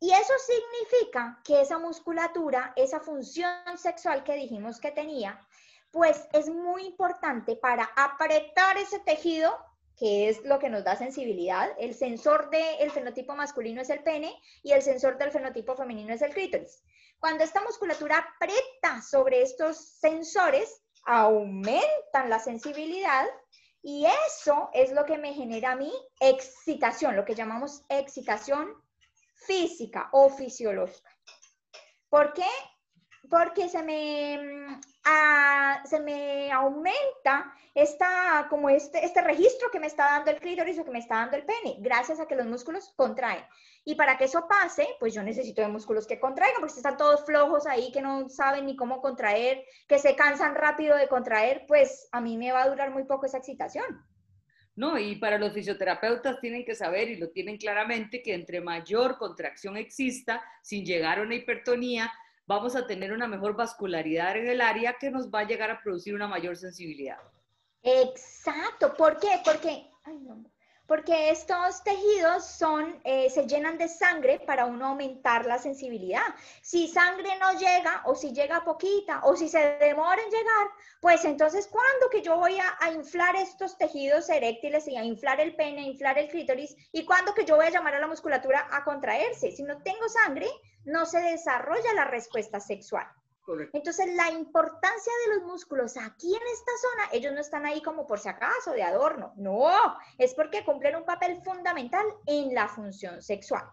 Y 0.00 0.10
eso 0.10 0.32
significa 0.44 1.40
que 1.44 1.60
esa 1.60 1.78
musculatura, 1.78 2.72
esa 2.74 2.98
función 2.98 3.76
sexual 3.76 4.24
que 4.24 4.34
dijimos 4.34 4.80
que 4.80 4.90
tenía, 4.90 5.46
pues 5.92 6.26
es 6.32 6.48
muy 6.48 6.86
importante 6.86 7.54
para 7.54 7.84
apretar 7.94 8.78
ese 8.78 8.98
tejido 9.00 9.56
que 9.98 10.28
es 10.28 10.42
lo 10.44 10.58
que 10.58 10.70
nos 10.70 10.84
da 10.84 10.96
sensibilidad. 10.96 11.70
El 11.78 11.94
sensor 11.94 12.50
del 12.50 12.90
fenotipo 12.90 13.34
masculino 13.34 13.82
es 13.82 13.90
el 13.90 14.02
pene 14.02 14.34
y 14.62 14.72
el 14.72 14.82
sensor 14.82 15.18
del 15.18 15.30
fenotipo 15.30 15.76
femenino 15.76 16.14
es 16.14 16.22
el 16.22 16.32
clítoris. 16.32 16.82
Cuando 17.18 17.44
esta 17.44 17.62
musculatura 17.62 18.18
aprieta 18.18 19.00
sobre 19.02 19.42
estos 19.42 19.76
sensores, 19.76 20.82
aumentan 21.04 22.28
la 22.28 22.38
sensibilidad 22.38 23.26
y 23.82 24.06
eso 24.28 24.70
es 24.72 24.92
lo 24.92 25.04
que 25.04 25.18
me 25.18 25.34
genera 25.34 25.72
a 25.72 25.76
mí 25.76 25.92
excitación, 26.20 27.16
lo 27.16 27.24
que 27.24 27.34
llamamos 27.34 27.82
excitación 27.88 28.72
física 29.34 30.08
o 30.12 30.30
fisiológica. 30.30 31.10
¿Por 32.08 32.32
qué? 32.32 32.46
Porque 33.32 33.68
se 33.70 33.82
me 33.82 34.38
mm, 34.38 34.80
se 35.84 36.00
me 36.00 36.50
aumenta 36.52 37.52
esta, 37.74 38.46
como 38.48 38.68
este, 38.68 39.04
este 39.04 39.22
registro 39.22 39.70
que 39.70 39.80
me 39.80 39.86
está 39.86 40.04
dando 40.04 40.30
el 40.30 40.38
clítoris 40.38 40.78
o 40.78 40.84
que 40.84 40.90
me 40.90 40.98
está 40.98 41.16
dando 41.16 41.36
el 41.36 41.44
pene, 41.44 41.76
gracias 41.80 42.20
a 42.20 42.26
que 42.26 42.36
los 42.36 42.46
músculos 42.46 42.92
contraen. 42.96 43.44
Y 43.84 43.94
para 43.94 44.16
que 44.16 44.24
eso 44.24 44.46
pase, 44.46 44.86
pues 45.00 45.14
yo 45.14 45.22
necesito 45.22 45.62
de 45.62 45.68
músculos 45.68 46.06
que 46.06 46.20
contraigan, 46.20 46.60
porque 46.60 46.74
si 46.74 46.78
están 46.78 46.96
todos 46.96 47.24
flojos 47.24 47.66
ahí, 47.66 47.90
que 47.90 48.02
no 48.02 48.28
saben 48.28 48.66
ni 48.66 48.76
cómo 48.76 49.00
contraer, 49.00 49.64
que 49.88 49.98
se 49.98 50.14
cansan 50.14 50.54
rápido 50.54 50.96
de 50.96 51.08
contraer, 51.08 51.64
pues 51.66 52.08
a 52.12 52.20
mí 52.20 52.36
me 52.36 52.52
va 52.52 52.62
a 52.62 52.68
durar 52.68 52.90
muy 52.90 53.04
poco 53.04 53.26
esa 53.26 53.38
excitación. 53.38 53.84
No, 54.74 54.98
y 54.98 55.16
para 55.16 55.38
los 55.38 55.52
fisioterapeutas 55.52 56.40
tienen 56.40 56.64
que 56.64 56.74
saber 56.74 57.08
y 57.10 57.16
lo 57.16 57.30
tienen 57.30 57.58
claramente 57.58 58.22
que 58.22 58.34
entre 58.34 58.60
mayor 58.60 59.18
contracción 59.18 59.76
exista, 59.76 60.42
sin 60.62 60.84
llegar 60.84 61.18
a 61.18 61.22
una 61.22 61.34
hipertonía, 61.34 62.10
vamos 62.46 62.76
a 62.76 62.86
tener 62.86 63.12
una 63.12 63.26
mejor 63.26 63.56
vascularidad 63.56 64.36
en 64.36 64.48
el 64.48 64.60
área 64.60 64.96
que 64.98 65.10
nos 65.10 65.30
va 65.30 65.40
a 65.40 65.46
llegar 65.46 65.70
a 65.70 65.80
producir 65.82 66.14
una 66.14 66.28
mayor 66.28 66.56
sensibilidad. 66.56 67.18
Exacto. 67.82 68.94
¿Por 68.94 69.18
qué? 69.18 69.40
Porque, 69.44 69.90
porque 70.92 71.30
estos 71.30 71.82
tejidos 71.84 72.44
son, 72.44 73.00
eh, 73.04 73.30
se 73.30 73.46
llenan 73.46 73.78
de 73.78 73.88
sangre 73.88 74.40
para 74.40 74.66
uno 74.66 74.88
aumentar 74.88 75.46
la 75.46 75.56
sensibilidad. 75.56 76.20
Si 76.60 76.86
sangre 76.86 77.30
no 77.40 77.52
llega 77.52 78.02
o 78.04 78.14
si 78.14 78.34
llega 78.34 78.62
poquita 78.62 79.22
o 79.24 79.34
si 79.34 79.48
se 79.48 79.78
demora 79.78 80.20
en 80.20 80.28
llegar, 80.28 80.68
pues 81.00 81.24
entonces 81.24 81.66
¿cuándo 81.68 82.10
que 82.10 82.20
yo 82.20 82.36
voy 82.36 82.58
a, 82.58 82.90
inflar 82.90 83.34
estos 83.36 83.78
tejidos 83.78 84.28
eréctiles 84.28 84.86
y 84.86 84.98
a 84.98 85.02
inflar 85.02 85.40
el 85.40 85.56
pene, 85.56 85.80
a 85.80 85.86
inflar 85.86 86.18
el 86.18 86.28
clítoris 86.28 86.76
y 86.92 87.06
cuándo 87.06 87.32
que 87.32 87.46
yo 87.46 87.56
voy 87.56 87.68
a 87.68 87.70
llamar 87.70 87.94
a 87.94 88.00
la 88.00 88.06
musculatura 88.06 88.68
a 88.70 88.84
contraerse. 88.84 89.50
Si 89.50 89.62
no 89.62 89.82
tengo 89.82 90.06
sangre, 90.10 90.50
no 90.84 91.06
se 91.06 91.20
desarrolla 91.20 91.94
la 91.94 92.04
respuesta 92.04 92.60
sexual. 92.60 93.06
Entonces, 93.72 94.14
la 94.14 94.30
importancia 94.30 95.12
de 95.26 95.34
los 95.34 95.44
músculos 95.44 95.96
aquí 95.96 96.34
en 96.34 96.42
esta 96.52 96.72
zona, 96.80 97.08
ellos 97.12 97.32
no 97.32 97.40
están 97.40 97.66
ahí 97.66 97.82
como 97.82 98.06
por 98.06 98.18
si 98.18 98.28
acaso, 98.28 98.72
de 98.72 98.82
adorno. 98.82 99.32
No, 99.36 99.96
es 100.18 100.34
porque 100.34 100.64
cumplen 100.64 100.96
un 100.96 101.04
papel 101.04 101.40
fundamental 101.42 102.06
en 102.26 102.54
la 102.54 102.68
función 102.68 103.22
sexual. 103.22 103.64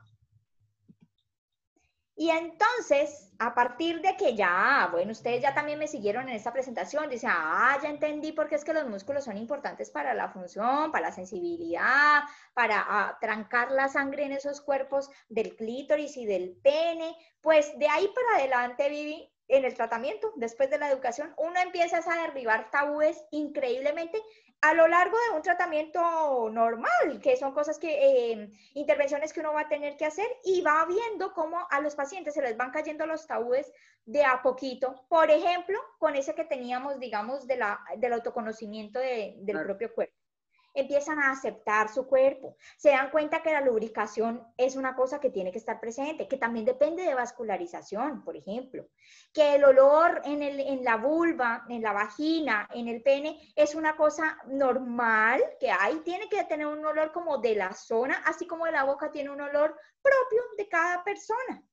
Y 2.19 2.31
entonces, 2.31 3.31
a 3.39 3.55
partir 3.55 4.01
de 4.01 4.17
que 4.17 4.35
ya, 4.35 4.89
bueno, 4.91 5.13
ustedes 5.13 5.41
ya 5.41 5.53
también 5.53 5.79
me 5.79 5.87
siguieron 5.87 6.27
en 6.27 6.35
esta 6.35 6.51
presentación, 6.51 7.09
dice, 7.09 7.27
ah, 7.29 7.79
ya 7.81 7.87
entendí 7.87 8.33
por 8.33 8.49
qué 8.49 8.55
es 8.55 8.65
que 8.65 8.73
los 8.73 8.85
músculos 8.89 9.23
son 9.23 9.37
importantes 9.37 9.89
para 9.89 10.13
la 10.13 10.27
función, 10.27 10.91
para 10.91 11.07
la 11.07 11.11
sensibilidad, 11.13 12.23
para 12.53 12.85
ah, 12.89 13.17
trancar 13.21 13.71
la 13.71 13.87
sangre 13.87 14.25
en 14.25 14.33
esos 14.33 14.59
cuerpos 14.59 15.09
del 15.29 15.55
clítoris 15.55 16.17
y 16.17 16.25
del 16.25 16.57
pene. 16.61 17.15
Pues 17.39 17.71
de 17.79 17.87
ahí 17.87 18.09
para 18.13 18.39
adelante, 18.39 18.89
Vivi, 18.89 19.31
en 19.49 19.65
el 19.65 19.73
tratamiento, 19.73 20.31
después 20.35 20.69
de 20.69 20.77
la 20.77 20.89
educación, 20.89 21.33
uno 21.37 21.59
empieza 21.59 21.97
a 21.97 22.27
derribar 22.27 22.69
tabúes 22.71 23.25
increíblemente 23.31 24.21
a 24.61 24.73
lo 24.73 24.87
largo 24.87 25.17
de 25.17 25.37
un 25.37 25.41
tratamiento 25.41 26.49
normal, 26.51 27.19
que 27.21 27.35
son 27.37 27.53
cosas 27.53 27.79
que, 27.79 28.31
eh, 28.31 28.51
intervenciones 28.73 29.33
que 29.33 29.39
uno 29.39 29.53
va 29.53 29.61
a 29.61 29.69
tener 29.69 29.97
que 29.97 30.05
hacer 30.05 30.27
y 30.43 30.61
va 30.61 30.85
viendo 30.85 31.33
cómo 31.33 31.65
a 31.69 31.81
los 31.81 31.95
pacientes 31.95 32.33
se 32.33 32.41
les 32.41 32.57
van 32.57 32.71
cayendo 32.71 33.05
los 33.05 33.25
tabúes 33.25 33.71
de 34.05 34.23
a 34.23 34.41
poquito. 34.41 35.05
Por 35.07 35.31
ejemplo, 35.31 35.79
con 35.97 36.15
ese 36.15 36.35
que 36.35 36.43
teníamos, 36.43 36.99
digamos, 36.99 37.47
de 37.47 37.57
la, 37.57 37.79
del 37.97 38.13
autoconocimiento 38.13 38.99
del 38.99 39.63
propio 39.63 39.93
cuerpo 39.93 40.18
empiezan 40.79 41.19
a 41.19 41.31
aceptar 41.31 41.89
su 41.89 42.07
cuerpo, 42.07 42.57
se 42.77 42.89
dan 42.89 43.11
cuenta 43.11 43.41
que 43.41 43.51
la 43.51 43.61
lubricación 43.61 44.45
es 44.57 44.75
una 44.75 44.95
cosa 44.95 45.19
que 45.19 45.29
tiene 45.29 45.51
que 45.51 45.57
estar 45.57 45.79
presente, 45.79 46.27
que 46.27 46.37
también 46.37 46.65
depende 46.65 47.03
de 47.03 47.13
vascularización, 47.13 48.23
por 48.23 48.35
ejemplo, 48.35 48.87
que 49.33 49.55
el 49.55 49.63
olor 49.63 50.21
en, 50.25 50.43
el, 50.43 50.59
en 50.59 50.83
la 50.83 50.97
vulva, 50.97 51.65
en 51.69 51.81
la 51.81 51.93
vagina, 51.93 52.67
en 52.73 52.87
el 52.87 53.01
pene, 53.01 53.39
es 53.55 53.75
una 53.75 53.95
cosa 53.95 54.37
normal 54.47 55.41
que 55.59 55.71
hay, 55.71 55.97
tiene 55.99 56.29
que 56.29 56.43
tener 56.45 56.67
un 56.67 56.85
olor 56.85 57.11
como 57.11 57.37
de 57.37 57.55
la 57.55 57.73
zona, 57.73 58.23
así 58.25 58.47
como 58.47 58.65
la 58.67 58.83
boca 58.83 59.11
tiene 59.11 59.29
un 59.29 59.41
olor 59.41 59.75
propio 60.01 60.41
de 60.57 60.67
cada 60.67 61.03
persona 61.03 61.63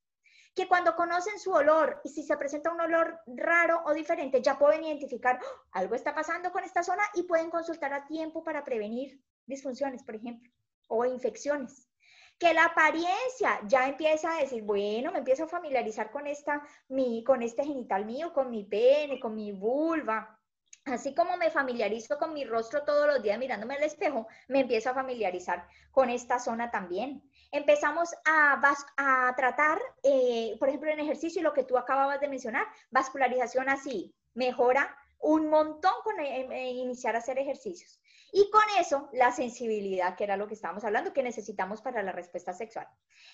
que 0.57 0.67
cuando 0.67 0.97
conocen 0.97 1.39
su 1.39 1.53
olor 1.53 2.01
y 2.03 2.09
si 2.09 2.23
se 2.23 2.37
presenta 2.39 2.73
un 2.73 2.81
olor 2.81 3.21
raro 3.27 3.83
o 3.85 3.93
diferente, 3.93 4.41
ya 4.41 4.59
pueden 4.59 4.85
identificar 4.85 5.39
¡Oh! 5.41 5.69
algo 5.73 5.95
está 5.95 6.15
pasando 6.15 6.51
con 6.51 6.65
esta 6.65 6.83
zona 6.83 7.03
y 7.15 7.25
pueden 7.25 7.51
consultar 7.51 7.93
a 7.93 8.07
tiempo 8.07 8.43
para 8.43 8.65
prevenir 8.65 9.21
disfunciones, 9.45 10.03
por 10.03 10.17
ejemplo, 10.17 10.51
o 10.89 11.05
infecciones. 11.05 11.91
Que 12.39 12.55
la 12.55 12.65
apariencia 12.65 13.61
ya 13.67 13.87
empieza 13.87 14.35
a 14.35 14.41
decir, 14.41 14.63
bueno, 14.63 15.13
me 15.13 15.19
empiezo 15.19 15.45
a 15.45 15.49
familiarizar 15.49 16.11
con, 16.11 16.27
esta, 16.27 16.63
mi, 16.89 17.23
con 17.23 17.43
este 17.43 17.63
genital 17.63 18.07
mío, 18.07 18.33
con 18.33 18.51
mi 18.51 18.65
pene, 18.65 19.21
con 19.21 19.35
mi 19.35 19.53
vulva, 19.53 20.37
Así 20.87 21.17
como 21.17 21.37
me 21.37 21.51
familiarizo 21.51 22.17
con 22.17 22.33
mi 22.33 22.45
rostro 22.45 22.85
todos 22.85 23.09
los 23.09 23.21
días 23.21 23.41
mirándome 23.41 23.75
al 23.75 23.83
espejo, 23.83 24.29
me 24.47 24.61
empiezo 24.61 24.91
a 24.91 24.95
familiarizar 24.95 25.67
con 25.91 26.11
esta 26.11 26.39
zona 26.39 26.71
también 26.71 27.29
empezamos 27.53 28.15
a, 28.25 28.61
a 28.97 29.35
tratar, 29.37 29.81
eh, 30.03 30.57
por 30.59 30.69
ejemplo, 30.69 30.91
en 30.91 31.01
ejercicio, 31.01 31.43
lo 31.43 31.53
que 31.53 31.65
tú 31.65 31.79
acababas 31.79 32.21
de 32.21 32.29
mencionar, 32.29 32.67
vascularización 32.91 33.69
así, 33.69 34.15
mejora 34.35 34.97
un 35.19 35.49
montón 35.49 35.93
con 36.05 36.21
eh, 36.21 36.47
eh, 36.51 36.71
iniciar 36.71 37.17
a 37.17 37.19
hacer 37.19 37.39
ejercicios. 37.39 37.99
Y 38.33 38.51
con 38.51 38.63
eso, 38.79 39.09
la 39.13 39.33
sensibilidad, 39.33 40.15
que 40.17 40.25
era 40.25 40.37
lo 40.37 40.47
que 40.47 40.55
estábamos 40.55 40.85
hablando, 40.85 41.13
que 41.13 41.23
necesitamos 41.23 41.81
para 41.81 42.03
la 42.03 42.13
respuesta 42.13 42.53
sexual. 42.53 42.87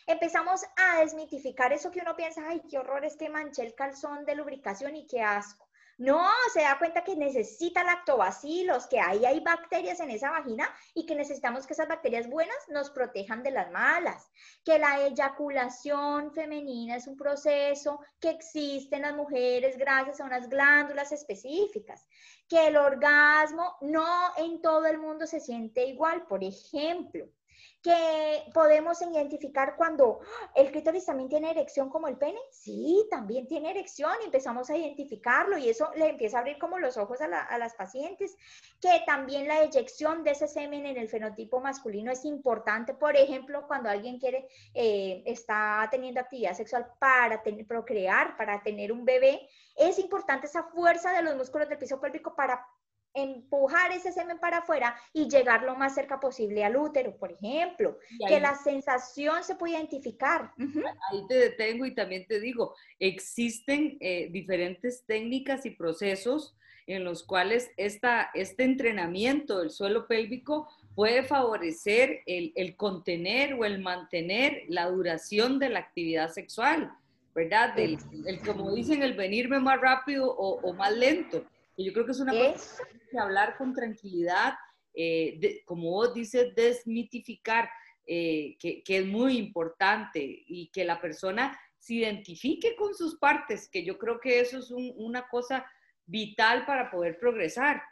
Empezamos 0.07 0.65
a 0.77 1.01
desmitificar 1.01 1.73
eso 1.73 1.91
que 1.91 2.01
uno 2.01 2.15
piensa, 2.15 2.43
ay, 2.47 2.63
qué 2.71 2.79
horror 2.79 3.05
es 3.05 3.17
que 3.17 3.29
manché 3.29 3.63
el 3.63 3.75
calzón 3.75 4.25
de 4.25 4.37
lubricación 4.37 4.95
y 4.95 5.07
qué 5.07 5.23
asco. 5.23 5.69
No, 6.03 6.29
se 6.53 6.63
da 6.63 6.79
cuenta 6.79 7.05
que 7.05 7.15
necesita 7.15 7.85
lactobacilos, 7.85 8.89
que 8.89 8.99
ahí 8.99 9.25
hay 9.25 9.39
bacterias 9.39 10.01
en 10.01 10.11
esa 10.11 10.33
vagina 10.33 10.69
y 10.95 11.07
que 11.07 11.15
necesitamos 11.15 11.65
que 11.65 11.75
esas 11.75 11.87
bacterias 11.87 12.29
buenas 12.29 12.57
nos 12.71 12.91
protejan 12.91 13.45
de 13.45 13.53
las 13.53 13.71
malas. 13.71 14.29
Que 14.65 14.81
la 14.81 15.07
eyaculación 15.07 16.33
femenina 16.33 16.97
es 16.97 17.07
un 17.07 17.17
proceso 17.17 18.01
que 18.19 18.31
existe 18.31 18.97
en 18.97 19.03
las 19.03 19.15
mujeres 19.15 19.79
gracias 19.79 20.21
a 20.21 20.25
unas 20.25 20.49
glándulas 20.49 21.13
específicas. 21.13 22.05
Que 22.49 22.67
el 22.67 22.79
orgasmo 22.79 23.77
no 23.81 24.33
en 24.39 24.61
todo 24.61 24.87
el 24.87 24.99
mundo 24.99 25.29
se 25.29 25.39
siente 25.39 25.87
igual. 25.87 26.27
Por 26.27 26.43
ejemplo, 26.43 27.29
que 27.83 28.45
podemos 28.55 29.03
identificar 29.03 29.75
cuando 29.77 30.21
el 30.55 30.71
clítoris 30.71 31.05
también 31.05 31.29
tiene 31.29 31.51
erección 31.51 31.91
como 31.91 32.07
el 32.07 32.17
pene. 32.17 32.39
Sí, 32.51 33.07
también 33.11 33.49
tiene 33.49 33.71
erección 33.71 34.13
y 34.23 34.27
empezamos 34.27 34.71
a 34.71 34.77
identificarlo 34.77 35.59
y 35.59 35.69
eso 35.69 35.91
le 35.97 36.11
empieza 36.11 36.37
a 36.37 36.41
abrir 36.41 36.59
como 36.59 36.79
los 36.79 36.97
ojos 36.97 37.21
a, 37.21 37.59
las 37.59 37.75
pacientes. 37.75 38.37
Que 38.81 39.03
también 39.05 39.49
la 39.49 39.63
eyección 39.63 40.23
de 40.23 40.31
ese 40.31 40.47
semen 40.47 40.87
en 40.87 40.97
el 40.97 41.09
fenotipo 41.09 41.61
masculino 41.61 42.13
es 42.13 42.25
importante. 42.25 42.95
Por 42.95 43.17
ejemplo, 43.17 43.67
cuando 43.67 43.89
alguien 43.89 44.19
quiere, 44.19 44.47
eh, 44.75 45.23
está 45.27 45.89
teniendo 45.91 46.21
actividad 46.21 46.55
sexual 46.55 46.87
para 47.01 47.43
procrear, 47.67 48.37
para 48.37 48.63
tener 48.63 48.93
un 48.93 49.05
bebé, 49.05 49.49
es 49.77 49.99
importante 49.99 50.47
esa 50.47 50.65
fuerza 50.65 51.13
de 51.13 51.23
los 51.23 51.37
músculos 51.37 51.69
del 51.69 51.79
piso 51.79 52.01
pélvico 52.01 52.35
para 52.37 52.65
empujar 53.15 53.93
ese 53.93 54.13
semen 54.13 54.39
para 54.39 54.59
afuera 54.59 54.97
y 55.13 55.29
llegar 55.29 55.63
lo 55.63 55.77
más 55.77 55.95
cerca 55.95 56.21
posible 56.21 56.65
al 56.65 56.77
útero, 56.77 57.17
por 57.17 57.33
ejemplo, 57.33 57.99
que 58.27 58.41
la 58.41 58.55
sensación 58.55 59.45
se 59.45 59.55
puede 59.55 59.75
identificar. 59.75 60.53
Ahí 60.59 61.27
te 61.29 61.35
detengo 61.35 61.87
y 61.87 61.95
también 61.95 62.27
te 62.27 62.41
digo, 62.41 62.75
existen 62.99 63.97
eh, 64.01 64.29
diferentes 64.31 65.05
técnicas 65.07 65.67
y 65.67 65.71
procesos 65.71 66.57
en 66.87 67.05
los 67.05 67.23
cuales 67.23 67.71
esta, 67.77 68.31
este 68.35 68.65
entrenamiento 68.65 69.61
del 69.61 69.71
suelo 69.71 70.07
pélvico 70.07 70.69
puede 70.95 71.23
favorecer 71.23 72.21
el, 72.27 72.53
el, 72.55 72.77
contener 72.77 73.55
o 73.55 73.65
el 73.65 73.81
mantener 73.81 74.65
la 74.69 74.91
duración 74.91 75.59
de 75.59 75.71
la 75.71 75.79
actividad 75.79 76.31
sexual, 76.31 76.93
¿verdad? 77.35 77.75
Del, 77.75 77.99
el, 78.27 78.41
como 78.41 78.75
dicen, 78.75 79.03
el 79.03 79.15
venirme 79.15 79.59
más 79.61 79.81
rápido 79.81 80.31
o, 80.31 80.61
o 80.61 80.73
más 80.75 80.93
lento. 80.93 81.45
Y 81.77 81.87
yo 81.87 81.93
creo 81.93 82.05
que 82.05 82.13
es 82.13 82.21
una 82.21 82.33
cosa 82.33 82.85
que 83.11 83.19
hablar 83.19 83.57
con 83.57 83.75
tranquilidad, 83.75 84.55
eh, 84.95 85.63
como 85.65 85.91
vos 85.91 86.15
dices, 86.15 86.55
desmitificar, 86.55 87.69
eh, 88.07 88.57
que, 88.59 88.83
que, 88.83 88.99
es 88.99 89.07
muy 89.07 89.39
importante 89.39 90.21
y 90.21 90.71
que 90.73 90.85
la 90.85 91.01
persona 91.01 91.59
se 91.79 91.95
identifique 91.95 92.75
con 92.77 92.95
sus 92.95 93.19
partes, 93.19 93.69
que 93.69 93.85
yo 93.85 93.97
creo 93.97 94.21
que 94.21 94.41
eso 94.41 94.59
es 94.59 94.71
una 94.71 95.29
cosa 95.29 95.65
vital 96.07 96.67
para 96.67 96.91
poder 96.91 97.19
progresar. 97.19 97.83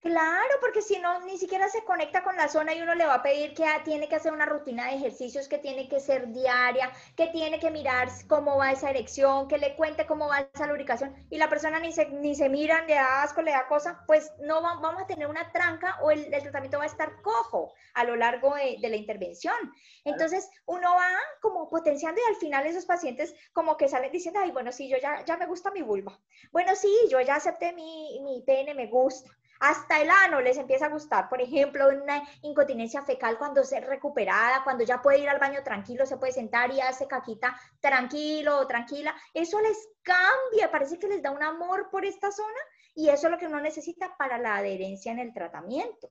Claro, 0.00 0.54
porque 0.60 0.80
si 0.80 0.96
no, 1.00 1.18
ni 1.24 1.38
siquiera 1.38 1.68
se 1.68 1.82
conecta 1.82 2.22
con 2.22 2.36
la 2.36 2.46
zona 2.46 2.72
y 2.72 2.80
uno 2.80 2.94
le 2.94 3.04
va 3.04 3.14
a 3.14 3.22
pedir 3.22 3.52
que 3.52 3.64
tiene 3.84 4.08
que 4.08 4.14
hacer 4.14 4.32
una 4.32 4.46
rutina 4.46 4.86
de 4.86 4.94
ejercicios 4.94 5.48
que 5.48 5.58
tiene 5.58 5.88
que 5.88 5.98
ser 5.98 6.28
diaria, 6.28 6.92
que 7.16 7.26
tiene 7.26 7.58
que 7.58 7.72
mirar 7.72 8.08
cómo 8.28 8.56
va 8.58 8.70
esa 8.70 8.90
erección, 8.90 9.48
que 9.48 9.58
le 9.58 9.74
cuente 9.74 10.06
cómo 10.06 10.28
va 10.28 10.48
esa 10.54 10.68
lubricación 10.68 11.16
y 11.30 11.36
la 11.36 11.48
persona 11.48 11.80
ni 11.80 11.92
se, 11.92 12.08
ni 12.10 12.36
se 12.36 12.48
mira, 12.48 12.84
le 12.86 12.94
da 12.94 13.24
asco, 13.24 13.42
le 13.42 13.50
da 13.50 13.66
cosa, 13.66 14.04
pues 14.06 14.30
no 14.38 14.62
vamos 14.62 15.02
a 15.02 15.06
tener 15.08 15.26
una 15.26 15.50
tranca 15.50 15.98
o 16.00 16.12
el, 16.12 16.30
tratamiento 16.30 16.78
va 16.78 16.84
a 16.84 16.86
estar 16.86 17.20
cojo 17.22 17.74
a 17.94 18.04
lo 18.04 18.14
largo 18.14 18.54
de, 18.54 18.78
la 18.88 18.96
intervención. 18.96 19.56
Entonces 20.04 20.48
uno 20.66 20.94
va 20.94 21.10
como 21.42 21.68
potenciando 21.68 22.20
y 22.20 22.32
al 22.32 22.36
final 22.36 22.66
esos 22.66 22.86
pacientes 22.86 23.34
como 23.52 23.76
que 23.76 23.88
salen 23.88 24.12
diciendo, 24.12 24.38
ay, 24.40 24.52
bueno, 24.52 24.70
sí, 24.70 24.88
yo 24.88 24.96
ya, 25.02 25.24
ya 25.24 25.36
me 25.36 25.46
gusta 25.46 25.72
mi 25.72 25.82
vulva. 25.82 26.20
Bueno, 26.52 26.76
sí, 26.76 26.94
yo 27.10 27.20
ya 27.20 27.34
acepté 27.34 27.72
mi, 27.72 28.20
mi 28.22 28.42
pene, 28.42 28.74
me 28.74 28.86
gusta 28.86 29.37
hasta 29.60 30.00
el 30.00 30.10
ano 30.10 30.40
les 30.40 30.56
empieza 30.56 30.86
a 30.86 30.90
gustar. 30.90 31.28
Por 31.28 31.40
ejemplo, 31.40 31.88
una 31.88 32.22
incontinencia 32.42 33.02
fecal 33.02 33.38
cuando 33.38 33.64
se 33.64 33.80
recuperada, 33.80 34.62
cuando 34.64 34.84
ya 34.84 35.02
puede 35.02 35.18
ir 35.18 35.28
al 35.28 35.38
baño 35.38 35.62
tranquilo, 35.62 36.06
se 36.06 36.16
puede 36.16 36.32
sentar 36.32 36.70
y 36.70 36.80
hace 36.80 37.06
caquita 37.06 37.58
tranquilo 37.80 38.58
o 38.58 38.66
tranquila. 38.66 39.14
Eso 39.34 39.60
les 39.60 39.88
cambia, 40.02 40.70
parece 40.70 40.98
que 40.98 41.08
les 41.08 41.22
da 41.22 41.30
un 41.30 41.42
amor 41.42 41.90
por 41.90 42.04
esta 42.04 42.30
zona 42.30 42.60
y 42.94 43.08
eso 43.08 43.26
es 43.26 43.30
lo 43.30 43.38
que 43.38 43.46
uno 43.46 43.60
necesita 43.60 44.16
para 44.16 44.38
la 44.38 44.56
adherencia 44.56 45.12
en 45.12 45.18
el 45.18 45.32
tratamiento. 45.32 46.10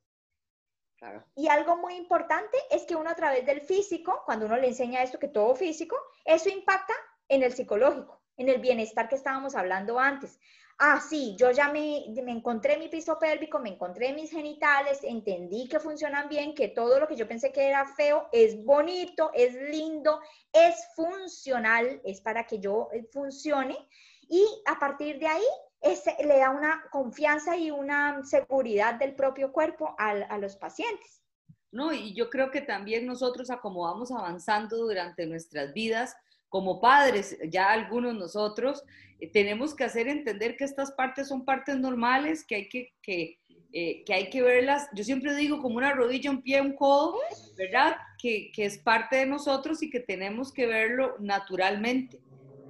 Y 1.36 1.48
algo 1.48 1.78
muy 1.78 1.94
importante 1.94 2.58
es 2.72 2.84
que 2.86 2.96
uno 2.96 3.12
a 3.12 3.16
través 3.16 3.46
del 3.46 3.62
físico, 3.62 4.24
cuando 4.26 4.48
uno 4.48 4.58
le 4.58 4.68
enseña 4.68 5.04
esto, 5.04 5.20
que 5.20 5.28
todo 5.28 5.54
físico, 5.56 5.96
eso 6.26 6.50
impacta 6.50 6.94
en 7.28 7.44
el 7.44 7.54
psicológico, 7.54 8.24
en 8.36 8.50
el 8.50 8.60
bienestar 8.60 9.08
que 9.08 9.16
estábamos 9.16 9.56
hablando 9.56 10.00
antes 10.00 10.40
ah, 10.80 11.02
sí, 11.02 11.36
yo 11.38 11.52
ya 11.52 11.72
me, 11.72 12.06
me, 12.24 12.32
encontré 12.32 12.78
mi 12.78 12.88
piso 12.88 13.18
pélvico, 13.20 13.60
me 13.60 13.70
encontré 13.70 14.14
mis 14.14 14.32
genitales, 14.32 15.00
entendí 15.04 15.68
que 15.68 15.80
funcionan 15.80 16.30
bien, 16.30 16.54
que 16.54 16.68
todo 16.68 17.00
lo 17.00 17.08
que 17.08 17.16
yo 17.16 17.28
pensé 17.28 17.52
que 17.52 17.68
era 17.68 17.88
feo 17.88 18.28
es 18.32 18.64
bonito, 18.64 19.32
es 19.34 19.54
lindo, 19.72 20.20
es 20.54 20.88
funcional, 20.96 22.02
es 22.04 22.22
para 22.22 22.46
que 22.46 22.60
yo 22.60 22.90
eh, 22.94 23.08
funcione. 23.12 23.78
Y 24.30 24.46
a 24.66 24.78
partir 24.78 25.20
de 25.20 25.28
ahí 25.28 25.46
le 26.24 26.40
da 26.40 26.50
una 26.50 26.84
confianza 26.92 27.56
y 27.56 27.72
una 27.72 28.24
seguridad 28.24 28.96
del 28.96 29.16
propio 29.16 29.52
cuerpo 29.52 29.96
a, 29.98 30.10
a 30.10 30.38
los 30.38 30.56
pacientes. 30.58 31.22
No, 31.72 31.94
y 31.94 32.14
yo 32.14 32.30
creo 32.30 32.50
que 32.52 32.62
también 32.62 33.06
nosotros, 33.06 33.50
como 33.62 33.84
vamos 33.84 34.12
avanzando 34.12 34.78
durante 34.78 35.26
nuestras 35.26 35.74
vidas, 35.74 36.16
como 36.50 36.80
padres, 36.80 37.38
ya 37.50 37.72
algunos 37.72 38.16
nosotros, 38.16 38.84
tenemos 39.34 39.76
que 39.76 39.84
hacer 39.84 40.08
entender 40.08 40.56
que 40.56 40.64
estas 40.64 40.92
partes 40.92 41.28
son 41.28 41.44
partes 41.44 41.78
normales, 41.78 42.46
que 42.46 42.56
hay 42.56 42.70
que, 42.70 42.94
que, 43.02 43.40
eh, 43.74 44.04
que, 44.06 44.14
hay 44.14 44.30
que 44.30 44.42
verlas, 44.42 44.88
yo 44.94 45.04
siempre 45.04 45.36
digo 45.36 45.62
como 45.62 45.78
una 45.78 45.94
rodilla, 45.94 46.30
un 46.30 46.44
pie, 46.44 46.62
un 46.62 46.76
codo, 46.76 47.18
¿verdad? 47.58 47.98
Que, 48.22 48.52
que 48.54 48.66
es 48.66 48.78
parte 48.78 49.18
de 49.18 49.26
nosotros 49.26 49.82
y 49.82 49.90
que 49.90 50.00
tenemos 50.00 50.54
que 50.54 50.68
verlo 50.68 51.16
naturalmente, 51.20 52.20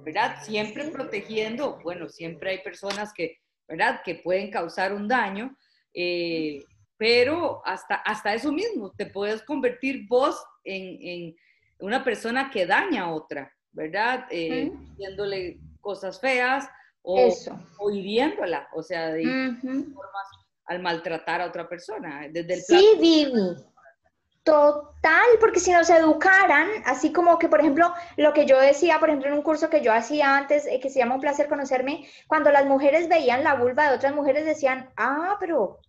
¿verdad? 0.04 0.42
Siempre 0.42 0.90
protegiendo, 0.90 1.80
bueno, 1.82 2.08
siempre 2.08 2.50
hay 2.50 2.58
personas 2.58 3.12
que, 3.12 3.38
¿verdad? 3.68 4.00
Que 4.02 4.14
pueden 4.14 4.50
causar 4.50 4.94
un 4.94 5.06
daño, 5.06 5.54
eh, 5.92 6.60
pero 6.96 7.62
hasta, 7.64 7.96
hasta 7.96 8.34
eso 8.34 8.50
mismo, 8.52 8.92
te 8.96 9.06
puedes 9.06 9.42
convertir 9.42 10.06
vos 10.08 10.42
en, 10.64 10.98
en 11.00 11.36
una 11.78 12.02
persona 12.02 12.50
que 12.50 12.66
daña 12.66 13.02
a 13.02 13.12
otra, 13.12 13.52
¿verdad? 13.72 14.26
Eh, 14.30 14.72
Diciéndole 14.96 15.60
cosas 15.88 16.20
feas 16.20 16.68
o, 17.00 17.34
o, 17.78 17.90
hiriéndola, 17.90 18.68
o 18.74 18.82
sea, 18.82 19.08
de 19.08 19.24
formas 19.62 20.28
al 20.66 20.82
maltratar 20.82 21.40
a 21.40 21.46
otra 21.46 21.66
persona. 21.66 22.28
Desde 22.30 22.54
el 22.54 22.60
sí, 22.60 22.90
Vivi. 23.00 23.56
Total, 24.42 25.28
porque 25.40 25.60
si 25.60 25.72
nos 25.72 25.88
educaran, 25.88 26.68
así 26.84 27.10
como 27.10 27.38
que, 27.38 27.48
por 27.48 27.60
ejemplo, 27.60 27.94
lo 28.18 28.34
que 28.34 28.44
yo 28.44 28.58
decía, 28.60 28.98
por 28.98 29.08
ejemplo, 29.08 29.30
en 29.30 29.36
un 29.36 29.42
curso 29.42 29.70
que 29.70 29.80
yo 29.80 29.94
hacía 29.94 30.36
antes, 30.36 30.66
eh, 30.66 30.78
que 30.78 30.90
se 30.90 30.98
llama 30.98 31.14
Un 31.14 31.22
placer 31.22 31.48
conocerme, 31.48 32.06
cuando 32.26 32.50
las 32.50 32.66
mujeres 32.66 33.08
veían 33.08 33.42
la 33.42 33.54
vulva 33.54 33.88
de 33.88 33.96
otras 33.96 34.14
mujeres 34.14 34.44
decían, 34.44 34.90
ah, 34.98 35.36
pero, 35.40 35.80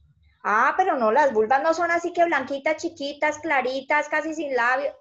ah, 0.43 0.75
pero 0.77 0.97
no, 0.97 1.11
las 1.11 1.33
vulvas 1.33 1.61
no 1.61 1.73
son 1.73 1.91
así 1.91 2.13
que 2.13 2.23
blanquitas, 2.23 2.77
chiquitas, 2.77 3.39
claritas, 3.39 4.07
casi 4.07 4.33
sin 4.33 4.55
labios 4.55 4.93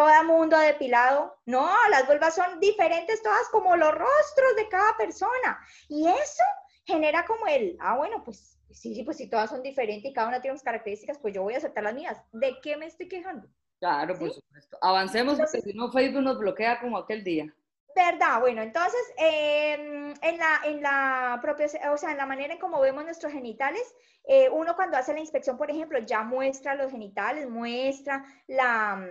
todo 0.00 0.24
mundo 0.24 0.58
depilado. 0.58 1.36
No, 1.44 1.70
las 1.90 2.06
vulvas 2.06 2.34
son 2.34 2.58
diferentes 2.58 3.22
todas 3.22 3.48
como 3.50 3.76
los 3.76 3.92
rostros 3.92 4.56
de 4.56 4.68
cada 4.68 4.96
persona. 4.96 5.58
Y 5.88 6.08
eso 6.08 6.42
genera 6.84 7.26
como 7.26 7.46
el, 7.46 7.76
ah, 7.80 7.96
bueno, 7.96 8.22
pues 8.24 8.58
sí, 8.70 8.94
sí, 8.94 9.02
pues 9.02 9.18
si 9.18 9.28
todas 9.28 9.50
son 9.50 9.62
diferentes 9.62 10.10
y 10.10 10.14
cada 10.14 10.28
una 10.28 10.40
tiene 10.40 10.52
unas 10.52 10.62
características, 10.62 11.18
pues 11.18 11.34
yo 11.34 11.42
voy 11.42 11.54
a 11.54 11.58
aceptar 11.58 11.84
las 11.84 11.94
mías. 11.94 12.18
¿De 12.32 12.56
qué 12.62 12.76
me 12.76 12.86
estoy 12.86 13.08
quejando? 13.08 13.46
Claro, 13.78 14.18
por 14.18 14.32
supuesto. 14.32 14.78
Avancemos 14.80 15.38
porque 15.38 15.60
si 15.60 15.72
no 15.74 15.92
Facebook 15.92 16.22
nos 16.22 16.38
bloquea 16.38 16.80
como 16.80 16.96
aquel 16.96 17.22
día. 17.22 17.54
¿Verdad? 17.94 18.40
Bueno, 18.40 18.62
entonces, 18.62 19.00
em, 19.18 20.14
en, 20.22 20.38
la, 20.38 20.60
en 20.64 20.80
la 20.80 21.38
propia, 21.42 21.66
o 21.92 21.96
sea, 21.96 22.12
en 22.12 22.18
la 22.18 22.26
manera 22.26 22.54
en 22.54 22.60
cómo 22.60 22.80
vemos 22.80 23.04
nuestros 23.04 23.32
genitales, 23.32 23.82
eh, 24.24 24.48
uno 24.48 24.76
cuando 24.76 24.96
hace 24.96 25.12
la 25.12 25.20
inspección, 25.20 25.58
por 25.58 25.70
ejemplo, 25.70 25.98
ya 25.98 26.22
muestra 26.22 26.74
los 26.74 26.92
genitales, 26.92 27.48
muestra 27.50 28.24
la, 28.46 29.06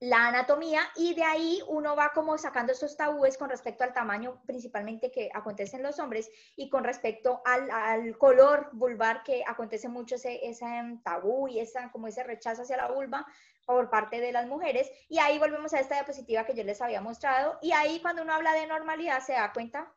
la 0.00 0.28
anatomía 0.28 0.80
y 0.96 1.14
de 1.14 1.24
ahí 1.24 1.62
uno 1.68 1.94
va 1.94 2.12
como 2.14 2.38
sacando 2.38 2.72
esos 2.72 2.96
tabúes 2.96 3.36
con 3.36 3.50
respecto 3.50 3.84
al 3.84 3.92
tamaño 3.92 4.40
principalmente 4.46 5.10
que 5.10 5.30
acontece 5.34 5.76
en 5.76 5.82
los 5.82 5.98
hombres 5.98 6.30
y 6.56 6.70
con 6.70 6.84
respecto 6.84 7.42
al, 7.44 8.16
color 8.16 8.70
vulvar 8.72 9.22
que 9.22 9.44
acontece 9.46 9.88
mucho 9.88 10.14
ese, 10.14 10.48
ese 10.48 10.66
tabú 11.04 11.48
y 11.48 11.60
esa, 11.60 11.90
como 11.92 12.06
ese 12.06 12.24
rechazo 12.24 12.62
hacia 12.62 12.78
la 12.78 12.90
vulva 12.90 13.26
por 13.66 13.90
parte 13.90 14.20
de 14.20 14.32
las 14.32 14.46
mujeres 14.46 14.90
y 15.10 15.18
ahí 15.18 15.38
volvemos 15.38 15.74
a 15.74 15.80
esta 15.80 15.96
diapositiva 15.96 16.46
que 16.46 16.54
yo 16.54 16.64
les 16.64 16.80
había 16.80 17.02
mostrado 17.02 17.58
y 17.60 17.72
ahí 17.72 18.00
cuando 18.00 18.22
uno 18.22 18.32
habla 18.32 18.54
de 18.54 18.66
normalidad 18.66 19.20
se 19.20 19.34
da 19.34 19.52
cuenta 19.52 19.92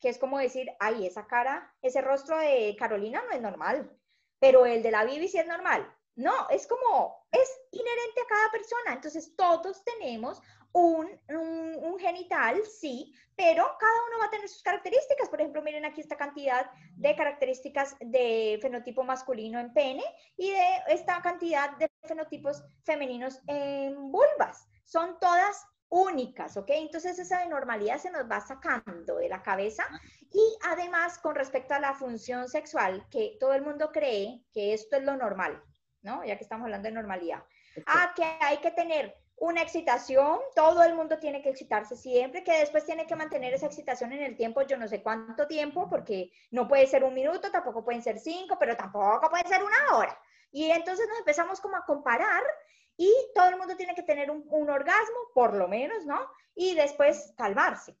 que 0.00 0.10
es 0.10 0.18
como 0.18 0.38
decir, 0.38 0.70
ay, 0.78 1.06
esa 1.06 1.26
cara, 1.26 1.74
ese 1.80 2.02
rostro 2.02 2.36
de 2.38 2.76
Carolina 2.78 3.22
no 3.26 3.32
es 3.32 3.40
normal, 3.40 3.90
pero 4.38 4.66
el 4.66 4.82
de 4.82 4.90
la 4.90 5.04
Bibi 5.04 5.28
sí 5.28 5.38
es 5.38 5.46
normal. 5.46 5.90
No, 6.16 6.48
es 6.48 6.66
como, 6.66 7.25
es 7.42 7.60
inherente 7.72 8.20
a 8.20 8.26
cada 8.26 8.50
persona. 8.50 8.92
Entonces, 8.94 9.34
todos 9.36 9.82
tenemos 9.84 10.40
un, 10.72 11.98
genital, 11.98 12.60
sí, 12.66 13.14
pero 13.34 13.64
cada 13.78 14.06
uno 14.08 14.18
va 14.20 14.26
a 14.26 14.30
tener 14.30 14.48
sus 14.48 14.62
características. 14.62 15.28
Por 15.28 15.40
ejemplo, 15.40 15.62
miren 15.62 15.84
aquí 15.84 16.00
esta 16.00 16.16
cantidad 16.16 16.70
de 16.96 17.16
características 17.16 17.96
de 18.00 18.58
fenotipo 18.60 19.02
masculino 19.02 19.58
en 19.58 19.72
pene 19.72 20.04
y 20.36 20.50
de 20.50 20.66
esta 20.88 21.22
cantidad 21.22 21.76
de 21.78 21.90
fenotipos 22.04 22.62
femeninos 22.84 23.40
en 23.46 24.12
vulvas. 24.12 24.68
Son 24.84 25.18
todas 25.18 25.66
únicas, 25.88 26.56
¿ok? 26.56 26.68
Entonces 26.68 27.18
esa 27.18 27.44
normalidad 27.46 27.98
se 27.98 28.10
nos 28.10 28.30
va 28.30 28.40
sacando 28.40 29.16
de 29.16 29.28
la 29.28 29.42
cabeza 29.42 29.84
y 30.32 30.58
además 30.68 31.18
con 31.18 31.34
respecto 31.34 31.74
a 31.74 31.80
la 31.80 31.94
función 31.94 32.48
sexual, 32.48 33.06
que 33.10 33.36
todo 33.40 33.54
el 33.54 33.62
mundo 33.62 33.90
cree 33.92 34.44
que 34.52 34.74
esto 34.74 34.96
es 34.96 35.04
lo 35.04 35.16
normal, 35.16 35.62
¿no? 36.06 36.24
Ya 36.24 36.36
que 36.38 36.44
estamos 36.44 36.64
hablando 36.64 36.88
de 36.88 36.94
normalidad. 36.94 37.42
Ah, 37.84 38.12
que 38.16 38.24
hay 38.40 38.56
que 38.58 38.70
tener 38.70 39.14
una 39.38 39.60
excitación, 39.60 40.38
todo 40.54 40.82
el 40.82 40.94
mundo 40.94 41.18
tiene 41.18 41.42
que 41.42 41.50
excitarse 41.50 41.94
siempre, 41.94 42.42
que 42.42 42.58
después 42.58 42.86
tiene 42.86 43.06
que 43.06 43.16
mantener 43.16 43.52
esa 43.52 43.66
excitación 43.66 44.12
en 44.12 44.22
el 44.22 44.34
tiempo, 44.34 44.62
yo 44.62 44.78
no 44.78 44.88
sé 44.88 45.02
cuánto 45.02 45.46
tiempo, 45.46 45.90
porque 45.90 46.30
no 46.52 46.66
puede 46.66 46.86
ser 46.86 47.04
un 47.04 47.12
minuto, 47.12 47.50
tampoco 47.50 47.84
pueden 47.84 48.02
ser 48.02 48.18
cinco, 48.18 48.56
pero 48.58 48.76
tampoco 48.76 49.28
puede 49.28 49.46
ser 49.46 49.62
una 49.62 49.96
hora. 49.96 50.18
Y 50.50 50.70
entonces 50.70 51.06
nos 51.08 51.18
empezamos 51.18 51.60
como 51.60 51.76
a 51.76 51.84
comparar 51.84 52.42
y 52.96 53.12
todo 53.34 53.48
el 53.48 53.58
mundo 53.58 53.76
tiene 53.76 53.94
que 53.94 54.04
tener 54.04 54.30
un, 54.30 54.46
un 54.48 54.70
orgasmo, 54.70 55.18
por 55.34 55.54
lo 55.54 55.68
menos, 55.68 56.06
¿no? 56.06 56.18
Y 56.54 56.74
después 56.74 57.34
calmarse. 57.36 57.94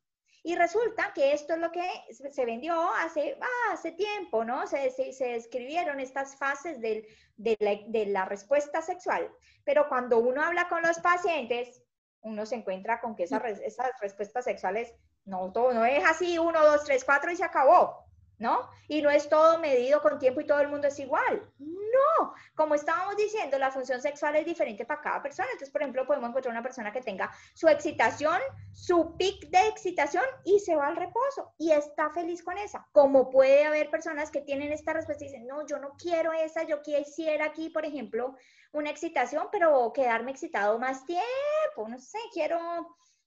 Y 0.46 0.54
resulta 0.54 1.12
que 1.12 1.32
esto 1.32 1.54
es 1.54 1.58
lo 1.58 1.72
que 1.72 1.82
se 2.30 2.44
vendió 2.44 2.88
hace, 2.92 3.36
ah, 3.40 3.72
hace 3.72 3.90
tiempo, 3.90 4.44
¿no? 4.44 4.64
Se, 4.68 4.92
se, 4.92 5.34
escribieron 5.34 5.98
estas 5.98 6.36
fases 6.36 6.80
del, 6.80 7.04
de, 7.36 7.56
la, 7.58 7.74
de 7.88 8.06
la 8.06 8.26
respuesta 8.26 8.80
sexual. 8.80 9.28
Pero 9.64 9.88
cuando 9.88 10.20
uno 10.20 10.40
habla 10.40 10.68
con 10.68 10.82
los 10.82 11.00
pacientes, 11.00 11.82
uno 12.20 12.46
se 12.46 12.54
encuentra 12.54 13.00
con 13.00 13.16
que 13.16 13.24
esas, 13.24 13.42
esas 13.58 13.90
respuestas 14.00 14.44
sexuales 14.44 14.94
no, 15.24 15.50
todo, 15.50 15.72
no 15.72 15.84
es 15.84 16.04
así, 16.04 16.38
uno, 16.38 16.62
dos, 16.62 16.84
tres, 16.84 17.04
cuatro 17.04 17.32
y 17.32 17.36
se 17.36 17.42
acabó. 17.42 18.05
¿No? 18.38 18.68
Y 18.88 19.02
no 19.02 19.10
es 19.10 19.28
todo 19.28 19.58
medido 19.58 20.02
con 20.02 20.18
tiempo 20.18 20.40
y 20.40 20.46
todo 20.46 20.60
el 20.60 20.68
mundo 20.68 20.88
es 20.88 20.98
igual. 20.98 21.42
No, 21.58 22.34
como 22.54 22.74
estábamos 22.74 23.16
diciendo, 23.16 23.58
la 23.58 23.70
función 23.70 24.00
sexual 24.00 24.36
es 24.36 24.44
diferente 24.44 24.84
para 24.84 25.00
cada 25.00 25.22
persona. 25.22 25.48
Entonces, 25.52 25.70
por 25.70 25.82
ejemplo, 25.82 26.06
podemos 26.06 26.30
encontrar 26.30 26.52
una 26.52 26.62
persona 26.62 26.92
que 26.92 27.00
tenga 27.00 27.30
su 27.54 27.68
excitación, 27.68 28.38
su 28.72 29.16
pic 29.16 29.48
de 29.48 29.68
excitación 29.68 30.24
y 30.44 30.60
se 30.60 30.76
va 30.76 30.88
al 30.88 30.96
reposo 30.96 31.54
y 31.58 31.72
está 31.72 32.10
feliz 32.10 32.42
con 32.42 32.58
esa. 32.58 32.86
Como 32.92 33.30
puede 33.30 33.64
haber 33.64 33.90
personas 33.90 34.30
que 34.30 34.42
tienen 34.42 34.72
esta 34.72 34.92
respuesta 34.92 35.24
y 35.24 35.28
dicen, 35.28 35.46
no, 35.46 35.66
yo 35.66 35.78
no 35.78 35.96
quiero 35.98 36.32
esa, 36.32 36.64
yo 36.64 36.82
quisiera 36.82 37.46
aquí, 37.46 37.70
por 37.70 37.84
ejemplo, 37.84 38.36
una 38.72 38.90
excitación, 38.90 39.48
pero 39.50 39.92
quedarme 39.92 40.32
excitado 40.32 40.78
más 40.78 41.04
tiempo, 41.06 41.88
no 41.88 41.98
sé, 41.98 42.18
quiero 42.32 42.58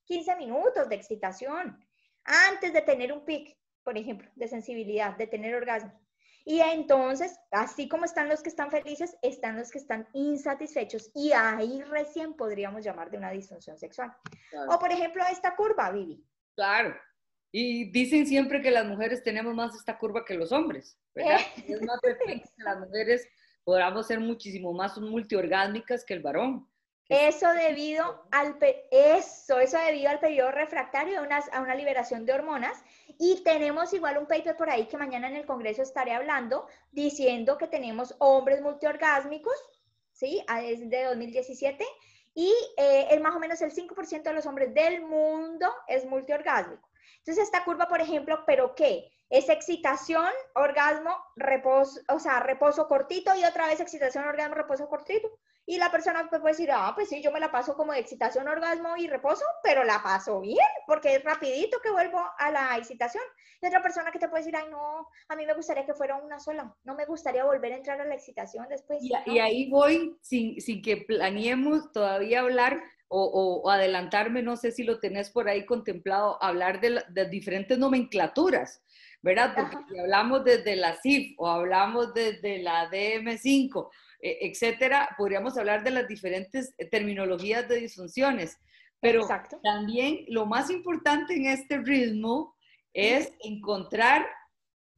15 0.05 0.35
minutos 0.35 0.87
de 0.89 0.95
excitación 0.95 1.83
antes 2.23 2.73
de 2.73 2.81
tener 2.81 3.11
un 3.11 3.25
pic 3.25 3.57
por 3.83 3.97
ejemplo, 3.97 4.29
de 4.35 4.47
sensibilidad, 4.47 5.17
de 5.17 5.27
tener 5.27 5.55
orgasmo. 5.55 5.93
Y 6.45 6.61
entonces, 6.61 7.37
así 7.51 7.87
como 7.87 8.05
están 8.05 8.29
los 8.29 8.41
que 8.41 8.49
están 8.49 8.71
felices, 8.71 9.15
están 9.21 9.57
los 9.57 9.69
que 9.69 9.77
están 9.77 10.07
insatisfechos 10.13 11.11
y 11.13 11.31
ahí 11.31 11.83
recién 11.83 12.33
podríamos 12.33 12.83
llamar 12.83 13.11
de 13.11 13.17
una 13.17 13.31
disfunción 13.31 13.77
sexual. 13.77 14.11
O 14.69 14.79
por 14.79 14.91
ejemplo, 14.91 15.23
esta 15.29 15.55
curva, 15.55 15.91
Vivi. 15.91 16.23
Claro. 16.55 16.95
Y 17.51 17.91
dicen 17.91 18.25
siempre 18.25 18.61
que 18.61 18.71
las 18.71 18.85
mujeres 18.85 19.23
tenemos 19.23 19.53
más 19.53 19.75
esta 19.75 19.97
curva 19.97 20.23
que 20.23 20.35
los 20.35 20.51
hombres, 20.51 20.97
¿verdad? 21.13 21.39
Es 21.67 21.81
más 21.81 21.99
que 22.01 22.43
las 22.57 22.79
mujeres 22.79 23.27
podamos 23.63 24.07
ser 24.07 24.19
muchísimo 24.19 24.73
más 24.73 24.97
multiorgánicas 24.97 26.05
que 26.05 26.13
el 26.13 26.21
varón. 26.21 26.67
Eso 27.09 27.51
debido 27.53 28.23
al, 28.31 28.57
eso, 28.91 29.59
eso 29.59 29.79
debido 29.79 30.11
al 30.11 30.19
periodo 30.19 30.51
refractario 30.51 31.19
a 31.19 31.57
a 31.57 31.61
una 31.61 31.73
liberación 31.73 32.23
de 32.25 32.33
hormonas 32.33 32.83
y 33.17 33.43
tenemos 33.43 33.91
igual 33.93 34.19
un 34.19 34.27
paper 34.27 34.55
por 34.55 34.69
ahí 34.69 34.87
que 34.87 34.95
mañana 34.95 35.27
en 35.27 35.35
el 35.35 35.45
Congreso 35.47 35.81
estaré 35.81 36.13
hablando, 36.13 36.67
diciendo 36.91 37.57
que 37.57 37.67
tenemos 37.67 38.15
hombres 38.19 38.61
multiorgásmicos, 38.61 39.55
¿sí? 40.13 40.43
Ah, 40.47 40.61
2017. 40.61 41.83
Y 42.35 42.53
eh, 42.77 43.07
el, 43.09 43.21
más 43.21 43.35
o 43.35 43.39
menos 43.39 43.59
el 43.61 43.73
5% 43.73 44.23
de 44.23 44.33
los 44.33 44.45
hombres 44.45 44.73
del 44.73 45.01
mundo 45.01 45.67
es 45.87 46.05
multiorgásmico. 46.05 46.87
Entonces, 47.17 47.43
esta 47.43 47.65
curva, 47.65 47.87
por 47.87 48.01
ejemplo, 48.01 48.43
¿pero 48.45 48.75
qué? 48.75 49.11
Es 49.29 49.49
excitación, 49.49 50.29
orgasmo, 50.55 51.15
reposo, 51.35 51.99
o 52.07 52.19
sea, 52.19 52.39
reposo 52.39 52.87
cortito 52.87 53.35
y 53.35 53.43
otra 53.43 53.67
vez 53.67 53.79
excitación, 53.79 54.25
orgasmo, 54.25 54.55
reposo 54.55 54.87
cortito. 54.87 55.27
Y 55.69 55.77
la 55.77 55.91
persona 55.91 56.27
puede 56.27 56.43
decir, 56.45 56.71
ah, 56.71 56.93
pues 56.95 57.09
sí, 57.09 57.21
yo 57.21 57.31
me 57.31 57.39
la 57.39 57.51
paso 57.51 57.75
como 57.75 57.93
de 57.93 57.99
excitación, 57.99 58.47
orgasmo 58.47 58.97
y 58.97 59.07
reposo, 59.07 59.43
pero 59.61 59.83
la 59.83 60.01
paso 60.01 60.41
bien, 60.41 60.65
porque 60.87 61.13
es 61.13 61.23
rapidito 61.23 61.77
que 61.83 61.91
vuelvo 61.91 62.19
a 62.39 62.49
la 62.49 62.75
excitación. 62.75 63.21
Y 63.61 63.67
otra 63.67 63.79
persona 63.79 64.09
que 64.09 64.17
te 64.17 64.27
puede 64.27 64.41
decir, 64.41 64.55
ay, 64.55 64.65
no, 64.71 65.07
a 65.27 65.35
mí 65.35 65.45
me 65.45 65.53
gustaría 65.53 65.85
que 65.85 65.93
fuera 65.93 66.15
una 66.15 66.39
sola, 66.39 66.75
no 66.85 66.95
me 66.95 67.05
gustaría 67.05 67.45
volver 67.45 67.73
a 67.73 67.75
entrar 67.75 68.01
a 68.01 68.05
la 68.05 68.15
excitación 68.15 68.65
después. 68.67 68.99
Y, 69.03 69.11
y 69.27 69.37
ahí 69.37 69.69
voy, 69.69 70.17
sin, 70.21 70.59
sin, 70.59 70.81
que 70.81 70.97
planeemos 70.97 71.91
todavía 71.91 72.39
hablar 72.39 72.81
o, 73.07 73.61
o, 73.63 73.69
adelantarme, 73.69 74.41
no 74.41 74.57
sé 74.57 74.71
si 74.71 74.81
lo 74.81 74.99
tenés 74.99 75.29
por 75.29 75.47
ahí 75.47 75.67
contemplado, 75.67 76.41
hablar 76.41 76.81
de, 76.81 77.03
de 77.09 77.25
diferentes 77.25 77.77
nomenclaturas. 77.77 78.81
¿verdad? 79.21 79.53
Porque 79.55 79.77
si 79.89 79.99
hablamos 79.99 80.43
desde 80.45 80.75
la 80.75 80.95
CIF 81.01 81.35
o 81.37 81.47
hablamos 81.47 82.13
desde 82.13 82.59
la 82.59 82.89
DM5 82.89 83.89
e, 83.89 83.95
etcétera, 84.21 85.15
podríamos 85.17 85.57
hablar 85.57 85.83
de 85.83 85.91
las 85.91 86.07
diferentes 86.07 86.73
eh, 86.77 86.85
terminologías 86.85 87.67
de 87.67 87.79
disfunciones. 87.79 88.57
Pero 89.01 89.27
también 89.63 90.25
lo 90.27 90.45
más 90.45 90.69
importante 90.69 91.33
en 91.33 91.45
este 91.45 91.77
ritmo 91.77 92.55
es 92.93 93.31
encontrar 93.39 94.27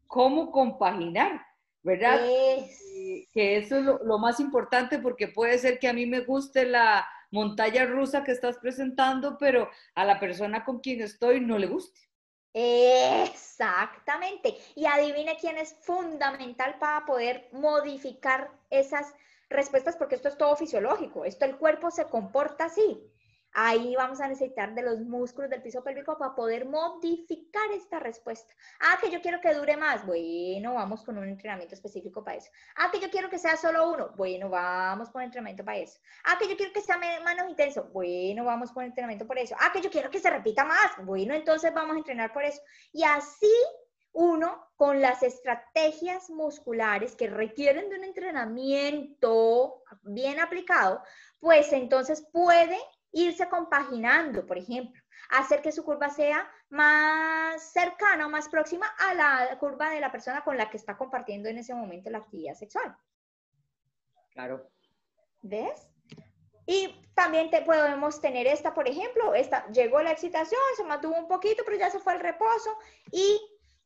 cómo 0.08 0.52
compaginar, 0.52 1.46
¿verdad? 1.84 2.20
Que 3.32 3.58
eso 3.58 3.78
es 3.78 3.86
lo, 4.04 4.18
más 4.18 4.40
importante 4.40 4.98
porque 4.98 5.28
puede 5.28 5.58
ser 5.60 5.78
que 5.78 5.88
a 5.88 5.94
mí 5.94 6.06
me 6.08 6.22
guste 6.22 6.66
la 6.66 7.08
montaña 7.30 7.86
rusa 7.86 8.24
que 8.24 8.32
estás 8.32 8.58
presentando, 8.58 9.38
pero 9.38 9.70
a 9.94 10.04
la 10.04 10.20
persona 10.20 10.66
con 10.66 10.80
quien 10.80 11.02
estoy 11.02 11.40
no 11.40 11.60
le 11.60 11.68
guste. 11.68 12.02
Exactamente. 12.54 14.58
Y 14.76 14.86
adivine 14.86 15.38
quién 15.40 15.58
es 15.58 15.76
fundamental 15.82 16.78
para 16.80 17.06
poder 17.06 17.50
modificar 17.52 18.52
esas 18.70 19.14
respuestas, 19.50 19.96
porque 19.98 20.16
esto 20.16 20.30
es 20.30 20.38
todo 20.38 20.56
fisiológico, 20.56 21.26
esto 21.26 21.44
el 21.46 21.58
cuerpo 21.58 21.92
se 21.92 22.06
comporta 22.10 22.66
así. 22.66 23.11
Ahí 23.54 23.96
vamos 23.96 24.22
a 24.22 24.28
necesitar 24.28 24.74
de 24.74 24.82
los 24.82 25.00
músculos 25.02 25.50
del 25.50 25.62
piso 25.62 25.84
pélvico 25.84 26.18
para 26.18 26.34
poder 26.36 26.66
modificar 26.66 27.70
esta 27.72 28.00
respuesta. 28.00 28.54
Ah, 28.80 28.98
que 29.02 29.12
yo 29.12 29.22
quiero 29.22 29.42
que 29.42 29.54
dure 29.54 29.76
más. 29.76 30.06
Bueno, 30.06 30.74
vamos 30.74 31.04
con 31.04 31.18
un 31.18 31.28
entrenamiento 31.28 31.76
específico 31.76 32.24
para 32.24 32.38
eso. 32.38 32.50
Ah, 32.76 32.90
que 32.92 33.00
yo 33.00 33.10
quiero 33.10 33.30
que 33.30 33.38
sea 33.38 33.58
solo 33.58 33.92
uno. 33.92 34.14
Bueno, 34.16 34.50
vamos 34.50 35.10
con 35.10 35.22
entrenamiento 35.22 35.66
para 35.66 35.80
eso. 35.80 36.00
Ah, 36.24 36.38
que 36.40 36.48
yo 36.48 36.56
quiero 36.56 36.72
que 36.72 36.82
sea 36.82 36.98
menos 36.98 37.50
intenso. 37.50 37.90
Bueno, 37.92 38.46
vamos 38.46 38.72
con 38.72 38.86
entrenamiento 38.86 39.28
por 39.28 39.38
eso. 39.38 39.56
Ah, 39.60 39.72
que 39.74 39.82
yo 39.82 39.90
quiero 39.90 40.10
que 40.10 40.20
se 40.20 40.30
repita 40.30 40.64
más. 40.64 40.92
Bueno, 41.04 41.34
entonces 41.34 41.74
vamos 41.74 41.96
a 41.96 42.00
entrenar 42.00 42.32
por 42.32 42.44
eso. 42.44 42.62
Y 42.94 43.04
así 43.04 43.52
uno 44.14 44.68
con 44.76 45.02
las 45.02 45.24
estrategias 45.24 46.30
musculares 46.30 47.16
que 47.16 47.28
requieren 47.28 47.90
de 47.90 47.98
un 47.98 48.04
entrenamiento 48.04 49.84
bien 50.02 50.40
aplicado, 50.40 51.02
pues 51.40 51.72
entonces 51.72 52.28
puede 52.32 52.78
irse 53.12 53.50
compaginando, 53.50 54.46
por 54.46 54.58
ejemplo, 54.58 55.02
hacer 55.30 55.62
que 55.62 55.72
su 55.72 55.84
curva 55.84 56.10
sea 56.10 56.50
más 56.70 57.72
cercana 57.72 58.26
o 58.26 58.30
más 58.30 58.50
próxima 58.50 58.88
a 58.98 59.14
la 59.14 59.58
curva 59.60 59.90
de 59.90 60.00
la 60.00 60.12
persona 60.12 60.44
con 60.44 60.58
la 60.58 60.70
que 60.70 60.78
está 60.78 60.98
compartiendo 60.98 61.50
en 61.50 61.58
ese 61.58 61.74
momento 61.74 62.10
la 62.10 62.20
actividad 62.20 62.56
sexual. 62.56 62.96
Claro. 64.32 64.70
¿Ves? 65.42 65.90
Y 66.66 66.96
también 67.16 67.50
te, 67.50 67.62
podemos 67.64 68.22
tener 68.22 68.48
esta, 68.48 68.74
por 68.74 68.88
ejemplo, 68.88 69.34
esta, 69.34 69.68
llegó 69.68 70.02
la 70.02 70.12
excitación, 70.12 70.62
se 70.78 70.84
mantuvo 70.84 71.18
un 71.18 71.28
poquito, 71.28 71.64
pero 71.66 71.78
ya 71.78 71.90
se 71.90 72.00
fue 72.00 72.14
al 72.14 72.20
reposo 72.20 72.78
y 73.12 73.42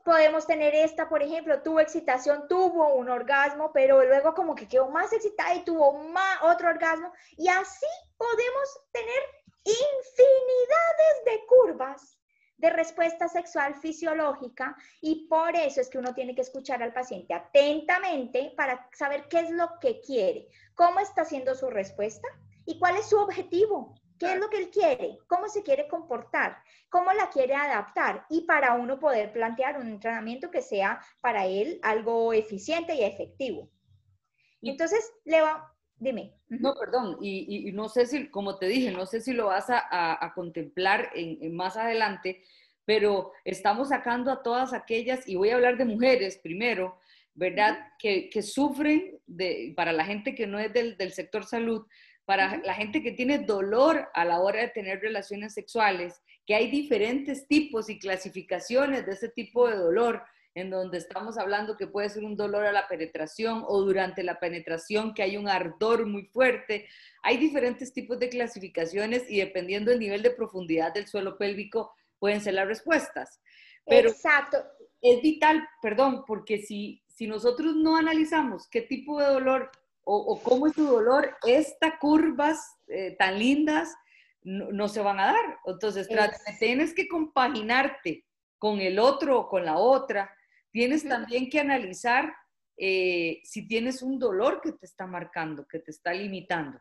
podemos 0.06 0.46
tener 0.46 0.76
esta, 0.76 1.10
por 1.10 1.24
ejemplo, 1.24 1.64
tuvo 1.64 1.80
excitación, 1.80 2.48
tuvo 2.48 2.94
un 2.94 3.10
orgasmo, 3.10 3.72
pero 3.74 4.06
luego 4.06 4.36
como 4.36 4.54
que 4.54 4.68
quedó 4.68 4.88
más 4.88 5.12
excitada 5.12 5.56
y 5.56 5.66
tuvo 5.66 5.94
más, 6.10 6.44
otro 6.44 6.70
orgasmo. 6.70 7.12
Y 7.36 7.48
así 7.48 7.88
podemos 8.16 8.80
tener 8.92 9.20
infinidades 9.64 11.26
de 11.26 11.46
curvas 11.48 12.20
de 12.58 12.70
respuesta 12.70 13.28
sexual 13.28 13.74
fisiológica 13.76 14.78
y 15.02 15.28
por 15.28 15.56
eso 15.56 15.82
es 15.82 15.90
que 15.90 15.98
uno 15.98 16.14
tiene 16.14 16.36
que 16.36 16.42
escuchar 16.42 16.84
al 16.84 16.94
paciente 16.94 17.34
atentamente 17.34 18.54
para 18.56 18.88
saber 18.94 19.28
qué 19.28 19.40
es 19.40 19.50
lo 19.50 19.80
que 19.82 20.02
quiere, 20.02 20.48
cómo 20.76 21.00
está 21.00 21.24
haciendo 21.24 21.56
su 21.56 21.72
respuesta 21.72 22.28
y 22.64 22.78
cuál 22.78 22.96
es 22.98 23.10
su 23.10 23.18
objetivo. 23.18 23.96
¿Qué 24.20 24.34
es 24.34 24.40
lo 24.40 24.50
que 24.50 24.58
él 24.58 24.70
quiere? 24.70 25.18
¿Cómo 25.28 25.50
se 25.50 25.64
quiere 25.64 25.88
comportar? 25.88 26.58
¿Cómo 26.90 27.12
la 27.14 27.30
quiere 27.30 27.54
adaptar? 27.54 28.26
Y 28.30 28.42
para 28.42 28.74
uno 28.74 29.00
poder 29.00 29.34
plantear 29.34 29.78
un 29.78 29.88
entrenamiento 29.88 30.52
que 30.52 30.62
sea 30.62 31.00
para 31.22 31.46
él 31.46 31.80
algo 31.84 32.32
eficiente 32.32 32.96
y 32.96 33.04
efectivo. 33.04 33.70
Entonces, 34.62 35.12
Leo, 35.26 35.48
dime. 35.98 36.34
No, 36.48 36.74
perdón, 36.76 37.18
y, 37.22 37.72
no 37.74 37.90
sé 37.90 38.06
si, 38.06 38.30
como 38.30 38.58
te 38.58 38.68
dije, 38.68 38.92
no 38.92 39.06
sé 39.06 39.22
si 39.22 39.34
lo 39.34 39.48
vas 39.48 39.66
a, 39.70 40.32
contemplar 40.34 41.10
en, 41.14 41.56
más 41.56 41.78
adelante, 41.78 42.42
pero 42.86 43.32
estamos 43.44 43.90
sacando 43.90 44.32
a 44.32 44.44
todas 44.44 44.74
aquellas, 44.74 45.28
y 45.28 45.36
voy 45.36 45.50
a 45.50 45.56
hablar 45.56 45.78
de 45.78 45.86
mujeres 45.86 46.38
primero, 46.38 46.98
¿verdad? 47.34 47.78
que, 48.00 48.42
sufren, 48.42 49.20
de, 49.28 49.74
para 49.76 49.92
la 49.92 50.06
gente 50.06 50.36
que 50.36 50.48
no 50.48 50.58
es 50.60 50.72
del, 50.72 50.98
del 50.98 51.12
sector 51.12 51.46
salud, 51.46 51.86
para 52.26 52.58
la 52.64 52.74
gente 52.74 53.04
que 53.04 53.12
tiene 53.12 53.40
dolor 53.40 54.10
a 54.14 54.26
la 54.26 54.40
hora 54.42 54.62
de 54.62 54.70
tener 54.70 55.00
relaciones 55.00 55.54
sexuales, 55.54 56.22
que 56.46 56.56
hay 56.56 56.70
diferentes 56.70 57.48
tipos 57.48 57.90
y 57.90 58.00
clasificaciones 58.00 59.06
de 59.06 59.14
ese 59.14 59.30
tipo 59.30 59.68
de 59.70 59.78
dolor, 59.78 60.24
en 60.56 60.70
donde 60.70 60.98
estamos 60.98 61.38
hablando 61.38 61.76
que 61.76 61.86
puede 61.86 62.10
ser 62.10 62.24
un 62.24 62.36
dolor 62.36 62.66
a 62.66 62.72
la 62.72 62.88
penetración 62.88 63.64
o 63.68 63.82
durante 63.82 64.24
la 64.24 64.40
penetración 64.40 65.14
que 65.14 65.22
hay 65.22 65.38
un 65.38 65.50
ardor 65.50 66.06
muy 66.06 66.24
fuerte. 66.24 66.88
Hay 67.24 67.38
diferentes 67.38 67.94
tipos 67.94 68.18
de 68.20 68.30
clasificaciones 68.30 69.30
y 69.30 69.40
dependiendo 69.40 69.92
del 69.92 70.00
nivel 70.00 70.24
de 70.24 70.32
profundidad 70.32 70.94
del 70.94 71.08
suelo 71.08 71.38
pélvico 71.38 71.94
pueden 72.20 72.42
ser 72.42 72.54
las 72.54 72.68
respuestas. 72.68 73.42
Pero 73.86 74.10
Exacto. 74.10 74.64
Es 75.02 75.22
vital, 75.22 75.68
perdón, 75.82 76.24
porque 76.26 76.58
si, 76.58 77.04
si 77.08 77.28
nosotros 77.28 77.76
no 77.76 77.98
analizamos 77.98 78.68
qué 78.70 78.82
tipo 78.82 79.20
de 79.20 79.28
dolor 79.28 79.70
o, 80.06 80.40
cómo 80.42 80.68
es 80.68 80.74
tu 80.74 80.86
dolor, 80.86 81.36
estas 81.46 81.94
curvas 82.00 82.78
eh, 82.88 83.16
tan 83.18 83.40
lindas 83.40 83.94
no, 84.44 84.88
se 84.88 85.02
van 85.02 85.20
a 85.20 85.28
dar. 85.28 85.60
Entonces, 85.66 86.08
tienes 86.60 86.94
que 86.94 87.08
compaginarte 87.08 88.26
con 88.60 88.80
el 88.80 89.00
otro 89.00 89.40
o 89.40 89.50
con 89.50 89.66
la 89.66 89.78
otra. 89.78 90.32
Tienes 90.72 91.08
también 91.08 91.50
que 91.50 91.60
analizar 91.60 92.32
eh, 92.78 93.42
si 93.44 93.68
tienes 93.68 94.04
un 94.04 94.20
dolor 94.20 94.62
que 94.62 94.74
te 94.74 94.86
está 94.86 95.08
marcando, 95.08 95.68
que 95.68 95.80
te 95.80 95.90
está 95.90 96.14
limitando. 96.14 96.80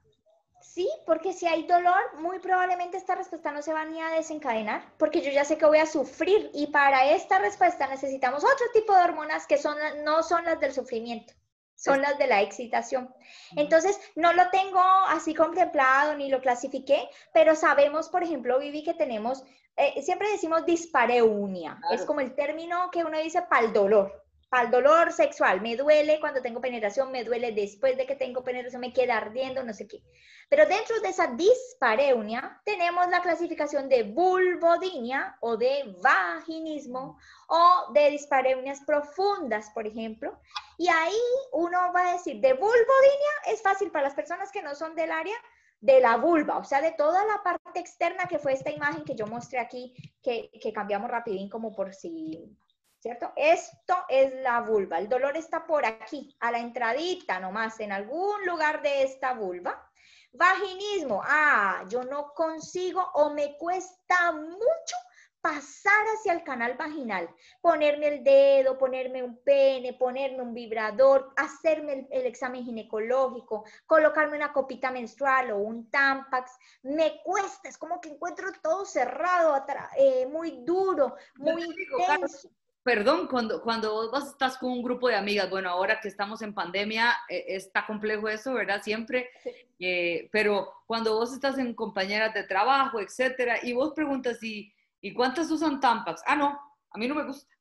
Sí, 0.60 0.88
porque 1.06 1.32
si 1.32 1.46
hay 1.46 1.66
dolor, 1.66 2.20
muy 2.20 2.40
probablemente 2.40 2.96
esta 2.96 3.14
respuesta 3.14 3.52
no 3.52 3.62
se 3.62 3.72
va 3.72 3.84
ni 3.84 4.00
a 4.00 4.08
desencadenar, 4.10 4.82
porque 4.98 5.20
yo 5.20 5.30
ya 5.30 5.44
sé 5.44 5.56
que 5.56 5.66
voy 5.66 5.78
a 5.78 5.86
sufrir 5.86 6.50
y 6.52 6.66
para 6.68 7.12
esta 7.12 7.38
respuesta 7.38 7.86
necesitamos 7.86 8.42
otro 8.42 8.66
tipo 8.72 8.94
de 8.94 9.04
hormonas 9.04 9.46
que 9.46 9.56
son, 9.56 9.76
no 10.04 10.22
son 10.22 10.44
las 10.44 10.58
del 10.60 10.72
sufrimiento 10.72 11.34
son 11.76 12.02
las 12.02 12.18
de 12.18 12.26
la 12.26 12.42
excitación. 12.42 13.14
Entonces, 13.56 13.98
no 14.16 14.32
lo 14.32 14.48
tengo 14.50 14.80
así 15.08 15.34
contemplado 15.34 16.16
ni 16.16 16.30
lo 16.30 16.40
clasifiqué, 16.40 17.08
pero 17.32 17.54
sabemos, 17.54 18.08
por 18.08 18.22
ejemplo, 18.22 18.58
Vivi, 18.58 18.82
que 18.82 18.94
tenemos, 18.94 19.44
eh, 19.76 20.02
siempre 20.02 20.30
decimos 20.30 20.64
dispareunia, 20.64 21.80
es 21.90 22.04
como 22.04 22.20
el 22.20 22.34
término 22.34 22.90
que 22.90 23.04
uno 23.04 23.18
dice 23.18 23.42
para 23.42 23.66
el 23.66 23.72
dolor 23.72 24.23
al 24.54 24.70
dolor 24.70 25.12
sexual, 25.12 25.60
me 25.60 25.76
duele 25.76 26.20
cuando 26.20 26.40
tengo 26.40 26.60
penetración, 26.60 27.10
me 27.10 27.24
duele 27.24 27.50
después 27.50 27.96
de 27.96 28.06
que 28.06 28.14
tengo 28.14 28.44
penetración, 28.44 28.80
me 28.80 28.92
queda 28.92 29.16
ardiendo, 29.16 29.64
no 29.64 29.74
sé 29.74 29.88
qué. 29.88 30.00
Pero 30.48 30.66
dentro 30.66 31.00
de 31.00 31.08
esa 31.08 31.26
dispareunia 31.26 32.60
tenemos 32.64 33.08
la 33.08 33.20
clasificación 33.20 33.88
de 33.88 34.04
vulvodinia 34.04 35.36
o 35.40 35.56
de 35.56 35.96
vaginismo 36.00 37.18
o 37.48 37.92
de 37.92 38.10
dispareunias 38.10 38.80
profundas, 38.86 39.70
por 39.70 39.88
ejemplo. 39.88 40.38
Y 40.78 40.88
ahí 40.88 41.20
uno 41.52 41.92
va 41.92 42.10
a 42.10 42.12
decir, 42.12 42.40
de 42.40 42.52
vulvodinia 42.52 43.34
es 43.48 43.60
fácil 43.60 43.90
para 43.90 44.04
las 44.04 44.14
personas 44.14 44.52
que 44.52 44.62
no 44.62 44.76
son 44.76 44.94
del 44.94 45.10
área 45.10 45.36
de 45.80 46.00
la 46.00 46.16
vulva, 46.16 46.58
o 46.58 46.64
sea, 46.64 46.80
de 46.80 46.92
toda 46.92 47.24
la 47.26 47.42
parte 47.42 47.80
externa 47.80 48.24
que 48.26 48.38
fue 48.38 48.52
esta 48.52 48.70
imagen 48.70 49.04
que 49.04 49.16
yo 49.16 49.26
mostré 49.26 49.58
aquí, 49.58 49.94
que, 50.22 50.50
que 50.60 50.72
cambiamos 50.72 51.10
rapidín 51.10 51.50
como 51.50 51.74
por 51.74 51.92
si 51.92 52.56
¿cierto? 53.04 53.34
Esto 53.36 53.94
es 54.08 54.32
la 54.40 54.62
vulva. 54.62 54.98
El 54.98 55.10
dolor 55.10 55.36
está 55.36 55.66
por 55.66 55.84
aquí, 55.84 56.34
a 56.40 56.50
la 56.50 56.58
entradita 56.58 57.38
nomás, 57.38 57.78
en 57.80 57.92
algún 57.92 58.46
lugar 58.46 58.80
de 58.80 59.02
esta 59.02 59.34
vulva. 59.34 59.90
Vaginismo, 60.32 61.20
ah, 61.22 61.84
yo 61.86 62.02
no 62.04 62.32
consigo 62.32 63.02
o 63.12 63.28
me 63.28 63.58
cuesta 63.58 64.32
mucho 64.32 64.96
pasar 65.42 66.02
hacia 66.14 66.32
el 66.32 66.44
canal 66.44 66.78
vaginal, 66.78 67.28
ponerme 67.60 68.08
el 68.08 68.24
dedo, 68.24 68.78
ponerme 68.78 69.22
un 69.22 69.36
pene, 69.42 69.92
ponerme 69.92 70.40
un 70.40 70.54
vibrador, 70.54 71.34
hacerme 71.36 72.08
el, 72.10 72.24
examen 72.24 72.64
ginecológico, 72.64 73.66
colocarme 73.84 74.38
una 74.38 74.54
copita 74.54 74.90
menstrual 74.90 75.50
o 75.50 75.58
un 75.58 75.90
tampax, 75.90 76.52
me 76.84 77.20
cuesta, 77.22 77.68
es 77.68 77.76
como 77.76 78.00
que 78.00 78.08
encuentro 78.08 78.50
todo 78.62 78.86
cerrado, 78.86 79.62
eh, 79.98 80.26
muy 80.26 80.64
duro, 80.64 81.16
muy 81.36 81.64
intenso 81.64 82.48
perdón, 82.84 83.26
cuando, 83.28 83.62
cuando 83.62 84.10
vos 84.10 84.28
estás 84.28 84.58
con 84.58 84.70
un 84.70 84.82
grupo 84.82 85.08
de 85.08 85.16
amigas, 85.16 85.48
bueno, 85.48 85.70
ahora 85.70 86.00
que 86.00 86.08
estamos 86.08 86.42
en 86.42 86.52
pandemia, 86.52 87.16
eh, 87.30 87.44
está 87.48 87.86
complejo 87.86 88.28
eso, 88.28 88.52
¿verdad? 88.52 88.82
Siempre, 88.82 89.30
eh, 89.78 90.28
pero 90.30 90.70
cuando 90.86 91.14
vos 91.14 91.32
estás 91.32 91.56
en 91.56 91.74
compañeras 91.74 92.34
de 92.34 92.44
trabajo, 92.44 93.00
etcétera, 93.00 93.58
y 93.62 93.72
vos 93.72 93.94
preguntas, 93.94 94.40
¿y, 94.42 94.70
¿y 95.00 95.14
cuántas 95.14 95.50
usan 95.50 95.80
Tampax? 95.80 96.22
Ah, 96.26 96.36
no, 96.36 96.60
a 96.90 96.98
mí 96.98 97.08
no 97.08 97.14
me 97.14 97.24
gusta. 97.24 97.52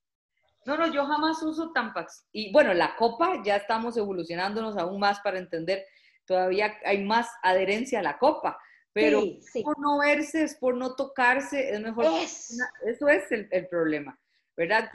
No, 0.65 0.77
no, 0.77 0.87
yo 0.87 1.05
jamás 1.05 1.41
uso 1.41 1.71
Tampax. 1.71 2.27
Y 2.33 2.51
bueno, 2.51 2.73
la 2.73 2.97
copa, 2.97 3.41
ya 3.45 3.55
estamos 3.55 3.95
evolucionándonos 3.95 4.77
aún 4.77 4.99
más 4.99 5.21
para 5.21 5.39
entender, 5.39 5.85
todavía 6.25 6.75
hay 6.83 7.01
más 7.01 7.29
adherencia 7.43 7.99
a 7.99 8.03
la 8.03 8.17
copa, 8.17 8.59
pero 8.91 9.23
por 9.63 9.79
no 9.79 9.99
verse, 9.99 10.43
es 10.43 10.55
por 10.55 10.75
no 10.75 10.95
tocarse, 10.95 11.73
es 11.73 11.79
mejor. 11.79 12.05
Eso 12.05 13.07
es 13.07 13.31
el, 13.31 13.47
el 13.51 13.67
problema. 13.67 14.19
¿Verdad? 14.55 14.89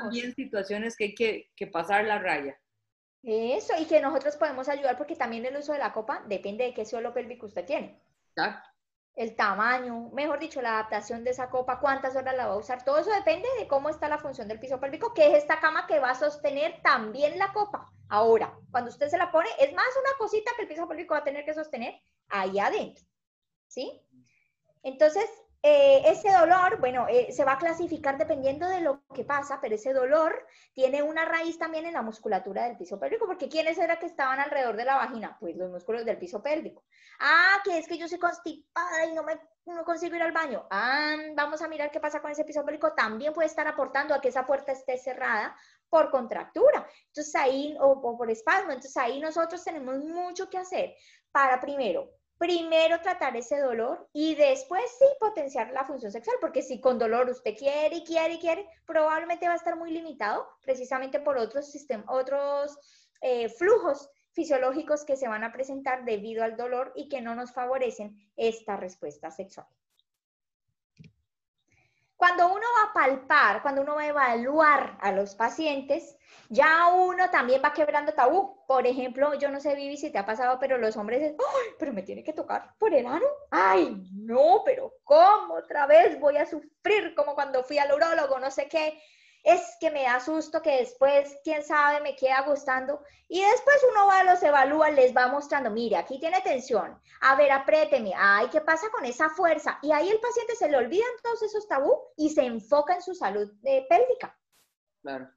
También 0.00 0.34
situaciones 0.34 0.96
que 0.96 1.04
hay 1.04 1.14
que, 1.14 1.66
pasar 1.66 2.04
la 2.04 2.18
raya. 2.18 2.58
Eso, 3.22 3.74
y 3.78 3.86
que 3.86 4.00
nosotros 4.00 4.36
podemos 4.36 4.68
ayudar 4.68 4.96
porque 4.96 5.16
también 5.16 5.44
el 5.44 5.56
uso 5.56 5.72
de 5.72 5.78
la 5.78 5.92
copa 5.92 6.22
depende 6.28 6.64
de 6.64 6.74
qué 6.74 6.84
suelo 6.84 7.12
pélvico 7.12 7.46
usted 7.46 7.64
tiene. 7.64 8.00
el 9.16 9.34
tamaño, 9.34 10.10
mejor 10.12 10.38
dicho, 10.38 10.62
la 10.62 10.74
adaptación 10.74 11.24
de 11.24 11.30
esa 11.30 11.48
copa, 11.48 11.80
cuántas 11.80 12.14
horas 12.14 12.36
la 12.36 12.46
va 12.46 12.54
a 12.54 12.58
usar, 12.58 12.84
todo 12.84 12.98
eso 12.98 13.10
depende 13.10 13.48
de 13.58 13.66
cómo 13.66 13.88
está 13.88 14.08
la 14.08 14.18
función 14.18 14.46
del 14.46 14.60
piso 14.60 14.78
pélvico, 14.78 15.14
que 15.14 15.28
es 15.28 15.34
esta 15.34 15.58
cama 15.58 15.86
que 15.86 15.98
va 15.98 16.10
a 16.10 16.14
sostener 16.14 16.80
también 16.82 17.38
la 17.38 17.52
copa. 17.52 17.90
Ahora, 18.08 18.54
cuando 18.70 18.90
usted 18.90 19.08
se 19.08 19.18
la 19.18 19.32
pone, 19.32 19.48
es 19.58 19.72
más 19.72 19.88
una 20.00 20.16
cosita 20.18 20.52
que 20.54 20.62
el 20.62 20.68
piso 20.68 20.86
pélvico 20.86 21.14
va 21.14 21.20
a 21.20 21.24
tener 21.24 21.44
que 21.44 21.54
sostener 21.54 22.00
ahí 22.28 22.58
adentro, 22.58 23.04
¿sí? 23.66 24.02
Entonces, 24.82 25.28
eh, 25.68 26.02
ese 26.04 26.30
dolor, 26.30 26.78
bueno, 26.78 27.08
eh, 27.08 27.32
se 27.32 27.44
va 27.44 27.54
a 27.54 27.58
clasificar 27.58 28.16
dependiendo 28.16 28.68
de 28.68 28.82
lo 28.82 29.02
que 29.12 29.24
pasa, 29.24 29.58
pero 29.60 29.74
ese 29.74 29.92
dolor 29.92 30.46
tiene 30.72 31.02
una 31.02 31.24
raíz 31.24 31.58
también 31.58 31.86
en 31.86 31.94
la 31.94 32.02
musculatura 32.02 32.68
del 32.68 32.76
piso 32.76 33.00
pélvico, 33.00 33.26
porque 33.26 33.48
¿quiénes 33.48 33.76
eran 33.76 33.98
que 33.98 34.06
estaban 34.06 34.38
alrededor 34.38 34.76
de 34.76 34.84
la 34.84 34.94
vagina? 34.94 35.36
Pues 35.40 35.56
los 35.56 35.68
músculos 35.68 36.04
del 36.04 36.18
piso 36.18 36.40
pélvico. 36.40 36.84
Ah, 37.18 37.60
que 37.64 37.78
es 37.78 37.88
que 37.88 37.98
yo 37.98 38.06
soy 38.06 38.20
constipada 38.20 39.06
y 39.06 39.12
no 39.12 39.24
me 39.24 39.40
no 39.64 39.84
consigo 39.84 40.14
ir 40.14 40.22
al 40.22 40.30
baño. 40.30 40.68
Ah, 40.70 41.16
vamos 41.34 41.60
a 41.60 41.66
mirar 41.66 41.90
qué 41.90 41.98
pasa 41.98 42.22
con 42.22 42.30
ese 42.30 42.44
piso 42.44 42.64
pélvico. 42.64 42.92
También 42.92 43.32
puede 43.32 43.48
estar 43.48 43.66
aportando 43.66 44.14
a 44.14 44.20
que 44.20 44.28
esa 44.28 44.46
puerta 44.46 44.70
esté 44.70 44.96
cerrada 44.98 45.56
por 45.88 46.12
contractura. 46.12 46.86
Entonces 47.08 47.34
ahí, 47.34 47.76
o, 47.80 47.88
o 47.88 48.16
por 48.16 48.30
espasmo. 48.30 48.70
Entonces 48.70 48.96
ahí 48.96 49.18
nosotros 49.18 49.64
tenemos 49.64 49.98
mucho 49.98 50.48
que 50.48 50.58
hacer 50.58 50.94
para 51.32 51.58
primero 51.60 52.08
primero 52.38 53.00
tratar 53.00 53.36
ese 53.36 53.58
dolor 53.58 54.08
y 54.12 54.34
después 54.34 54.82
sí 54.98 55.06
potenciar 55.18 55.72
la 55.72 55.84
función 55.84 56.12
sexual, 56.12 56.36
porque 56.40 56.62
si 56.62 56.80
con 56.80 56.98
dolor 56.98 57.28
usted 57.30 57.56
quiere 57.56 57.96
y 57.96 58.04
quiere 58.04 58.34
y 58.34 58.38
quiere, 58.38 58.66
probablemente 58.86 59.46
va 59.46 59.54
a 59.54 59.56
estar 59.56 59.76
muy 59.76 59.90
limitado 59.90 60.46
precisamente 60.62 61.20
por 61.20 61.38
otros, 61.38 61.70
sistemas, 61.70 62.06
otros 62.08 62.78
eh, 63.22 63.48
flujos 63.48 64.10
fisiológicos 64.32 65.04
que 65.04 65.16
se 65.16 65.28
van 65.28 65.44
a 65.44 65.52
presentar 65.52 66.04
debido 66.04 66.44
al 66.44 66.56
dolor 66.56 66.92
y 66.94 67.08
que 67.08 67.22
no 67.22 67.34
nos 67.34 67.52
favorecen 67.52 68.16
esta 68.36 68.76
respuesta 68.76 69.30
sexual. 69.30 69.66
Cuando 72.16 72.46
uno 72.46 72.66
va 72.78 72.90
a 72.90 72.92
palpar, 72.94 73.62
cuando 73.62 73.82
uno 73.82 73.94
va 73.94 74.02
a 74.02 74.08
evaluar 74.08 74.96
a 75.00 75.12
los 75.12 75.34
pacientes, 75.34 76.16
ya 76.48 76.88
uno 76.88 77.30
también 77.30 77.60
va 77.62 77.72
quebrando 77.72 78.14
tabú. 78.14 78.64
Por 78.66 78.86
ejemplo, 78.86 79.34
yo 79.34 79.50
no 79.50 79.60
sé, 79.60 79.74
Vivi, 79.74 79.96
si 79.96 80.10
te 80.10 80.18
ha 80.18 80.26
pasado, 80.26 80.58
pero 80.58 80.78
los 80.78 80.96
hombres 80.96 81.20
dicen, 81.20 81.36
¡ay, 81.38 81.74
pero 81.78 81.92
me 81.92 82.02
tiene 82.02 82.24
que 82.24 82.32
tocar 82.32 82.74
por 82.78 82.94
el 82.94 83.06
ano! 83.06 83.26
¡Ay, 83.50 84.02
no, 84.12 84.62
pero 84.64 84.94
cómo 85.04 85.54
otra 85.54 85.86
vez 85.86 86.18
voy 86.18 86.36
a 86.38 86.46
sufrir 86.46 87.14
como 87.14 87.34
cuando 87.34 87.62
fui 87.62 87.78
al 87.78 87.92
urólogo, 87.92 88.38
no 88.38 88.50
sé 88.50 88.68
qué! 88.68 88.98
Es 89.46 89.76
que 89.78 89.92
me 89.92 90.02
da 90.02 90.18
susto 90.18 90.60
que 90.60 90.78
después, 90.78 91.38
quién 91.44 91.62
sabe, 91.62 92.00
me 92.00 92.16
queda 92.16 92.42
gustando. 92.42 93.00
Y 93.28 93.40
después 93.42 93.76
uno 93.92 94.08
va, 94.08 94.24
los 94.24 94.42
evalúa, 94.42 94.90
les 94.90 95.16
va 95.16 95.28
mostrando, 95.28 95.70
mire, 95.70 95.96
aquí 95.96 96.18
tiene 96.18 96.40
tensión, 96.40 97.00
a 97.20 97.36
ver, 97.36 97.52
apriéteme, 97.52 98.12
ay, 98.16 98.48
¿qué 98.50 98.60
pasa 98.60 98.88
con 98.90 99.04
esa 99.04 99.30
fuerza? 99.30 99.78
Y 99.82 99.92
ahí 99.92 100.08
el 100.08 100.18
paciente 100.18 100.56
se 100.56 100.68
le 100.68 100.76
olvidan 100.76 101.08
todos 101.22 101.42
esos 101.42 101.68
tabú 101.68 101.96
y 102.16 102.30
se 102.30 102.44
enfoca 102.44 102.94
en 102.94 103.02
su 103.02 103.14
salud 103.14 103.48
eh, 103.62 103.86
pélvica. 103.88 104.36
Claro. 105.02 105.30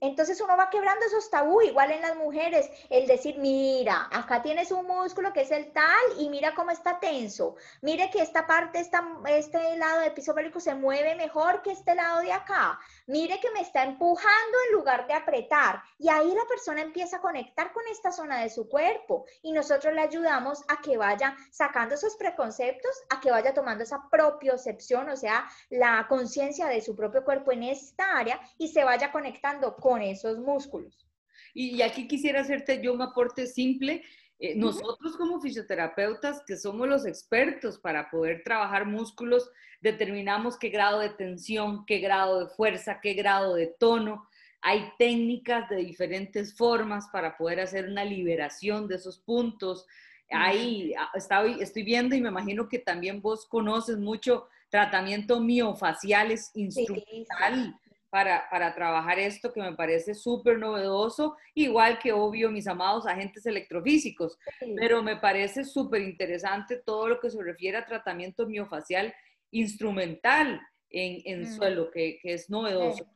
Entonces 0.00 0.40
uno 0.40 0.56
va 0.56 0.70
quebrando 0.70 1.04
esos 1.04 1.28
tabú, 1.28 1.60
igual 1.60 1.90
en 1.90 2.00
las 2.00 2.16
mujeres, 2.16 2.70
el 2.88 3.06
decir, 3.06 3.36
mira, 3.38 4.08
acá 4.10 4.40
tienes 4.40 4.72
un 4.72 4.86
músculo 4.86 5.32
que 5.34 5.42
es 5.42 5.50
el 5.50 5.72
tal 5.72 6.00
y 6.18 6.30
mira 6.30 6.54
cómo 6.54 6.70
está 6.70 6.98
tenso. 6.98 7.56
Mire 7.82 8.10
que 8.10 8.22
esta 8.22 8.46
parte, 8.46 8.80
esta, 8.80 9.06
este 9.28 9.76
lado 9.76 10.00
del 10.00 10.14
piso 10.14 10.34
pélvico 10.34 10.58
se 10.58 10.74
mueve 10.74 11.14
mejor 11.16 11.60
que 11.60 11.72
este 11.72 11.94
lado 11.94 12.20
de 12.20 12.32
acá. 12.32 12.80
Mire 13.06 13.40
que 13.40 13.50
me 13.50 13.60
está 13.60 13.84
empujando 13.84 14.56
en 14.66 14.72
lugar 14.72 15.06
de 15.06 15.12
apretar. 15.12 15.82
Y 15.98 16.08
ahí 16.08 16.32
la 16.34 16.46
persona 16.46 16.80
empieza 16.80 17.18
a 17.18 17.20
conectar 17.20 17.72
con 17.72 17.86
esta 17.88 18.10
zona 18.10 18.40
de 18.40 18.48
su 18.48 18.70
cuerpo 18.70 19.26
y 19.42 19.52
nosotros 19.52 19.92
le 19.92 20.00
ayudamos 20.00 20.64
a 20.68 20.80
que 20.80 20.96
vaya 20.96 21.36
sacando 21.50 21.94
esos 21.94 22.16
preconceptos, 22.16 22.90
a 23.10 23.20
que 23.20 23.30
vaya 23.30 23.52
tomando 23.52 23.84
esa 23.84 24.08
propiocepción, 24.10 25.10
o 25.10 25.16
sea, 25.16 25.46
la 25.68 26.06
conciencia 26.08 26.68
de 26.68 26.80
su 26.80 26.96
propio 26.96 27.22
cuerpo 27.22 27.52
en 27.52 27.64
esta 27.64 28.16
área 28.16 28.40
y 28.56 28.68
se 28.68 28.82
vaya 28.82 29.12
conectando 29.12 29.76
con 29.76 29.89
con 29.90 30.02
esos 30.02 30.38
músculos. 30.38 31.04
Y, 31.52 31.82
aquí 31.82 32.06
quisiera 32.06 32.42
hacerte 32.42 32.80
yo 32.80 32.94
un 32.94 33.02
aporte 33.02 33.48
simple. 33.48 34.04
Eh, 34.38 34.54
nosotros 34.54 35.16
como 35.16 35.40
fisioterapeutas, 35.40 36.44
que 36.46 36.56
somos 36.56 36.86
los 36.86 37.04
expertos 37.04 37.76
para 37.76 38.08
poder 38.08 38.42
trabajar 38.44 38.86
músculos, 38.86 39.50
determinamos 39.80 40.56
qué 40.56 40.68
grado 40.68 41.00
de 41.00 41.10
tensión, 41.10 41.84
qué 41.86 41.98
grado 41.98 42.38
de 42.38 42.54
fuerza, 42.54 43.00
qué 43.02 43.14
grado 43.14 43.56
de 43.56 43.66
tono. 43.66 44.28
Hay 44.62 44.92
técnicas 44.96 45.68
de 45.68 45.78
diferentes 45.78 46.56
formas 46.56 47.08
para 47.12 47.36
poder 47.36 47.58
hacer 47.58 47.88
una 47.88 48.04
liberación 48.04 48.86
de 48.86 48.94
esos 48.94 49.18
puntos. 49.18 49.86
Ahí 50.30 50.94
ah, 50.96 51.10
estoy, 51.14 51.60
estoy 51.60 51.82
viendo 51.82 52.14
y 52.14 52.20
me 52.20 52.28
imagino 52.28 52.68
que 52.68 52.78
también 52.78 53.20
vos 53.20 53.44
conoces 53.44 53.98
mucho 53.98 54.46
tratamiento 54.68 55.40
miofacial, 55.40 56.30
es 56.30 56.52
instrumental 56.54 57.74
para, 58.10 58.48
para 58.50 58.74
trabajar 58.74 59.18
esto 59.18 59.52
que 59.52 59.60
me 59.60 59.74
parece 59.74 60.14
súper 60.14 60.58
novedoso, 60.58 61.36
igual 61.54 61.98
que 61.98 62.12
obvio 62.12 62.50
mis 62.50 62.66
amados 62.66 63.06
agentes 63.06 63.46
electrofísicos, 63.46 64.36
pero 64.76 65.02
me 65.02 65.16
parece 65.16 65.64
súper 65.64 66.02
interesante 66.02 66.82
todo 66.84 67.08
lo 67.08 67.20
que 67.20 67.30
se 67.30 67.42
refiere 67.42 67.78
a 67.78 67.86
tratamiento 67.86 68.46
miofacial 68.46 69.14
instrumental 69.52 70.60
en, 70.90 71.22
en 71.24 71.42
mm. 71.42 71.56
suelo, 71.56 71.90
que, 71.90 72.18
que, 72.20 72.34
es 72.34 72.50
novedoso. 72.50 73.04
Sí, 73.04 73.10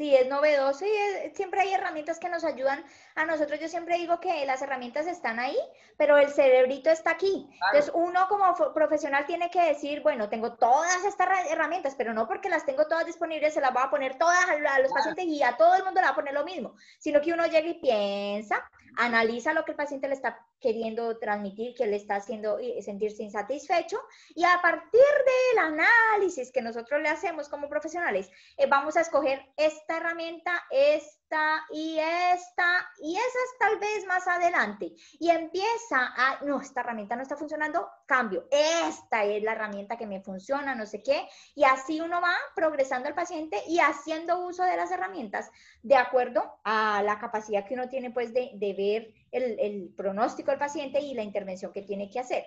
es 0.00 0.28
novedoso 0.28 0.84
y 0.86 1.34
siempre 1.34 1.60
hay 1.60 1.72
herramientas 1.72 2.18
que 2.18 2.28
nos 2.28 2.44
ayudan 2.44 2.84
a 3.16 3.24
nosotros. 3.24 3.58
Yo 3.58 3.68
siempre 3.68 3.96
digo 3.96 4.20
que 4.20 4.46
las 4.46 4.62
herramientas 4.62 5.06
están 5.06 5.40
ahí, 5.40 5.56
pero 5.96 6.16
el 6.18 6.30
cerebrito 6.30 6.88
está 6.90 7.10
aquí. 7.10 7.48
Entonces, 7.66 7.90
uno 7.94 8.28
como 8.28 8.54
profesional 8.72 9.26
tiene 9.26 9.50
que 9.50 9.60
decir, 9.62 10.02
bueno, 10.02 10.28
tengo 10.28 10.54
todas 10.54 11.04
estas 11.04 11.28
herramientas, 11.50 11.94
pero 11.96 12.14
no 12.14 12.28
porque 12.28 12.48
las 12.48 12.64
tengo 12.64 12.86
todas 12.86 13.06
disponibles, 13.06 13.54
se 13.54 13.60
las 13.60 13.72
voy 13.72 13.82
a 13.84 13.90
poner 13.90 14.16
todas 14.18 14.38
a 14.48 14.78
los 14.78 14.92
pacientes 14.92 15.24
y 15.24 15.42
a 15.42 15.56
todo 15.56 15.74
el 15.74 15.84
mundo 15.84 16.00
le 16.00 16.06
va 16.06 16.12
a 16.12 16.16
poner 16.16 16.34
lo 16.34 16.44
mismo, 16.44 16.74
sino 16.98 17.20
que 17.20 17.32
uno 17.32 17.46
llega 17.46 17.68
y 17.68 17.80
piensa, 17.80 18.70
analiza 18.98 19.52
lo 19.52 19.64
que 19.64 19.70
el 19.70 19.76
paciente 19.76 20.08
le 20.08 20.14
está 20.14 20.44
queriendo 20.60 21.18
transmitir, 21.18 21.74
que 21.74 21.86
le 21.86 21.96
está 21.96 22.16
haciendo 22.16 22.58
sentirse 22.82 23.22
insatisfecho 23.22 23.96
y 24.34 24.44
a 24.44 24.60
partir 24.60 25.00
del 25.00 25.58
análisis 25.58 26.50
que 26.50 26.62
nosotros 26.62 27.00
le 27.00 27.08
hacemos 27.08 27.48
como 27.48 27.68
profesionales, 27.68 28.28
eh, 28.56 28.66
vamos 28.66 28.96
a 28.96 29.02
escoger 29.02 29.40
esta 29.56 29.98
herramienta, 29.98 30.64
esta 31.28 31.66
y 31.70 31.98
esta 31.98 32.88
y 33.00 33.14
esas 33.14 33.58
tal 33.58 33.78
vez 33.78 34.06
más 34.06 34.26
adelante 34.26 34.94
y 35.18 35.28
empieza 35.28 36.14
a, 36.16 36.42
no, 36.44 36.60
esta 36.60 36.80
herramienta 36.80 37.16
no 37.16 37.22
está 37.22 37.36
funcionando, 37.36 37.86
cambio, 38.06 38.48
esta 38.50 39.24
es 39.24 39.42
la 39.42 39.52
herramienta 39.52 39.98
que 39.98 40.06
me 40.06 40.22
funciona, 40.22 40.74
no 40.74 40.86
sé 40.86 41.02
qué, 41.02 41.28
y 41.54 41.64
así 41.64 42.00
uno 42.00 42.20
va 42.22 42.34
progresando 42.54 43.08
al 43.08 43.14
paciente 43.14 43.62
y 43.68 43.78
haciendo 43.78 44.46
uso 44.46 44.64
de 44.64 44.76
las 44.76 44.90
herramientas 44.90 45.50
de 45.82 45.96
acuerdo 45.96 46.60
a 46.64 47.02
la 47.02 47.18
capacidad 47.18 47.66
que 47.66 47.74
uno 47.74 47.88
tiene 47.88 48.10
pues 48.10 48.32
de, 48.32 48.50
de 48.54 48.72
ver 48.72 49.14
el, 49.30 49.58
el, 49.60 49.94
pronóstico 49.94 50.50
del 50.50 50.58
paciente 50.58 51.00
y 51.00 51.14
la 51.14 51.22
intervención 51.22 51.72
que 51.72 51.82
tiene 51.82 52.10
que 52.10 52.20
hacer. 52.20 52.46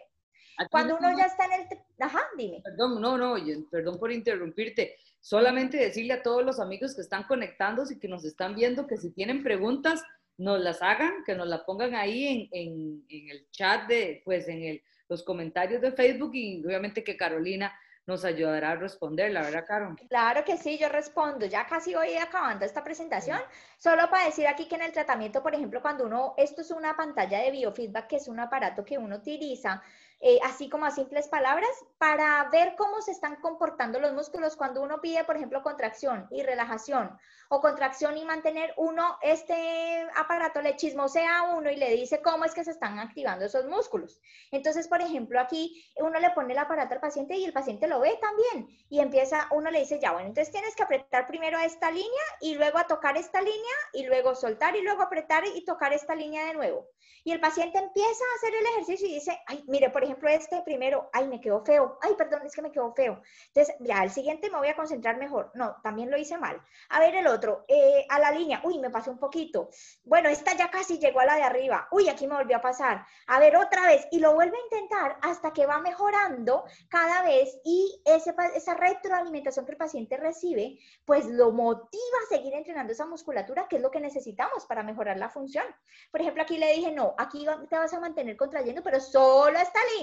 Cuando 0.70 0.98
uno 0.98 1.18
ya 1.18 1.26
está 1.26 1.46
en 1.46 1.54
el... 1.54 1.68
Ajá, 2.00 2.22
dime. 2.38 2.62
Perdón, 2.64 3.02
no, 3.02 3.18
no, 3.18 3.36
perdón 3.70 3.98
por 3.98 4.12
interrumpirte. 4.12 4.96
Solamente 5.22 5.78
decirle 5.78 6.14
a 6.14 6.24
todos 6.24 6.44
los 6.44 6.60
amigos 6.60 6.96
que 6.96 7.02
están 7.02 7.24
conectándose 7.24 7.94
y 7.94 8.00
que 8.00 8.08
nos 8.08 8.26
están 8.26 8.56
viendo 8.56 8.88
que 8.88 8.98
si 8.98 9.12
tienen 9.12 9.44
preguntas, 9.44 10.04
nos 10.38 10.60
las 10.60 10.82
hagan, 10.82 11.24
que 11.26 11.36
nos 11.36 11.48
las 11.48 11.62
pongan 11.62 11.96
ahí 11.96 12.28
en, 12.28 12.50
en, 12.52 13.06
en 13.08 13.30
el 13.30 13.48
chat 13.52 13.88
de, 13.88 14.22
pues 14.26 14.48
en 14.48 14.64
el, 14.64 14.84
los 15.08 15.24
comentarios 15.24 15.82
de 15.82 15.92
Facebook 15.92 16.32
y 16.34 16.66
obviamente 16.66 17.04
que 17.04 17.16
Carolina 17.16 17.72
nos 18.08 18.26
ayudará 18.26 18.72
a 18.72 18.76
responder, 18.76 19.32
la 19.32 19.42
verdad, 19.42 19.66
Caro. 19.68 19.96
Claro 20.10 20.44
que 20.44 20.58
sí, 20.58 20.78
yo 20.80 20.90
respondo. 20.90 21.46
Ya 21.46 21.68
casi 21.68 21.94
voy 21.94 22.16
acabando 22.16 22.66
esta 22.66 22.84
presentación. 22.84 23.40
Solo 23.78 24.10
para 24.10 24.26
decir 24.26 24.48
aquí 24.48 24.68
que 24.68 24.76
en 24.76 24.82
el 24.82 24.92
tratamiento, 24.92 25.44
por 25.44 25.54
ejemplo, 25.54 25.82
cuando 25.82 26.06
uno, 26.06 26.34
esto 26.38 26.62
es 26.62 26.72
una 26.72 26.96
pantalla 26.96 27.40
de 27.40 27.52
biofeedback, 27.52 28.08
que 28.08 28.16
es 28.16 28.28
un 28.28 28.40
aparato 28.40 28.84
que 28.84 28.98
uno 28.98 29.18
utiliza 29.18 29.84
eh, 30.22 30.40
así 30.44 30.70
como 30.70 30.86
a 30.86 30.92
simples 30.92 31.28
palabras, 31.28 31.72
para 31.98 32.48
ver 32.52 32.76
cómo 32.78 33.02
se 33.02 33.12
están 33.12 33.38
comportando 33.38 34.00
los 34.00 34.14
músculos 34.14 34.56
cuando 34.56 34.82
uno 34.82 35.02
pide, 35.02 35.24
por 35.24 35.36
ejemplo, 35.36 35.64
contracción 35.64 36.28
y 36.30 36.44
relajación, 36.44 37.18
o 37.50 37.60
contracción 37.60 38.18
y 38.18 38.24
mantener 38.24 38.74
uno, 38.78 39.18
este 39.22 40.08
aparato 40.16 40.62
le 40.62 40.76
chismosea 40.76 41.40
a 41.40 41.56
uno 41.56 41.72
y 41.72 41.76
le 41.76 41.90
dice 41.90 42.22
cómo 42.22 42.46
es 42.46 42.54
que 42.54 42.64
se 42.64 42.72
están 42.72 43.00
activando 43.00 43.46
esos 43.46 43.66
músculos. 43.66 44.22
Entonces, 44.52 44.88
por 44.88 45.02
ejemplo, 45.02 45.40
aquí 45.40 45.84
uno 45.98 46.20
le 46.20 46.30
pone 46.30 46.54
el 46.54 46.60
aparato 46.60 46.94
al 46.94 47.02
paciente 47.02 47.36
y 47.36 47.46
el 47.46 47.54
paciente 47.54 47.88
lo 47.88 48.00
ve 48.00 48.18
también, 48.22 48.68
y 48.90 49.00
empieza, 49.00 49.48
uno 49.52 49.72
le 49.72 49.80
dice, 49.80 50.00
ya, 50.00 50.12
bueno, 50.12 50.28
entonces 50.28 50.52
tienes 50.54 50.76
que 50.76 50.84
apretar 50.84 51.26
primero 51.26 51.58
a 51.58 51.66
esta 51.66 51.90
línea 51.90 52.24
y 52.42 52.56
luego 52.56 52.78
a 52.78 52.88
tocar 52.88 53.18
esta 53.18 53.42
línea 53.42 53.76
y 53.94 54.06
luego 54.06 54.36
soltar 54.36 54.76
y 54.76 54.82
luego 54.82 55.02
apretar 55.02 55.44
y 55.48 55.66
tocar 55.66 55.94
esta 55.94 56.14
línea 56.14 56.46
de 56.46 56.54
nuevo. 56.54 56.88
Y 57.24 57.32
el 57.32 57.40
paciente 57.40 57.78
empieza 57.78 58.24
a 58.24 58.36
hacer 58.38 58.54
el 58.56 58.66
ejercicio 58.66 59.08
y 59.08 59.14
dice, 59.14 59.40
ay, 59.46 59.64
mire, 59.68 59.90
por 59.90 60.04
ejemplo, 60.04 60.11
ejemplo, 60.12 60.30
este 60.30 60.62
primero, 60.62 61.10
ay, 61.14 61.28
me 61.28 61.40
quedó 61.40 61.64
feo, 61.64 61.98
ay, 62.02 62.14
perdón, 62.16 62.42
es 62.46 62.54
que 62.54 62.62
me 62.62 62.72
quedó 62.72 62.94
feo. 62.94 63.22
Entonces, 63.48 63.76
ya, 63.80 64.04
el 64.04 64.12
siguiente 64.12 64.50
me 64.50 64.58
voy 64.58 64.68
a 64.68 64.76
concentrar 64.76 65.18
mejor. 65.18 65.52
No, 65.54 65.78
también 65.84 66.12
lo 66.12 66.18
hice 66.18 66.38
mal. 66.38 66.62
A 66.90 67.00
ver, 67.00 67.16
el 67.16 67.28
otro, 67.28 67.66
eh, 67.68 68.06
a 68.10 68.20
la 68.20 68.32
línea, 68.32 68.62
uy, 68.64 68.80
me 68.80 68.90
pasó 68.90 69.12
un 69.12 69.20
poquito. 69.20 69.70
Bueno, 70.04 70.30
esta 70.30 70.56
ya 70.56 70.70
casi 70.70 71.00
llegó 71.00 71.20
a 71.20 71.26
la 71.26 71.36
de 71.36 71.44
arriba, 71.44 71.88
uy, 71.92 72.10
aquí 72.10 72.28
me 72.28 72.36
volvió 72.36 72.58
a 72.58 72.62
pasar. 72.62 73.06
A 73.28 73.40
ver, 73.40 73.56
otra 73.56 73.88
vez, 73.88 74.08
y 74.12 74.20
lo 74.20 74.34
vuelve 74.34 74.58
a 74.58 74.76
intentar 74.76 75.18
hasta 75.22 75.54
que 75.54 75.66
va 75.66 75.80
mejorando 75.80 76.66
cada 76.90 77.24
vez 77.24 77.60
y 77.64 78.02
ese, 78.06 78.34
esa 78.56 78.74
retroalimentación 78.74 79.66
que 79.66 79.72
el 79.72 79.78
paciente 79.78 80.18
recibe, 80.18 80.78
pues 81.06 81.26
lo 81.26 81.52
motiva 81.52 82.18
a 82.24 82.36
seguir 82.36 82.54
entrenando 82.54 82.94
esa 82.94 83.06
musculatura, 83.06 83.68
que 83.68 83.78
es 83.78 83.82
lo 83.82 83.92
que 83.92 84.00
necesitamos 84.00 84.66
para 84.66 84.84
mejorar 84.84 85.18
la 85.18 85.30
función. 85.30 85.66
Por 86.12 86.22
ejemplo, 86.22 86.44
aquí 86.44 86.58
le 86.58 86.74
dije, 86.74 86.92
no, 86.92 87.16
aquí 87.18 87.46
te 87.70 87.78
vas 87.78 87.94
a 87.94 88.00
mantener 88.00 88.36
contrayendo, 88.38 88.82
pero 88.84 89.00
solo 89.00 89.58
esta 89.58 89.80
línea. 89.98 90.01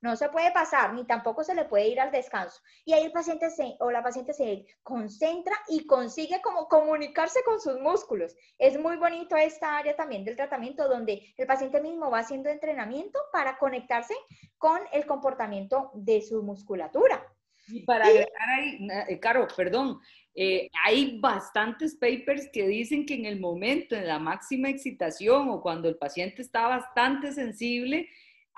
No 0.00 0.14
se 0.14 0.28
puede 0.28 0.52
pasar, 0.52 0.94
ni 0.94 1.04
tampoco 1.04 1.42
se 1.42 1.54
le 1.54 1.64
puede 1.64 1.88
ir 1.88 2.00
al 2.00 2.12
descanso. 2.12 2.60
Y 2.84 2.92
ahí 2.92 3.04
el 3.04 3.12
paciente 3.12 3.50
se, 3.50 3.76
o 3.80 3.90
la 3.90 4.02
paciente 4.02 4.32
se 4.32 4.64
concentra 4.82 5.56
y 5.68 5.86
consigue 5.86 6.40
como 6.40 6.68
comunicarse 6.68 7.40
con 7.44 7.60
sus 7.60 7.80
músculos. 7.80 8.36
Es 8.58 8.78
muy 8.78 8.96
bonito 8.96 9.36
esta 9.36 9.76
área 9.76 9.96
también 9.96 10.24
del 10.24 10.36
tratamiento 10.36 10.88
donde 10.88 11.34
el 11.36 11.46
paciente 11.46 11.80
mismo 11.80 12.10
va 12.10 12.20
haciendo 12.20 12.48
entrenamiento 12.48 13.18
para 13.32 13.58
conectarse 13.58 14.14
con 14.56 14.80
el 14.92 15.04
comportamiento 15.04 15.90
de 15.94 16.22
su 16.22 16.42
musculatura. 16.42 17.20
Y 17.66 17.82
para 17.82 18.06
agregar 18.06 18.48
ahí, 18.56 18.88
eh, 19.08 19.20
Caro, 19.20 19.46
perdón, 19.54 20.00
eh, 20.34 20.70
hay 20.84 21.18
bastantes 21.20 21.96
papers 21.96 22.48
que 22.52 22.66
dicen 22.66 23.04
que 23.04 23.14
en 23.14 23.26
el 23.26 23.40
momento, 23.40 23.94
en 23.94 24.06
la 24.06 24.18
máxima 24.18 24.70
excitación 24.70 25.50
o 25.50 25.60
cuando 25.60 25.88
el 25.88 25.96
paciente 25.96 26.40
está 26.40 26.68
bastante 26.68 27.32
sensible, 27.32 28.08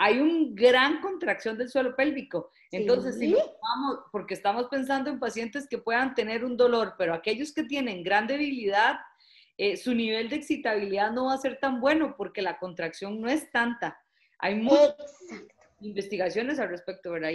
hay 0.03 0.19
una 0.19 0.47
gran 0.53 1.03
contracción 1.03 1.59
del 1.59 1.69
suelo 1.69 1.95
pélvico. 1.95 2.51
Entonces, 2.71 3.19
si 3.19 3.35
vamos, 3.35 3.99
porque 4.11 4.33
estamos 4.33 4.67
pensando 4.69 5.11
en 5.11 5.21
pacientes 5.21 5.69
que 5.69 5.77
puedan 5.77 6.15
tener 6.15 6.43
un 6.43 6.57
dolor, 6.57 6.95
pero 6.97 7.13
aquellos 7.13 7.53
que 7.53 7.65
tienen 7.65 8.03
gran 8.03 8.27
debilidad, 8.27 8.99
eh, 9.59 9.77
su 9.77 9.95
nivel 9.95 10.31
de 10.31 10.37
excitabilidad 10.37 11.13
no 11.13 11.27
va 11.27 11.35
a 11.35 11.39
ser 11.39 11.61
tan 11.61 11.83
bueno 11.83 12.15
porque 12.17 12.41
la 12.41 12.59
contracción 12.59 13.21
no 13.21 13.29
es 13.29 13.51
tanta. 13.51 14.03
Hay 14.39 14.55
muchas 14.55 14.97
investigaciones 15.81 16.59
al 16.59 16.71
respecto, 16.71 17.11
¿verdad? 17.11 17.33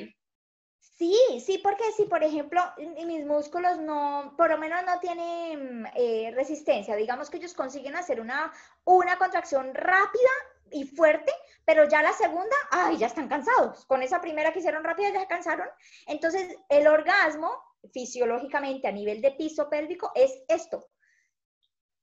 Sí, 0.79 1.15
sí, 1.45 1.59
porque 1.61 1.83
si 1.95 2.05
por 2.05 2.23
ejemplo 2.23 2.63
mis 3.05 3.27
músculos 3.27 3.79
no, 3.79 4.33
por 4.35 4.49
lo 4.49 4.57
menos 4.57 4.83
no 4.87 4.97
tienen 4.99 5.85
eh, 5.95 6.31
resistencia, 6.33 6.95
digamos 6.95 7.29
que 7.29 7.37
ellos 7.37 7.53
consiguen 7.53 7.95
hacer 7.95 8.19
una, 8.19 8.51
una 8.85 9.19
contracción 9.19 9.75
rápida 9.75 10.31
y 10.75 10.83
fuerte, 10.83 11.31
pero 11.63 11.87
ya 11.87 12.03
la 12.03 12.11
segunda, 12.11 12.55
ay, 12.69 12.97
ya 12.97 13.07
están 13.07 13.29
cansados. 13.29 13.85
Con 13.85 14.03
esa 14.03 14.19
primera 14.19 14.51
que 14.51 14.59
hicieron 14.59 14.83
rápida 14.83 15.09
ya 15.09 15.21
se 15.21 15.27
cansaron. 15.27 15.69
Entonces, 16.05 16.53
el 16.67 16.85
orgasmo 16.87 17.49
fisiológicamente 17.93 18.87
a 18.89 18.91
nivel 18.91 19.21
de 19.21 19.31
piso 19.31 19.69
pélvico 19.69 20.11
es 20.15 20.43
esto. 20.49 20.89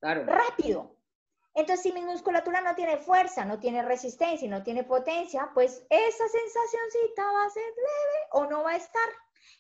Claro. 0.01 0.25
Rápido. 0.25 0.97
Entonces, 1.55 1.83
si 1.83 1.93
mi 1.93 2.01
musculatura 2.01 2.63
no 2.63 2.75
tiene 2.75 2.97
fuerza, 2.97 3.45
no 3.45 3.61
tiene 3.61 3.83
resistencia 3.83 4.47
y 4.47 4.49
no 4.49 4.63
tiene 4.63 4.85
potencia, 4.85 5.51
pues 5.53 5.85
esa 5.91 6.29
sensacióncita 6.29 7.23
va 7.31 7.45
a 7.45 7.51
ser 7.51 7.63
leve 7.63 8.27
o 8.31 8.47
no 8.47 8.63
va 8.63 8.71
a 8.71 8.77
estar. 8.77 9.09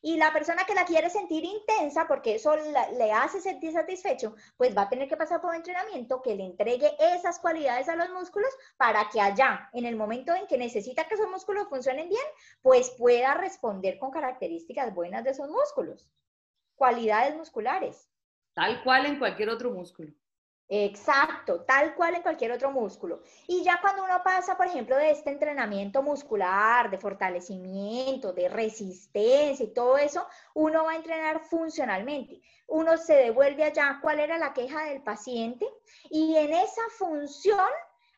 Y 0.01 0.17
la 0.17 0.33
persona 0.33 0.65
que 0.65 0.75
la 0.75 0.85
quiere 0.85 1.11
sentir 1.11 1.45
intensa, 1.45 2.07
porque 2.07 2.37
eso 2.37 2.55
le 2.57 3.13
hace 3.13 3.41
sentir 3.41 3.73
satisfecho, 3.73 4.35
pues 4.57 4.77
va 4.77 4.83
a 4.83 4.89
tener 4.89 5.09
que 5.09 5.17
pasar 5.17 5.41
por 5.41 5.51
un 5.51 5.57
entrenamiento 5.57 6.23
que 6.23 6.35
le 6.35 6.45
entregue 6.45 6.91
esas 6.99 7.39
cualidades 7.39 7.89
a 7.89 7.97
los 7.97 8.11
músculos 8.11 8.51
para 8.77 9.09
que 9.09 9.21
allá, 9.21 9.69
en 9.73 9.87
el 9.87 9.97
momento 9.97 10.35
en 10.35 10.47
que 10.47 10.59
necesita 10.59 11.07
que 11.09 11.15
esos 11.15 11.31
músculos 11.31 11.69
funcionen 11.69 12.09
bien, 12.09 12.25
pues 12.63 12.91
pueda 12.91 13.35
responder 13.35 13.99
con 13.99 14.11
características 14.11 14.95
buenas 14.95 15.25
de 15.25 15.31
esos 15.31 15.49
músculos. 15.49 16.09
Cualidades 16.75 17.37
musculares. 17.37 18.09
Tal 18.55 18.83
cual 18.83 19.07
en 19.07 19.19
cualquier 19.19 19.49
otro 19.49 19.71
músculo. 19.71 20.13
Exacto, 20.75 21.65
tal 21.65 21.95
cual 21.95 22.15
en 22.15 22.23
cualquier 22.23 22.51
otro 22.51 22.71
músculo. 22.71 23.21
Y 23.47 23.63
ya 23.63 23.79
cuando 23.83 24.05
uno 24.05 24.23
pasa, 24.25 24.57
por 24.57 24.67
ejemplo, 24.67 24.97
de 24.97 25.11
este 25.11 25.29
entrenamiento 25.29 26.03
muscular, 26.03 26.89
de 26.89 26.97
fortalecimiento, 26.97 28.33
de 28.33 28.49
resistencia 28.49 29.67
y 29.67 29.75
todo 29.75 29.99
eso, 29.99 30.27
uno 30.55 30.85
va 30.85 30.93
a 30.93 30.97
entrenar 30.97 31.41
funcionalmente. 31.41 32.41
Uno 32.69 32.97
se 32.97 33.13
devuelve 33.13 33.65
allá 33.65 33.99
cuál 34.01 34.19
era 34.19 34.39
la 34.39 34.55
queja 34.55 34.85
del 34.85 35.03
paciente 35.03 35.69
y 36.09 36.37
en 36.37 36.55
esa 36.55 36.81
función 36.97 37.69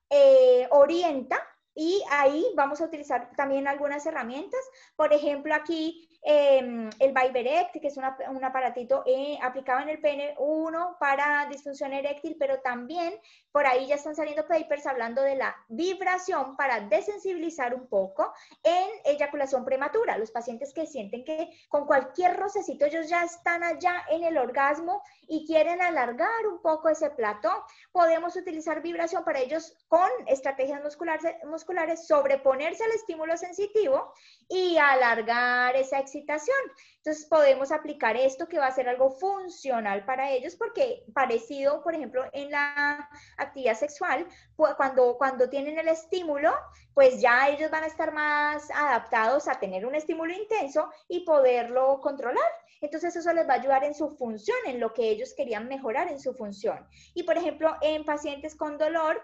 eh, 0.09 0.69
orienta 0.71 1.45
y 1.75 2.05
ahí 2.09 2.47
vamos 2.55 2.81
a 2.81 2.85
utilizar 2.85 3.33
también 3.37 3.67
algunas 3.67 4.07
herramientas. 4.07 4.61
Por 4.95 5.13
ejemplo, 5.13 5.53
aquí 5.55 6.09
Em, 6.27 6.89
el 7.01 7.13
Viberect, 7.13 7.79
que 7.79 7.89
es 7.89 7.99
un 7.99 8.45
aparatito 8.45 9.03
eh, 9.05 9.39
aplicado 9.43 9.83
en 9.83 9.91
el 9.91 10.01
pene, 10.01 10.35
uno 10.39 10.97
para 10.99 11.45
disfunción 11.51 11.93
eréctil, 11.93 12.37
pero 12.39 12.61
también 12.61 13.13
por 13.53 13.67
ahí 13.67 13.87
ya 13.87 13.97
están 13.97 14.17
saliendo 14.17 14.49
papers 14.49 14.87
hablando 14.87 15.21
de 15.21 15.37
la 15.37 15.55
vibración 15.69 16.57
para 16.57 16.81
desensibilizar 16.81 17.75
un 17.75 17.89
poco 17.89 18.33
en 18.63 18.89
eyaculación 19.05 19.67
prematura. 19.67 20.17
Los 20.17 20.31
pacientes 20.31 20.73
que 20.73 20.87
sienten 20.87 21.25
que 21.27 21.51
con 21.69 21.85
cualquier 21.85 22.39
rocecito 22.39 22.87
ellos 22.87 23.11
ya 23.11 23.23
están 23.23 23.63
allá 23.63 24.03
en 24.09 24.25
el 24.25 24.39
orgasmo 24.39 25.03
y 25.29 25.47
quieren 25.47 25.83
alargar 25.83 26.47
un 26.47 26.63
poco 26.63 26.89
ese 26.89 27.11
plato, 27.11 27.51
podemos 27.93 28.35
utilizar 28.35 28.81
vibración 28.81 29.25
para 29.25 29.41
ellos 29.41 29.77
con 29.89 30.09
estrategias 30.27 30.83
musculares, 30.83 31.37
musculares 31.45 32.07
sobreponerse 32.07 32.83
al 32.83 32.93
estímulo 32.93 33.37
sensitivo 33.37 34.11
y 34.49 34.79
alargar 34.79 35.77
esa 35.77 35.99
excitación. 35.99 36.14
Entonces 36.15 37.27
podemos 37.27 37.73
aplicar 37.73 38.17
esto 38.17 38.49
que 38.49 38.59
va 38.59 38.67
a 38.67 38.75
ser 38.75 38.89
algo 38.89 39.11
funcional 39.11 40.05
para 40.05 40.31
ellos 40.31 40.57
porque 40.57 41.05
parecido, 41.15 41.83
por 41.83 41.95
ejemplo, 41.95 42.25
en 42.33 42.51
la 42.51 43.09
actividad 43.37 43.75
sexual, 43.75 44.27
cuando, 44.57 45.17
cuando 45.19 45.49
tienen 45.49 45.79
el 45.79 45.89
estímulo, 45.89 46.53
pues 46.95 47.21
ya 47.21 47.49
ellos 47.49 47.71
van 47.71 47.85
a 47.85 47.89
estar 47.89 48.13
más 48.13 48.71
adaptados 48.71 49.49
a 49.49 49.59
tener 49.59 49.87
un 49.87 49.95
estímulo 49.95 50.33
intenso 50.33 50.91
y 51.09 51.25
poderlo 51.25 52.01
controlar. 52.01 52.51
Entonces 52.81 53.17
eso 53.17 53.33
les 53.33 53.49
va 53.49 53.55
a 53.55 53.57
ayudar 53.57 53.85
en 53.85 53.95
su 53.95 54.11
función, 54.11 54.59
en 54.67 54.79
lo 54.79 54.93
que 54.93 55.09
ellos 55.09 55.35
querían 55.35 55.69
mejorar 55.69 56.09
en 56.09 56.21
su 56.21 56.35
función. 56.35 56.87
Y 57.15 57.23
por 57.23 57.39
ejemplo, 57.39 57.77
en 57.81 58.05
pacientes 58.05 58.55
con 58.55 58.77
dolor, 58.77 59.23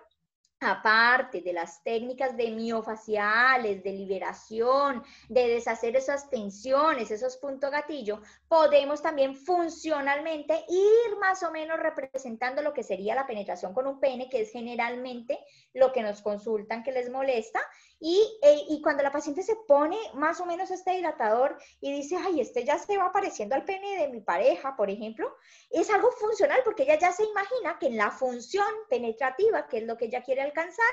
aparte 0.61 1.41
de 1.41 1.55
las 1.55 1.83
técnicas 1.83 2.37
de 2.37 2.51
miofaciales, 2.51 3.83
de 3.83 3.93
liberación, 3.93 5.03
de 5.29 5.49
deshacer 5.49 5.97
esas 5.97 6.29
tensiones, 6.29 7.11
esos 7.11 7.39
puntos 7.39 7.71
gatillo, 7.71 8.21
podemos 8.47 9.01
también 9.01 9.35
funcionalmente 9.35 10.65
ir 10.69 11.19
más 11.19 11.43
o 11.43 11.51
menos 11.51 11.79
representando 11.79 12.61
lo 12.63 12.75
que 12.75 12.83
sería 12.83 13.15
la 13.15 13.27
penetración 13.27 13.73
con 13.73 13.87
un 13.87 14.01
pene, 14.01 14.29
que 14.29 14.43
es 14.43 14.53
generalmente 14.53 15.39
lo 15.73 15.93
que 15.93 16.03
nos 16.03 16.21
consultan 16.21 16.83
que 16.83 16.93
les 16.93 17.11
molesta, 17.11 17.61
eh, 18.03 18.64
y, 18.70 18.80
cuando 18.80 19.03
la 19.03 19.12
paciente 19.12 19.42
se 19.42 19.57
pone 19.68 19.98
más 20.14 20.40
o 20.40 20.46
menos 20.46 20.70
este 20.70 20.92
dilatador 20.92 21.59
y 21.82 21.92
dice, 21.92 22.16
ay, 22.16 22.40
este 22.40 22.64
ya 22.64 22.78
se 22.78 22.96
va 22.96 23.12
pareciendo 23.12 23.55
al 23.55 23.66
pene 23.66 23.98
de 23.98 24.09
mi 24.09 24.22
pareja, 24.22 24.74
por 24.74 24.88
ejemplo, 24.88 25.36
es 25.68 25.90
algo 25.90 26.11
funcional 26.12 26.61
porque 26.64 26.84
ella 26.84 26.98
ya 26.98 27.12
se 27.12 27.24
imagina 27.24 27.78
que 27.78 27.88
en 27.88 27.98
la 27.98 28.11
función 28.11 28.64
penetrativa, 28.88 29.68
que 29.68 29.78
es 29.78 29.84
lo 29.84 29.98
que 29.98 30.07
ella 30.07 30.22
quiere 30.22 30.40
alcanzar, 30.40 30.86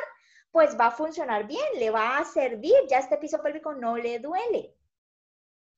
pues 0.51 0.77
va 0.77 0.87
a 0.87 0.91
funcionar 0.91 1.47
bien, 1.47 1.65
le 1.79 1.91
va 1.91 2.17
a 2.17 2.25
servir, 2.25 2.75
ya 2.89 2.99
este 2.99 3.17
piso 3.17 3.41
pélvico 3.41 3.73
no 3.73 3.95
le 3.95 4.19
duele. 4.19 4.73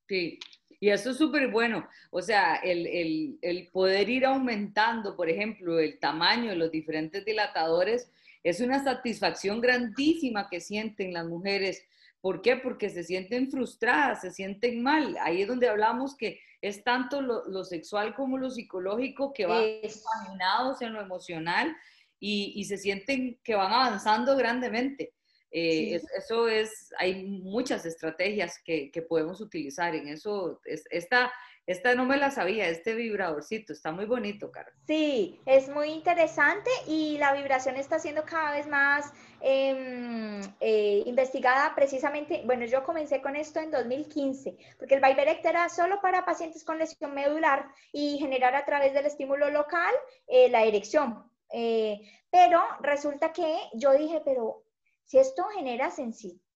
Sí, 0.08 0.40
y 0.80 0.90
eso 0.90 1.12
es 1.12 1.18
súper 1.18 1.50
bueno. 1.50 1.88
O 2.10 2.24
sea, 2.24 2.56
el, 2.56 2.88
el, 2.88 3.38
el, 3.44 3.68
poder 3.68 4.10
ir 4.10 4.26
aumentando, 4.26 5.16
por 5.16 5.30
ejemplo, 5.30 5.78
el 5.78 6.00
tamaño 6.00 6.50
de 6.50 6.56
los 6.56 6.72
diferentes 6.72 7.24
dilatadores 7.24 8.10
es 8.44 8.60
una 8.62 8.84
satisfacción 8.84 9.62
grandísima 9.62 10.48
que 10.50 10.62
sienten 10.62 11.14
las 11.14 11.26
mujeres. 11.26 11.84
¿Por 12.22 12.42
qué? 12.42 12.58
Porque 12.58 12.90
se 12.90 13.04
sienten 13.04 13.50
frustradas, 13.50 14.22
se 14.22 14.32
sienten 14.32 14.82
mal. 14.84 15.18
Ahí 15.22 15.42
es 15.42 15.48
donde 15.48 15.70
hablamos 15.70 16.16
que 16.16 16.40
es 16.62 16.84
tanto 16.84 17.22
lo, 17.22 17.64
sexual 17.64 18.16
como 18.16 18.38
lo 18.38 18.50
psicológico 18.50 19.32
que 19.34 19.46
van 19.46 19.64
examinados 19.82 20.82
en 20.82 20.94
lo 20.94 21.02
emocional 21.02 21.76
y, 22.20 22.66
se 22.66 22.78
sienten 22.78 23.40
que 23.44 23.56
van 23.56 23.72
avanzando 23.72 24.36
grandemente. 24.36 25.14
Eh, 25.52 26.00
eso 26.18 26.48
es, 26.48 26.94
hay 27.00 27.24
muchas 27.24 27.86
estrategias 27.86 28.60
que, 28.64 28.92
podemos 29.08 29.40
utilizar 29.40 29.96
en 29.96 30.10
eso. 30.10 30.60
Es, 30.66 30.84
esta, 30.92 31.32
esta 31.72 31.94
no 31.94 32.04
me 32.04 32.18
la 32.18 32.32
sabía, 32.32 32.68
este 32.68 32.96
vibradorcito, 32.96 33.74
está 33.74 33.92
muy 33.92 34.06
bonito, 34.06 34.52
Carlos. 34.52 34.74
Sí, 34.88 35.40
es 35.46 35.70
muy 35.70 35.90
interesante 35.90 36.68
y 36.88 37.20
la 37.20 37.32
vibración 37.34 37.76
está 37.76 38.00
siendo 38.00 38.24
cada 38.24 38.54
vez 38.54 38.68
más 38.68 39.14
em, 39.40 40.42
eh, 40.62 41.04
investigada 41.06 41.76
precisamente, 41.76 42.42
bueno, 42.44 42.66
yo 42.66 42.84
comencé 42.84 43.22
con 43.22 43.36
esto 43.36 43.60
en 43.60 43.70
2015, 43.70 44.58
porque 44.80 44.96
el 44.96 45.02
Viberect 45.02 45.46
era 45.46 45.70
solo 45.70 46.02
para 46.02 46.26
pacientes 46.26 46.64
con 46.64 46.80
lesión 46.80 47.14
medular 47.14 47.68
y 47.94 48.18
generar 48.18 48.56
a 48.56 48.66
través 48.66 48.96
del 48.96 49.06
estímulo 49.06 49.52
local 49.52 49.94
eh, 50.28 50.50
la 50.50 50.64
erección. 50.64 51.32
Eh, 51.54 52.02
pero 52.32 52.64
resulta 52.82 53.32
que 53.32 53.56
yo 53.76 53.94
dije, 53.94 54.24
pero 54.26 54.64
si 55.06 55.20
esto 55.20 55.44
genera 55.56 55.92
sensibilidad, 55.92 56.49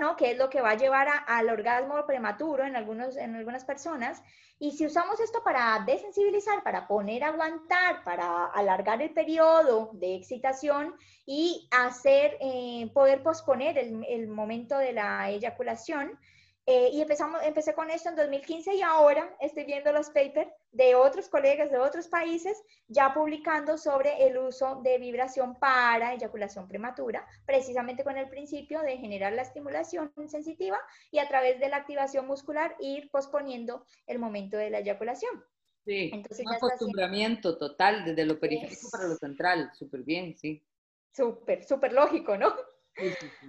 ¿no? 0.00 0.16
Que 0.16 0.32
es 0.32 0.38
lo 0.38 0.50
que 0.50 0.60
va 0.60 0.70
a 0.70 0.76
llevar 0.76 1.08
al 1.26 1.48
orgasmo 1.48 2.06
prematuro 2.06 2.64
en, 2.64 2.76
algunos, 2.76 3.16
en 3.16 3.34
algunas 3.34 3.64
personas. 3.64 4.22
Y 4.58 4.72
si 4.72 4.86
usamos 4.86 5.20
esto 5.20 5.42
para 5.44 5.82
desensibilizar, 5.86 6.62
para 6.62 6.86
poner 6.88 7.24
aguantar, 7.24 8.02
para 8.04 8.46
alargar 8.46 9.02
el 9.02 9.12
periodo 9.12 9.90
de 9.94 10.14
excitación 10.14 10.94
y 11.26 11.68
hacer, 11.70 12.36
eh, 12.40 12.90
poder 12.94 13.22
posponer 13.22 13.76
el, 13.78 14.04
el 14.08 14.28
momento 14.28 14.78
de 14.78 14.92
la 14.92 15.30
eyaculación, 15.30 16.18
eh, 16.68 16.90
y 16.92 17.00
empezamos, 17.00 17.40
empecé 17.44 17.74
con 17.74 17.90
esto 17.90 18.08
en 18.08 18.16
2015 18.16 18.74
y 18.74 18.82
ahora 18.82 19.36
estoy 19.40 19.62
viendo 19.64 19.92
los 19.92 20.08
papers 20.10 20.50
de 20.76 20.94
otros 20.94 21.28
colegas 21.28 21.70
de 21.70 21.78
otros 21.78 22.06
países 22.06 22.62
ya 22.86 23.14
publicando 23.14 23.78
sobre 23.78 24.26
el 24.26 24.36
uso 24.36 24.80
de 24.82 24.98
vibración 24.98 25.58
para 25.58 26.12
eyaculación 26.12 26.68
prematura, 26.68 27.26
precisamente 27.46 28.04
con 28.04 28.18
el 28.18 28.28
principio 28.28 28.82
de 28.82 28.98
generar 28.98 29.32
la 29.32 29.42
estimulación 29.42 30.12
sensitiva 30.28 30.78
y 31.10 31.18
a 31.18 31.28
través 31.28 31.58
de 31.60 31.70
la 31.70 31.78
activación 31.78 32.26
muscular 32.26 32.76
ir 32.78 33.10
posponiendo 33.10 33.86
el 34.06 34.18
momento 34.18 34.58
de 34.58 34.68
la 34.68 34.80
eyaculación. 34.80 35.42
Sí, 35.86 36.10
Entonces, 36.12 36.44
un 36.44 36.54
acostumbramiento 36.54 37.56
total 37.56 38.04
desde 38.04 38.26
lo 38.26 38.38
periférico 38.38 38.90
para 38.90 39.08
lo 39.08 39.14
central, 39.14 39.70
súper 39.72 40.02
bien, 40.02 40.36
sí. 40.36 40.62
Súper, 41.12 41.64
súper 41.64 41.92
lógico, 41.94 42.36
¿no? 42.36 42.54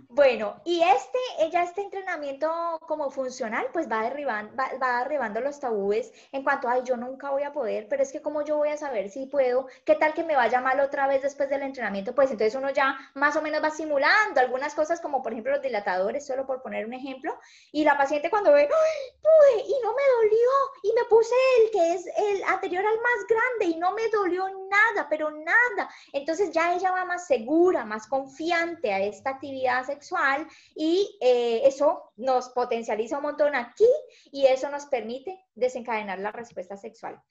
Bueno, 0.10 0.62
y 0.66 0.82
este, 0.82 1.50
ya 1.52 1.64
este 1.64 1.82
entrenamiento 1.82 2.80
como 2.88 3.10
funcional, 3.10 3.68
pues 3.72 3.90
va 3.90 4.04
derribando, 4.04 4.54
va, 4.56 4.70
va, 4.82 5.00
derribando 5.00 5.40
los 5.40 5.60
tabúes 5.60 6.12
en 6.32 6.44
cuanto, 6.44 6.68
ay, 6.68 6.82
yo 6.84 6.98
nunca 6.98 7.30
voy 7.30 7.44
a 7.44 7.54
poder, 7.54 7.88
pero 7.88 8.04
es 8.04 8.12
que 8.12 8.22
como 8.22 8.44
yo 8.44 8.58
voy 8.58 8.70
a 8.70 8.78
saber 8.78 9.10
si 9.10 9.26
puedo, 9.26 9.68
qué 9.86 9.96
tal 9.96 10.14
que 10.14 10.24
me 10.24 10.36
vaya 10.36 10.60
mal 10.60 10.80
otra 10.80 11.08
vez 11.08 11.22
después 11.22 11.50
del 11.50 11.62
entrenamiento, 11.62 12.14
pues 12.14 12.30
entonces 12.32 12.56
uno 12.56 12.72
ya 12.72 12.98
más 13.14 13.36
o 13.36 13.42
menos 13.42 13.64
va 13.64 13.70
simulando 13.70 14.40
algunas 14.40 14.76
cosas 14.76 15.00
como 15.00 15.24
por 15.24 15.32
ejemplo 15.32 15.54
los 15.54 15.62
dilatadores, 15.62 16.26
solo 16.26 16.46
por 16.46 16.62
poner 16.62 16.86
un 16.86 16.94
ejemplo, 16.94 17.38
y 17.72 17.84
la 17.84 17.98
paciente 17.98 18.30
cuando 18.30 18.52
ve, 18.52 18.68
pude 18.68 19.62
y 19.62 19.76
no 19.82 19.94
me 19.94 20.04
dolió, 20.18 20.50
y 20.84 20.94
me 20.94 21.06
puse 21.06 21.36
el 21.62 21.72
que 21.72 21.94
es 21.94 22.06
el 22.18 22.44
anterior 22.44 22.86
al 22.86 22.98
más 22.98 23.28
grande 23.28 23.66
y 23.66 23.80
no 23.80 23.94
me 23.94 24.10
dolió 24.10 24.46
nada, 24.70 25.08
pero 25.10 25.32
nada, 25.32 25.90
entonces 26.12 26.52
ya 26.52 26.74
ella 26.74 26.92
va 26.92 27.06
más 27.06 27.28
segura, 27.28 27.86
más 27.86 28.08
confiante 28.08 28.94
a 28.94 29.00
esta 29.00 29.37
actividad 29.38 29.86
sexual 29.86 30.48
y 30.76 31.18
eh, 31.22 31.62
eso 31.66 32.12
nos 32.18 32.50
potencializa 32.50 33.18
un 33.18 33.24
montón 33.24 33.56
aquí 33.56 33.90
y 34.32 34.46
eso 34.46 34.70
nos 34.70 34.86
permite 34.86 35.46
desencadenar 35.56 36.20
la 36.20 36.32
respuesta 36.32 36.78
sexual. 36.78 37.22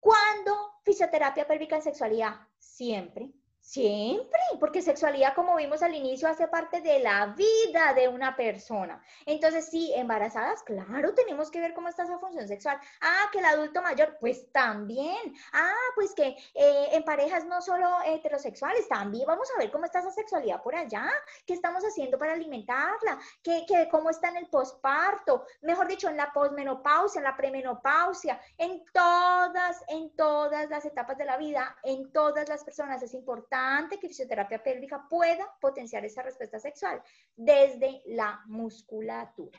¿Cuándo 0.00 0.56
fisioterapia 0.84 1.46
pélvica 1.46 1.76
en 1.76 1.82
sexualidad? 1.82 2.34
Siempre. 2.58 3.30
Siempre, 3.68 4.40
porque 4.58 4.80
sexualidad, 4.80 5.34
como 5.34 5.54
vimos 5.56 5.82
al 5.82 5.94
inicio, 5.94 6.26
hace 6.26 6.48
parte 6.48 6.80
de 6.80 7.00
la 7.00 7.26
vida 7.36 7.92
de 7.92 8.08
una 8.08 8.34
persona. 8.34 9.04
Entonces, 9.26 9.66
sí, 9.66 9.92
embarazadas, 9.94 10.62
claro, 10.62 11.12
tenemos 11.12 11.50
que 11.50 11.60
ver 11.60 11.74
cómo 11.74 11.88
está 11.88 12.04
esa 12.04 12.18
función 12.18 12.48
sexual. 12.48 12.80
Ah, 13.02 13.28
que 13.30 13.40
el 13.40 13.44
adulto 13.44 13.82
mayor, 13.82 14.16
pues 14.20 14.50
también. 14.52 15.34
Ah, 15.52 15.74
pues 15.94 16.14
que 16.14 16.28
eh, 16.54 16.88
en 16.92 17.04
parejas 17.04 17.44
no 17.44 17.60
solo 17.60 17.90
heterosexuales, 18.06 18.88
también 18.88 19.26
vamos 19.26 19.50
a 19.54 19.58
ver 19.58 19.70
cómo 19.70 19.84
está 19.84 19.98
esa 19.98 20.12
sexualidad 20.12 20.62
por 20.62 20.74
allá, 20.74 21.06
qué 21.44 21.52
estamos 21.52 21.84
haciendo 21.84 22.16
para 22.16 22.32
alimentarla, 22.32 23.18
qué, 23.42 23.66
cómo 23.90 24.08
está 24.08 24.30
en 24.30 24.38
el 24.38 24.46
posparto, 24.46 25.44
mejor 25.60 25.88
dicho, 25.88 26.08
en 26.08 26.16
la 26.16 26.32
posmenopausia, 26.32 27.18
en 27.18 27.24
la 27.24 27.36
premenopausia, 27.36 28.40
en 28.56 28.82
todas, 28.94 29.84
en 29.88 30.16
todas 30.16 30.70
las 30.70 30.86
etapas 30.86 31.18
de 31.18 31.26
la 31.26 31.36
vida, 31.36 31.76
en 31.82 32.10
todas 32.12 32.48
las 32.48 32.64
personas 32.64 33.02
es 33.02 33.12
importante 33.12 33.57
que 34.00 34.08
fisioterapia 34.08 34.62
pélvica 34.62 35.06
pueda 35.08 35.46
potenciar 35.60 36.04
esa 36.04 36.22
respuesta 36.22 36.58
sexual 36.58 37.02
desde 37.36 38.02
la 38.06 38.40
musculatura. 38.46 39.58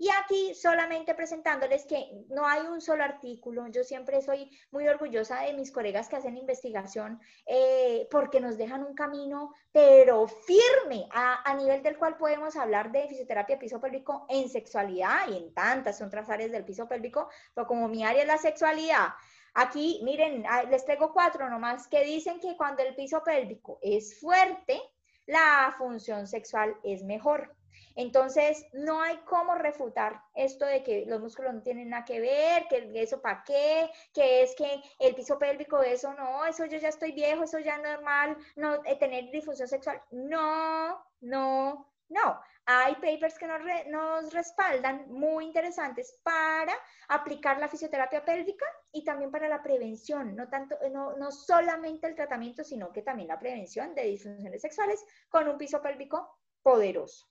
Y 0.00 0.08
aquí 0.10 0.54
solamente 0.54 1.12
presentándoles 1.14 1.84
que 1.84 2.24
no 2.28 2.46
hay 2.46 2.60
un 2.60 2.80
solo 2.80 3.02
artículo. 3.02 3.66
Yo 3.66 3.82
siempre 3.82 4.22
soy 4.22 4.48
muy 4.70 4.86
orgullosa 4.86 5.40
de 5.42 5.54
mis 5.54 5.72
colegas 5.72 6.08
que 6.08 6.14
hacen 6.14 6.36
investigación 6.36 7.20
eh, 7.46 8.06
porque 8.08 8.40
nos 8.40 8.56
dejan 8.56 8.84
un 8.84 8.94
camino, 8.94 9.52
pero 9.72 10.28
firme, 10.28 11.08
a, 11.10 11.42
a, 11.50 11.54
nivel 11.54 11.82
del 11.82 11.98
cual 11.98 12.16
podemos 12.16 12.54
hablar 12.54 12.92
de 12.92 13.08
fisioterapia 13.08 13.58
piso 13.58 13.80
pélvico 13.80 14.24
en 14.28 14.48
sexualidad 14.48 15.28
y 15.30 15.36
en 15.36 15.52
tantas 15.52 16.00
otras 16.00 16.30
áreas 16.30 16.52
del 16.52 16.64
piso 16.64 16.86
pélvico, 16.86 17.28
pero 17.52 17.66
como 17.66 17.88
mi 17.88 18.04
área 18.04 18.22
es 18.22 18.28
la 18.28 18.38
sexualidad, 18.38 19.08
Aquí, 19.54 20.00
miren, 20.04 20.44
les 20.70 20.84
traigo 20.84 21.12
cuatro 21.12 21.48
nomás 21.48 21.88
que 21.88 22.04
dicen 22.04 22.40
que 22.40 22.56
cuando 22.56 22.82
el 22.82 22.94
piso 22.94 23.22
pélvico 23.22 23.78
es 23.82 24.20
fuerte, 24.20 24.80
la 25.26 25.74
función 25.76 26.26
sexual 26.26 26.76
es 26.82 27.02
mejor. 27.02 27.54
Entonces, 27.94 28.64
no 28.72 29.02
hay 29.02 29.16
cómo 29.24 29.56
refutar 29.56 30.22
esto 30.34 30.64
de 30.64 30.84
que 30.84 31.04
los 31.06 31.20
músculos 31.20 31.52
no 31.52 31.62
tienen 31.62 31.90
nada 31.90 32.04
que 32.04 32.20
ver, 32.20 32.68
que 32.68 32.90
eso 32.94 33.20
para 33.20 33.42
qué, 33.44 33.90
que 34.14 34.42
es 34.42 34.54
que 34.54 34.80
el 35.00 35.16
piso 35.16 35.36
pélvico, 35.36 35.82
eso 35.82 36.14
no, 36.14 36.44
eso 36.44 36.64
yo 36.66 36.78
ya 36.78 36.90
estoy 36.90 37.10
viejo, 37.10 37.42
eso 37.42 37.58
ya 37.58 37.74
es 37.74 37.82
normal, 37.82 38.36
no 38.54 38.84
eh, 38.84 38.96
tener 39.00 39.30
difusión 39.32 39.66
sexual. 39.66 40.00
No, 40.12 41.04
no, 41.20 41.88
no, 42.08 42.40
hay 42.70 42.96
papers 42.96 43.38
que 43.38 43.46
nos, 43.90 44.30
respaldan 44.34 45.10
muy 45.10 45.46
interesantes 45.46 46.20
para 46.22 46.74
aplicar 47.08 47.58
la 47.58 47.66
fisioterapia 47.66 48.22
pélvica 48.22 48.66
y 48.92 49.02
también 49.04 49.30
para 49.30 49.48
la 49.48 49.62
prevención, 49.62 50.36
no, 50.36 50.50
tanto, 50.50 50.76
no, 50.92 51.16
no 51.16 51.32
solamente 51.32 52.06
el 52.06 52.14
tratamiento, 52.14 52.62
sino 52.62 52.92
que 52.92 53.00
también 53.00 53.28
la 53.28 53.38
prevención 53.38 53.94
de 53.94 54.02
disfunciones 54.02 54.60
sexuales 54.60 55.02
con 55.30 55.48
un 55.48 55.56
piso 55.56 55.80
pélvico 55.80 56.40
poderoso. 56.62 57.26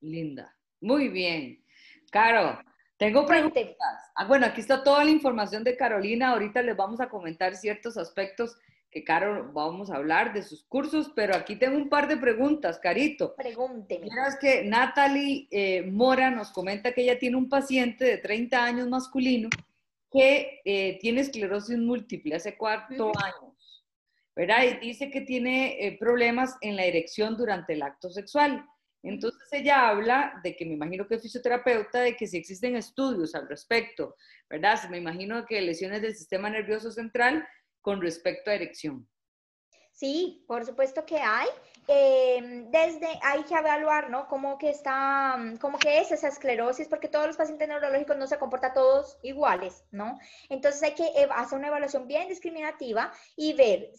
Linda, 0.00 0.56
muy 0.80 1.08
bien. 1.08 1.62
Caro, 2.10 2.58
tengo 2.96 3.26
preguntas. 3.26 3.76
Ah, 4.14 4.24
bueno, 4.24 4.46
aquí 4.46 4.62
está 4.62 4.82
toda 4.82 5.04
la 5.04 5.10
información 5.10 5.64
de 5.64 5.76
Carolina, 5.76 6.30
ahorita 6.30 6.62
les 6.62 6.78
vamos 6.78 6.98
a 7.02 7.10
comentar 7.10 7.56
ciertos 7.56 7.98
aspectos 7.98 8.56
que 8.90 9.04
Caro, 9.04 9.52
vamos 9.52 9.90
a 9.90 9.96
hablar 9.96 10.32
de 10.32 10.42
sus 10.42 10.64
cursos, 10.64 11.12
pero 11.14 11.36
aquí 11.36 11.56
tengo 11.56 11.76
un 11.76 11.88
par 11.88 12.08
de 12.08 12.16
preguntas, 12.16 12.78
Carito. 12.78 13.34
Pregúnteme. 13.36 14.06
Mira, 14.06 14.36
que 14.40 14.64
Natalie 14.64 15.46
eh, 15.50 15.82
Mora 15.82 16.30
nos 16.30 16.50
comenta 16.50 16.92
que 16.92 17.02
ella 17.02 17.18
tiene 17.18 17.36
un 17.36 17.48
paciente 17.48 18.04
de 18.04 18.18
30 18.18 18.64
años 18.64 18.88
masculino 18.88 19.48
que 20.12 20.60
eh, 20.64 20.98
tiene 21.00 21.20
esclerosis 21.20 21.78
múltiple 21.78 22.34
hace 22.34 22.56
cuatro 22.56 23.12
años, 23.16 23.84
¿verdad? 24.34 24.64
Y 24.64 24.84
dice 24.84 25.08
que 25.08 25.20
tiene 25.20 25.86
eh, 25.86 25.96
problemas 25.96 26.56
en 26.60 26.74
la 26.74 26.84
erección 26.84 27.36
durante 27.36 27.74
el 27.74 27.82
acto 27.82 28.10
sexual. 28.10 28.66
Entonces 29.02 29.48
ella 29.52 29.88
habla 29.88 30.40
de 30.42 30.56
que 30.56 30.66
me 30.66 30.74
imagino 30.74 31.06
que 31.06 31.14
es 31.14 31.22
fisioterapeuta, 31.22 32.00
de 32.00 32.16
que 32.16 32.26
si 32.26 32.36
existen 32.36 32.76
estudios 32.76 33.34
al 33.34 33.48
respecto, 33.48 34.16
¿verdad? 34.48 34.78
Me 34.90 34.98
imagino 34.98 35.46
que 35.46 35.60
lesiones 35.60 36.02
del 36.02 36.16
sistema 36.16 36.50
nervioso 36.50 36.90
central 36.90 37.46
con 37.80 38.00
respecto 38.00 38.50
a 38.50 38.54
erección? 38.54 39.08
Sí, 39.92 40.44
por 40.46 40.64
supuesto 40.64 41.04
que 41.04 41.18
hay. 41.18 41.48
Em, 41.86 42.70
desde 42.70 43.08
hay 43.22 43.42
que 43.44 43.54
evaluar, 43.54 44.10
¿no? 44.10 44.28
Cómo 44.28 44.58
que 44.58 44.70
está, 44.70 45.36
cómo 45.60 45.78
que 45.78 45.98
es 45.98 46.12
esa 46.12 46.28
esclerosis, 46.28 46.86
porque 46.88 47.08
todos 47.08 47.26
los 47.26 47.36
pacientes 47.36 47.66
neurológicos 47.66 48.16
no 48.16 48.26
se 48.26 48.38
comportan 48.38 48.74
todos 48.74 49.18
iguales, 49.22 49.84
¿no? 49.90 50.18
Entonces 50.48 50.82
hay 50.82 50.94
que 50.94 51.28
hacer 51.34 51.58
una 51.58 51.68
evaluación 51.68 52.06
bien 52.06 52.28
discriminativa 52.28 53.12
y 53.34 53.54
ver, 53.54 53.90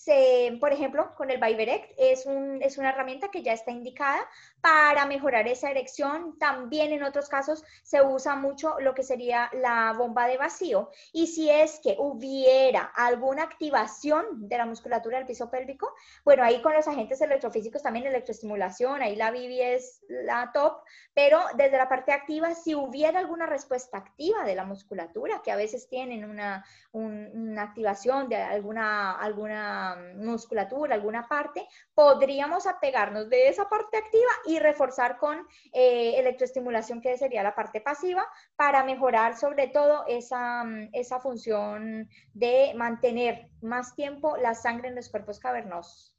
por 0.59 0.71
ejemplo, 0.71 1.13
con 1.15 1.31
el 1.31 1.39
Viverect 1.41 1.91
es, 1.97 2.25
un, 2.25 2.61
es 2.61 2.77
una 2.77 2.89
herramienta 2.89 3.29
que 3.29 3.43
ya 3.43 3.53
está 3.53 3.71
indicada 3.71 4.25
para 4.61 5.05
mejorar 5.05 5.47
esa 5.47 5.69
erección. 5.69 6.37
También 6.39 6.93
en 6.93 7.03
otros 7.03 7.27
casos 7.27 7.63
se 7.83 8.01
usa 8.01 8.35
mucho 8.35 8.79
lo 8.79 8.93
que 8.93 9.03
sería 9.03 9.49
la 9.53 9.93
bomba 9.93 10.27
de 10.27 10.37
vacío. 10.37 10.91
Y 11.11 11.27
si 11.27 11.49
es 11.49 11.79
que 11.79 11.95
hubiera 11.99 12.83
alguna 12.95 13.43
activación 13.43 14.47
de 14.47 14.57
la 14.57 14.65
musculatura 14.65 15.17
del 15.17 15.27
piso 15.27 15.49
pélvico, 15.49 15.93
bueno, 16.23 16.43
ahí 16.43 16.61
con 16.61 16.73
los 16.73 16.87
agentes 16.87 17.19
electrofísicos 17.21 17.80
también 17.81 18.07
electroestimulación, 18.07 19.01
ahí 19.01 19.15
la 19.15 19.31
Bibi 19.31 19.61
es 19.61 20.03
la 20.07 20.51
top, 20.53 20.81
pero 21.13 21.39
desde 21.55 21.77
la 21.77 21.89
parte 21.89 22.11
activa, 22.11 22.53
si 22.55 22.75
hubiera 22.75 23.19
alguna 23.19 23.45
respuesta 23.45 23.97
activa 23.97 24.43
de 24.43 24.55
la 24.55 24.65
musculatura, 24.65 25.41
que 25.43 25.51
a 25.51 25.55
veces 25.55 25.87
tienen 25.89 26.25
una, 26.25 26.65
una 26.91 27.63
activación 27.63 28.29
de 28.29 28.37
alguna, 28.37 29.11
alguna 29.13 29.97
musculatura, 30.15 30.95
alguna 30.95 31.27
parte, 31.27 31.67
podríamos 31.93 32.67
apegarnos 32.67 33.29
de 33.29 33.47
esa 33.47 33.69
parte 33.69 33.97
activa 33.97 34.31
y 34.45 34.59
reforzar 34.59 35.17
con 35.17 35.47
eh, 35.73 36.15
electroestimulación, 36.17 37.01
que 37.01 37.17
sería 37.17 37.43
la 37.43 37.55
parte 37.55 37.81
pasiva, 37.81 38.25
para 38.55 38.83
mejorar 38.83 39.37
sobre 39.37 39.67
todo 39.67 40.05
esa, 40.07 40.63
esa 40.93 41.19
función 41.19 42.09
de 42.33 42.73
mantener 42.75 43.49
más 43.61 43.95
tiempo 43.95 44.37
la 44.37 44.55
sangre 44.55 44.89
en 44.89 44.95
los 44.95 45.09
cuerpos 45.09 45.39
cavernosos. 45.39 46.15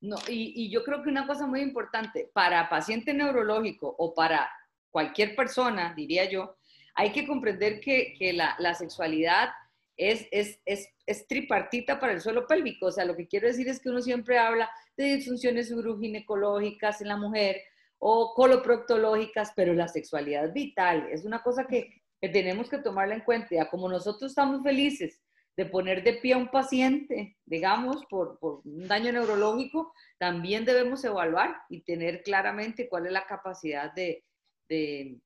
No, 0.00 0.16
y, 0.28 0.70
yo 0.70 0.84
creo 0.84 1.02
que 1.02 1.08
una 1.08 1.26
cosa 1.26 1.46
muy 1.46 1.60
importante, 1.60 2.30
para 2.32 2.68
paciente 2.68 3.14
neurológico 3.14 3.94
o 3.98 4.14
para 4.14 4.48
cualquier 4.90 5.34
persona, 5.34 5.94
diría 5.94 6.28
yo, 6.28 6.56
hay 6.94 7.12
que 7.12 7.26
comprender 7.26 7.80
que, 7.80 8.14
que 8.18 8.32
la, 8.32 8.56
la, 8.58 8.74
sexualidad 8.74 9.50
es, 9.96 10.26
es, 10.30 10.58
es, 10.64 11.26
tripartita 11.26 11.98
para 11.98 12.12
el 12.12 12.20
suelo 12.20 12.46
pélvico. 12.46 12.86
O 12.86 12.92
sea, 12.92 13.04
lo 13.04 13.16
que 13.16 13.26
quiero 13.26 13.46
decir 13.46 13.68
es 13.68 13.80
que 13.80 13.90
uno 13.90 14.00
siempre 14.02 14.38
habla 14.38 14.70
de 14.96 15.16
disfunciones 15.16 15.70
uroginecológicas 15.70 17.00
en 17.00 17.08
la 17.08 17.16
mujer, 17.16 17.62
o 17.98 18.34
coloproctológicas, 18.34 19.52
pero 19.56 19.72
la 19.72 19.88
sexualidad 19.88 20.52
vital, 20.52 21.08
es 21.10 21.24
una 21.24 21.42
cosa 21.42 21.66
que, 21.66 22.02
que 22.20 22.28
tenemos 22.28 22.68
que 22.68 22.78
tomarla 22.78 23.14
en 23.14 23.22
cuenta. 23.22 23.68
Como 23.70 23.88
nosotros 23.88 24.30
estamos 24.30 24.62
felices 24.62 25.20
de 25.56 25.64
poner 25.66 26.04
de 26.04 26.14
pie 26.14 26.34
a 26.34 26.38
un 26.38 26.48
paciente, 26.48 27.38
digamos, 27.46 28.04
por, 28.10 28.38
por, 28.38 28.60
un 28.64 28.86
daño 28.86 29.10
neurológico, 29.12 29.92
también 30.18 30.64
debemos 30.66 31.02
evaluar 31.04 31.56
y 31.70 31.80
tener 31.82 32.22
claramente 32.22 32.88
cuál 32.88 33.06
es 33.06 33.12
la 33.12 33.24
capacidad 33.26 33.92
de, 33.94 34.22
de, 34.68 35.18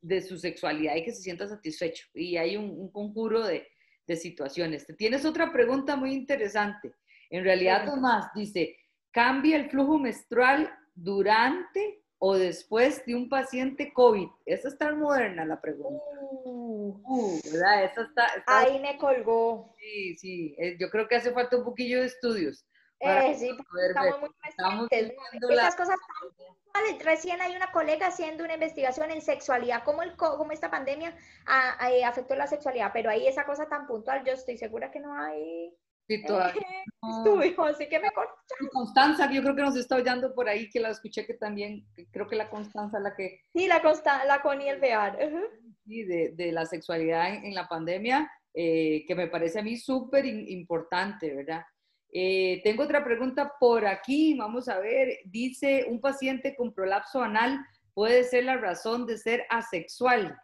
de 0.00 0.22
su 0.22 0.38
sexualidad 0.38 0.96
y 0.96 1.04
que 1.04 1.12
se 1.12 1.22
sienta 1.22 1.46
satisfecho. 1.46 2.06
Y 2.14 2.36
hay 2.36 2.56
un, 2.56 2.70
un 2.70 2.90
conjuro 2.90 3.46
de, 3.46 3.68
de 4.08 4.16
situaciones. 4.16 4.86
Tienes 4.98 5.24
otra 5.24 5.52
pregunta 5.52 5.94
muy 5.94 6.12
interesante. 6.12 6.92
En 7.30 7.44
realidad, 7.44 7.86
Tomás 7.86 8.26
dice, 8.34 8.76
¿cambia 9.12 9.56
el 9.56 9.70
flujo 9.70 9.98
menstrual 9.98 10.68
durante 10.94 12.02
o 12.18 12.34
después 12.34 13.04
de 13.06 13.14
un 13.14 13.28
paciente 13.28 13.92
COVID? 13.92 14.28
Esa 14.46 14.68
está 14.68 14.92
moderna 14.94 15.44
la 15.44 15.60
pregunta. 15.60 16.02
Uh, 16.44 16.66
Uh, 17.04 17.40
¿verdad? 17.52 17.84
Esa 17.84 18.02
está, 18.02 18.26
está- 18.36 18.58
ahí 18.60 18.78
me 18.80 18.96
colgó. 18.98 19.74
Sí, 19.86 20.16
sí. 20.18 20.54
eh, 20.58 20.76
Yo 20.80 20.90
creo 20.90 21.06
que 21.06 21.16
hace 21.16 21.32
falta 21.32 21.56
un 21.56 21.64
poquillo 21.64 22.00
de 22.00 22.06
estudios. 22.06 22.66
Eh, 22.98 23.34
sí, 23.38 23.50
poder 23.70 23.94
ver. 23.94 24.06
estamos 24.06 24.20
muy 24.20 24.30
Estamos 24.48 24.88
presentes. 24.88 25.16
viendo 25.32 25.48
la- 25.50 25.62
Esas 25.62 25.76
cosas 25.76 25.96
tan 25.96 26.30
puntuales. 26.30 27.04
Recién 27.04 27.40
hay 27.42 27.54
una 27.54 27.70
colega 27.70 28.06
haciendo 28.06 28.42
una 28.44 28.54
investigación 28.54 29.10
en 29.10 29.20
sexualidad, 29.20 29.82
cómo, 29.84 30.02
el, 30.02 30.16
cómo 30.16 30.50
esta 30.50 30.70
pandemia 30.70 31.14
a- 31.46 31.84
a- 31.84 31.92
eh, 31.92 32.04
afectó 32.04 32.34
la 32.34 32.46
sexualidad, 32.46 32.90
pero 32.92 33.10
ahí 33.10 33.26
esa 33.28 33.44
cosa 33.44 33.68
tan 33.68 33.86
puntual, 33.86 34.24
yo 34.24 34.32
estoy 34.32 34.56
segura 34.56 34.90
que 34.90 35.00
no 35.00 35.14
hay 35.14 35.72
Sí, 36.08 36.24
todavía 36.24 36.62
eh, 36.62 36.84
no. 37.02 37.42
estudio, 37.42 37.62
así 37.64 37.88
que 37.88 37.98
me 38.00 38.10
corto. 38.12 38.32
Y 38.60 38.68
Constanza, 38.68 39.28
que 39.28 39.34
yo 39.36 39.42
creo 39.42 39.56
que 39.56 39.62
nos 39.62 39.76
está 39.76 39.96
oyendo 39.96 40.34
por 40.34 40.48
ahí, 40.48 40.70
que 40.70 40.80
la 40.80 40.90
escuché 40.90 41.26
que 41.26 41.34
también, 41.34 41.84
que 41.94 42.06
creo 42.10 42.26
que 42.28 42.36
la 42.36 42.48
Constanza 42.48 42.98
la 42.98 43.14
que 43.14 43.40
Sí, 43.52 43.66
la, 43.66 43.82
consta, 43.82 44.24
la 44.24 44.40
Connie 44.40 44.70
Alvear. 44.70 45.18
ujú. 45.22 45.40
sí, 45.84 46.04
de, 46.04 46.32
de 46.34 46.52
la 46.52 46.64
sexualidad 46.64 47.28
en, 47.34 47.44
en 47.46 47.54
la 47.54 47.68
pandemia, 47.68 48.30
eh, 48.58 49.04
que 49.06 49.14
me 49.14 49.28
parece 49.28 49.58
a 49.58 49.62
mí 49.62 49.76
súper 49.76 50.24
importante, 50.24 51.34
¿verdad? 51.34 51.62
Eh, 52.10 52.62
tengo 52.64 52.84
otra 52.84 53.04
pregunta 53.04 53.52
por 53.60 53.86
aquí, 53.86 54.34
vamos 54.34 54.70
a 54.70 54.78
ver, 54.78 55.18
dice, 55.26 55.84
un 55.86 56.00
paciente 56.00 56.56
con 56.56 56.72
prolapso 56.72 57.20
anal 57.20 57.58
puede 57.92 58.24
ser 58.24 58.44
la 58.44 58.56
razón 58.56 59.04
de 59.04 59.18
ser 59.18 59.44
asexual. 59.50 60.34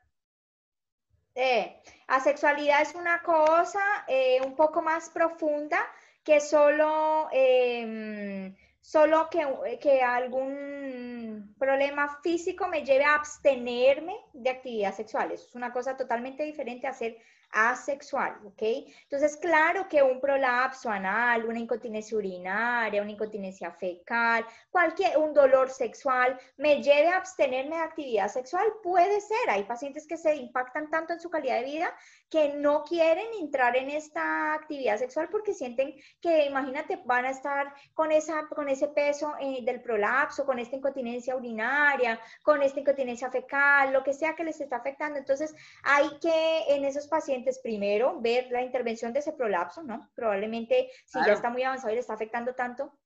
Eh, 1.35 1.81
asexualidad 2.09 2.83
es 2.83 2.95
una 2.95 3.23
cosa 3.23 3.81
eh, 4.07 4.43
un 4.45 4.55
poco 4.55 4.83
más 4.83 5.09
profunda 5.09 5.81
que 6.23 6.41
solo, 6.41 7.29
em, 7.33 8.55
solo 8.83 9.31
que, 9.31 9.79
que 9.81 10.03
algún 10.03 11.55
problema 11.59 12.21
físico 12.23 12.69
me 12.69 12.85
lleve 12.85 13.05
a 13.05 13.15
abstenerme 13.15 14.15
de 14.35 14.51
actividades 14.51 14.97
sexuales. 14.97 15.43
Es 15.43 15.55
una 15.55 15.73
cosa 15.73 15.97
totalmente 15.97 16.43
diferente 16.43 16.87
a 16.87 16.93
ser 16.93 17.17
asexual, 17.53 18.39
¿ok? 18.45 18.63
Entonces, 19.03 19.37
claro 19.37 19.89
que 19.89 20.03
un 20.03 20.21
prolapso 20.21 20.91
anal, 20.91 21.45
una 21.45 21.59
incontinencia 21.59 22.17
urinaria, 22.17 23.03
una 23.03 23.13
incontinencia 23.13 23.71
fecal, 23.71 24.45
cualquier, 24.71 25.19
un 25.19 25.35
dolor 25.35 25.71
sexual, 25.71 26.39
me 26.57 26.83
lleve 26.83 27.09
a 27.09 27.19
abstenerme 27.19 27.77
de 27.77 27.83
actividad 27.83 28.29
sexual, 28.29 28.67
puede 28.83 29.21
ser. 29.21 29.51
Hay 29.51 29.65
pacientes 29.65 30.07
que 30.07 30.17
se 30.17 30.35
impactan 30.35 30.91
tanto 30.91 31.13
en 31.13 31.21
su 31.21 31.31
calidad 31.31 31.59
de 31.59 31.65
vida 31.65 31.95
que 32.33 32.55
no 32.55 32.83
quieren 32.85 33.27
entrar 33.39 33.77
en 33.77 33.91
esta 33.91 34.55
actividad 34.55 34.97
sexual 34.97 35.29
porque 35.31 35.53
sienten 35.53 35.95
que, 36.19 36.47
imagínate, 36.47 36.99
van 37.05 37.27
a 37.27 37.31
estar 37.31 37.75
con, 37.93 38.11
esa, 38.11 38.47
con 38.49 38.71
ese 38.71 38.89
peso 38.89 39.35
eh, 39.39 39.59
del 39.63 39.83
prolapso, 39.83 40.47
con 40.47 40.59
esta 40.59 40.77
incontinencia 40.77 41.37
urinaria, 41.37 42.19
con 42.43 42.63
esta 42.63 42.81
incontinencia 42.81 43.31
fecal, 43.31 43.93
lo 43.93 44.03
que 44.03 44.15
sea 44.15 44.35
que 44.35 44.45
les 44.45 44.59
está 44.63 44.77
afectando. 44.77 45.19
Entonces, 45.19 45.55
hay 45.83 46.09
que 46.21 46.65
en 46.75 46.87
esos 46.87 47.07
pacientes 47.07 47.59
primero 47.63 48.19
ver 48.23 48.51
la 48.51 48.63
intervención 48.63 49.13
de 49.13 49.19
ese 49.19 49.35
prolapso, 49.35 49.83
¿no? 49.83 50.11
Probablemente 50.15 50.89
si 51.05 51.19
Claro. 51.19 51.27
ya 51.27 51.33
está 51.35 51.51
muy 51.51 51.63
avanzado 51.65 51.91
y 51.93 51.97
le 51.97 52.01
está 52.01 52.15
afectando 52.15 52.55
tanto, 52.55 52.99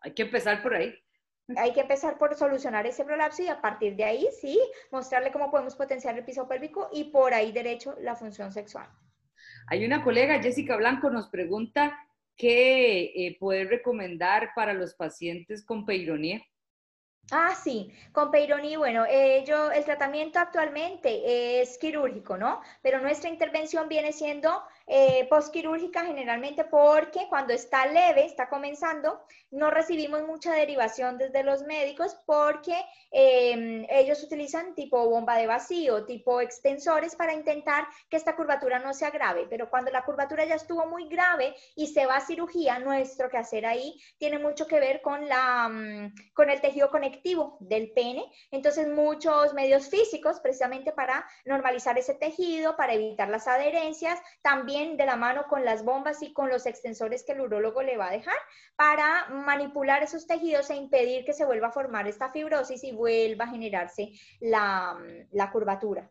Hay 0.00 0.14
que 0.14 0.22
empezar 0.22 0.62
por 0.62 0.74
ahí. 0.74 0.94
Hay 1.56 1.72
que 1.72 1.80
empezar 1.80 2.18
por 2.18 2.34
solucionar 2.34 2.86
ese 2.86 3.04
prolapso 3.04 3.42
y 3.42 3.48
a 3.48 3.60
partir 3.60 3.96
de 3.96 4.04
ahí 4.04 4.28
sí, 4.40 4.60
mostrarle 4.90 5.32
cómo 5.32 5.50
podemos 5.50 5.74
potenciar 5.76 6.16
el 6.18 6.24
piso 6.24 6.46
pélvico 6.46 6.88
y 6.92 7.04
por 7.04 7.32
ahí 7.34 7.52
derecho 7.52 7.96
la 8.00 8.14
función 8.16 8.52
sexual. 8.52 8.88
Hay 9.68 9.84
una 9.84 10.02
colega, 10.02 10.40
Jessica 10.42 10.76
Blanco, 10.76 11.10
nos 11.10 11.28
pregunta 11.28 11.98
qué 12.36 13.04
eh, 13.14 13.36
puede 13.38 13.64
recomendar 13.64 14.50
para 14.54 14.72
los 14.74 14.94
pacientes 14.94 15.64
con 15.64 15.84
peironía. 15.84 16.42
Ah, 17.30 17.54
sí, 17.54 17.92
con 18.12 18.30
Peyronie, 18.30 18.78
bueno, 18.78 19.04
eh, 19.04 19.44
yo- 19.46 19.70
el 19.70 19.84
tratamiento 19.84 20.38
actualmente 20.38 21.60
es 21.60 21.76
quirúrgico, 21.76 22.38
¿no? 22.38 22.62
Pero 22.80 23.00
nuestra 23.00 23.28
intervención 23.28 23.86
viene 23.88 24.12
siendo 24.12 24.62
eh, 24.88 25.26
postquirúrgica 25.28 26.04
generalmente 26.04 26.64
porque 26.64 27.26
cuando 27.28 27.52
está 27.52 27.86
leve, 27.86 28.24
está 28.24 28.48
comenzando, 28.48 29.20
no 29.50 29.70
recibimos 29.70 30.26
mucha 30.26 30.52
derivación 30.52 31.18
desde 31.18 31.42
los 31.42 31.62
médicos 31.62 32.16
porque 32.26 32.74
eh, 33.10 33.86
ellos 33.90 34.22
utilizan 34.22 34.74
tipo 34.74 35.08
bomba 35.08 35.36
de 35.36 35.46
vacío, 35.46 36.04
tipo 36.04 36.40
extensores 36.40 37.16
para 37.16 37.34
intentar 37.34 37.86
que 38.08 38.16
esta 38.16 38.34
curvatura 38.34 38.78
no 38.78 38.94
se 38.94 39.06
agrave. 39.06 39.46
Pero 39.48 39.68
cuando 39.68 39.90
la 39.90 40.04
curvatura 40.04 40.44
ya 40.44 40.54
estuvo 40.54 40.86
muy 40.86 41.08
grave 41.08 41.54
y 41.76 41.88
se 41.88 42.06
va 42.06 42.16
a 42.16 42.26
cirugía, 42.26 42.78
nuestro 42.78 43.28
quehacer 43.28 43.66
ahí 43.66 44.00
tiene 44.18 44.38
mucho 44.38 44.66
que 44.66 44.80
ver 44.80 45.02
con, 45.02 45.28
la, 45.28 45.68
mm, 45.68 46.14
con 46.32 46.50
el 46.50 46.60
tejido 46.60 46.90
conectivo 46.90 47.56
del 47.60 47.92
pene. 47.92 48.24
Entonces, 48.50 48.88
muchos 48.88 49.54
medios 49.54 49.88
físicos, 49.88 50.40
precisamente 50.40 50.92
para 50.92 51.26
normalizar 51.44 51.98
ese 51.98 52.14
tejido, 52.14 52.76
para 52.76 52.94
evitar 52.94 53.28
las 53.28 53.46
adherencias, 53.48 54.18
también 54.42 54.77
de 54.96 55.06
la 55.06 55.16
mano 55.16 55.44
con 55.48 55.64
las 55.64 55.84
bombas 55.84 56.22
y 56.22 56.32
con 56.32 56.48
los 56.48 56.66
extensores 56.66 57.24
que 57.24 57.32
el 57.32 57.40
urólogo 57.40 57.82
le 57.82 57.96
va 57.96 58.08
a 58.08 58.12
dejar 58.12 58.36
para 58.76 59.28
manipular 59.30 60.02
esos 60.02 60.26
tejidos 60.26 60.70
e 60.70 60.76
impedir 60.76 61.24
que 61.24 61.32
se 61.32 61.44
vuelva 61.44 61.68
a 61.68 61.72
formar 61.72 62.06
esta 62.08 62.30
fibrosis 62.30 62.82
y 62.84 62.92
vuelva 62.92 63.44
a 63.46 63.50
generarse 63.50 64.10
la, 64.40 64.98
la 65.32 65.50
curvatura. 65.50 66.10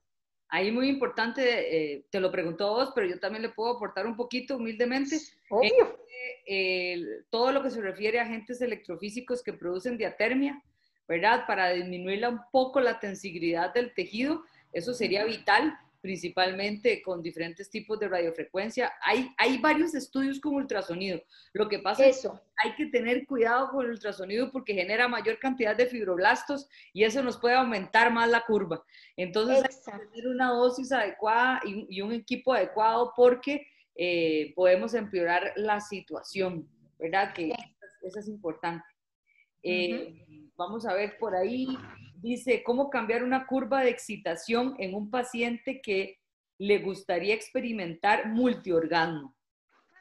Ahí 0.50 0.72
muy 0.72 0.88
importante, 0.88 1.94
eh, 1.94 2.06
te 2.10 2.20
lo 2.22 2.32
preguntó 2.32 2.70
vos, 2.74 2.92
pero 2.96 3.06
yo 3.08 3.20
también 3.20 3.42
le 3.42 3.50
puedo 3.50 3.76
aportar 3.76 4.06
un 4.08 4.16
poquito 4.16 4.56
humildemente. 4.58 5.18
Obvio. 5.50 5.98
el- 6.46 7.26
todo 7.30 7.52
lo 7.52 7.62
que 7.62 7.70
se 7.70 7.82
refiere 7.82 8.20
a 8.20 8.24
agentes 8.24 8.62
electrofísicos 8.62 9.44
que 9.44 9.54
producen 9.54 9.98
diatermia, 9.98 10.62
¿verdad? 11.08 11.46
Para 11.48 11.70
disminuir 11.72 12.26
un 12.28 12.40
poco 12.52 12.80
la 12.80 13.00
tensibilidad 13.00 13.74
del 13.74 13.94
tejido, 13.94 14.44
eso 14.74 14.94
sería 14.94 15.24
vital, 15.26 15.78
principalmente 16.02 17.02
con 17.02 17.22
diferentes 17.22 17.70
tipos 17.70 18.00
de 18.00 18.08
radiofrecuencia. 18.08 18.94
Hay, 19.02 19.32
hay 19.38 19.58
varios 19.58 19.94
estudios 19.96 20.40
con 20.40 20.56
ultrasonido. 20.56 21.22
Lo 21.54 21.68
que 21.68 21.80
pasa 21.80 22.06
es 22.06 22.22
que 22.22 22.30
hay 22.58 22.76
que 22.76 22.88
tener 22.88 23.26
cuidado 23.26 23.70
con 23.70 23.86
el 23.86 23.92
ultrasonido 23.92 24.52
porque 24.52 24.74
genera 24.74 25.08
mayor 25.08 25.40
cantidad 25.40 25.76
de 25.76 25.88
fibroblastos 25.88 26.68
y 26.94 27.04
eso 27.04 27.22
nos 27.24 27.38
puede 27.38 27.56
aumentar 27.56 28.12
más 28.12 28.30
la 28.30 28.42
curva. 28.42 28.84
Entonces, 29.16 29.64
hay 29.64 30.00
que 30.00 30.06
tener 30.08 30.28
una 30.28 30.50
dosis 30.50 30.92
adecuada 30.92 31.62
y, 31.66 31.86
y 31.90 32.02
un 32.02 32.14
equipo 32.14 32.54
adecuado 32.54 33.14
porque 33.16 33.68
eh, 33.96 34.54
podemos 34.56 34.94
empeorar 34.94 35.54
la 35.56 35.82
situación, 35.82 36.70
¿verdad? 37.00 37.34
Que 37.34 37.54
eso 38.02 38.20
es 38.20 38.28
importante. 38.28 38.86
Eh, 39.64 40.24
Vamos 40.58 40.88
a 40.88 40.94
ver 40.96 41.20
por 41.20 41.36
ahí, 41.36 41.68
dice, 42.22 42.64
¿cómo 42.64 42.90
cambiar 42.90 43.24
una 43.24 43.46
curva 43.46 43.82
de 43.82 43.90
excitación 43.90 44.76
en 44.80 44.94
un 44.96 45.10
paciente 45.10 45.82
que 45.82 46.20
le 46.58 46.80
gustaría 46.80 47.34
experimentar 47.34 48.28
multiorgasmo? 48.28 49.36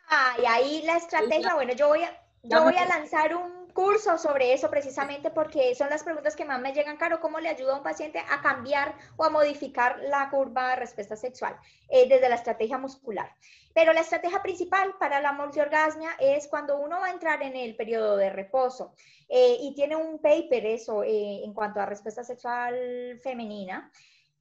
Ah, 0.08 0.36
y 0.40 0.46
ahí 0.46 0.82
la 0.84 0.96
estrategia, 0.96 1.54
bueno, 1.54 1.74
yo 1.74 1.88
voy 1.88 2.02
a, 2.02 2.16
yo 2.42 2.62
voy 2.62 2.76
a 2.76 2.86
lanzar 2.86 3.34
un 3.34 3.65
curso 3.76 4.16
sobre 4.16 4.54
eso 4.54 4.70
precisamente 4.70 5.30
porque 5.30 5.74
son 5.74 5.90
las 5.90 6.02
preguntas 6.02 6.34
que 6.34 6.46
más 6.46 6.58
me 6.62 6.72
llegan, 6.72 6.96
Caro, 6.96 7.20
¿cómo 7.20 7.40
le 7.40 7.50
ayuda 7.50 7.74
a 7.74 7.76
un 7.76 7.82
paciente 7.82 8.18
a 8.18 8.40
cambiar 8.40 8.94
o 9.18 9.24
a 9.24 9.28
modificar 9.28 10.00
la 10.08 10.30
curva 10.30 10.70
de 10.70 10.76
respuesta 10.76 11.14
sexual 11.14 11.54
eh, 11.90 12.08
desde 12.08 12.30
la 12.30 12.36
estrategia 12.36 12.78
muscular? 12.78 13.30
Pero 13.74 13.92
la 13.92 14.00
estrategia 14.00 14.42
principal 14.42 14.94
para 14.98 15.20
la 15.20 15.32
multiorgasmia 15.32 16.16
es 16.18 16.48
cuando 16.48 16.78
uno 16.78 17.00
va 17.00 17.08
a 17.08 17.10
entrar 17.10 17.42
en 17.42 17.54
el 17.54 17.76
periodo 17.76 18.16
de 18.16 18.30
reposo 18.30 18.94
eh, 19.28 19.58
y 19.60 19.74
tiene 19.74 19.94
un 19.94 20.20
paper 20.20 20.64
eso 20.64 21.02
eh, 21.02 21.44
en 21.44 21.52
cuanto 21.52 21.78
a 21.78 21.84
respuesta 21.84 22.24
sexual 22.24 23.20
femenina, 23.22 23.92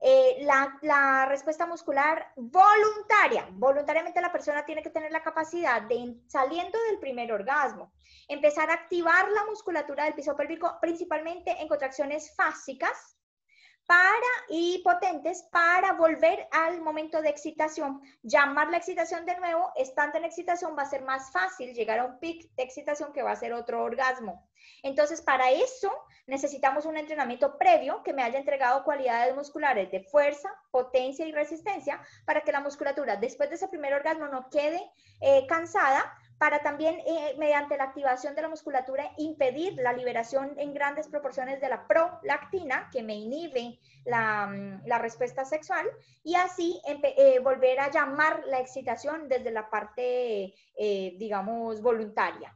eh, 0.02 0.38
la, 0.42 0.78
la, 0.82 1.26
respuesta 1.26 1.66
muscular 1.66 2.32
voluntaria. 2.36 3.48
Voluntariamente 3.52 4.22
la 4.22 4.32
persona 4.32 4.66
tiene 4.66 4.84
que 4.84 4.90
tener 4.90 5.12
la 5.12 5.24
capacidad 5.24 5.82
de, 5.82 6.16
saliendo 6.28 6.78
del 6.90 7.00
primer 7.00 7.32
orgasmo, 7.32 7.92
empezar 8.28 8.70
a 8.70 8.74
activar 8.74 9.30
la 9.30 9.46
musculatura 9.46 10.04
del 10.04 10.14
piso 10.14 10.36
pélvico, 10.36 10.78
principalmente 10.82 11.52
en 11.62 11.68
contracciones 11.68 12.36
fásicas 12.36 13.15
para 13.86 14.32
y 14.50 14.82
potentes 14.84 15.44
para 15.52 15.94
volver 15.94 16.48
al 16.52 16.82
momento 16.82 17.22
de 17.22 17.30
excitación. 17.30 18.02
Llamar 18.24 18.70
la 18.70 18.78
excitación 18.78 19.26
de 19.26 19.38
nuevo, 19.38 19.72
estando 19.76 20.18
en 20.18 20.26
excitación 20.26 20.76
va 20.78 20.84
a 20.84 20.90
ser 20.90 21.04
más 21.04 21.32
fácil 21.32 21.74
llegar 21.74 22.00
a 22.00 22.06
un 22.06 22.20
pic 22.20 22.50
de 22.56 22.64
excitación 22.64 23.14
que 23.14 23.24
va 23.24 23.32
a 23.32 23.36
ser 23.36 23.54
otro 23.54 23.84
orgasmo. 23.84 24.48
Entonces, 24.82 25.22
para 25.22 25.52
eso 25.52 25.92
necesitamos 26.28 26.86
un 26.86 26.98
entrenamiento 26.98 27.58
previo 27.58 28.02
que 28.04 28.14
me 28.14 28.24
haya 28.24 28.40
entregado 28.40 28.84
cualidades 28.84 29.36
musculares 29.36 29.92
de 29.92 30.02
fuerza, 30.02 30.50
potencia 30.72 31.26
y 31.28 31.32
resistencia 31.32 32.02
para 32.26 32.42
que 32.42 32.52
la 32.52 32.62
musculatura 32.62 33.16
después 33.16 33.50
de 33.50 33.56
ese 33.56 33.68
primer 33.68 33.94
orgasmo 33.94 34.28
no 34.28 34.50
quede 34.50 34.82
eh, 35.22 35.46
cansada 35.48 36.12
para 36.38 36.60
también, 36.60 37.00
eh, 37.06 37.36
mediante 37.38 37.78
la 37.78 37.86
activación 37.86 38.36
de 38.36 38.42
la 38.42 38.50
musculatura, 38.50 39.12
impedir 39.18 39.74
la 39.76 39.94
liberación 39.94 40.54
en 40.58 40.74
grandes 40.74 41.08
proporciones 41.08 41.62
de 41.62 41.70
la 41.70 41.88
prolactina, 41.88 42.90
que 42.92 43.04
me 43.04 43.16
inhibe 43.16 43.80
la, 44.06 44.48
mm, 44.48 45.02
respuesta 45.02 45.46
sexual, 45.46 45.86
y 46.24 46.36
así 46.36 46.82
eh, 46.86 47.40
volver 47.40 47.80
a 47.80 47.90
llamar 47.90 48.44
la 48.48 48.60
excitación 48.60 49.30
desde 49.30 49.52
la 49.52 49.70
parte, 49.70 50.54
eh, 50.78 51.16
digamos, 51.18 51.82
voluntaria. 51.82 52.54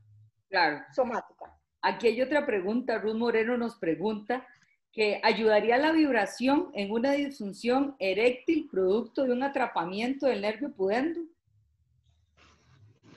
Claro. 0.50 0.84
Somática. 0.92 1.56
Aquí 1.82 2.08
hay 2.08 2.22
otra 2.22 2.46
pregunta. 2.46 2.98
Ruth 2.98 3.16
Moreno 3.16 3.58
nos 3.58 3.76
pregunta 3.78 4.46
que 4.92 5.22
ayudaría 5.24 5.78
la 5.78 5.92
vibración 5.92 6.72
en 6.74 6.92
una 6.92 7.12
disfunción 7.12 7.96
eréctil 8.00 8.68
producto 8.70 9.24
de 9.24 9.32
un 9.32 9.44
atrapamiento 9.44 10.26
del 10.26 10.42
nervio 10.42 10.72
pudendo. 10.72 11.22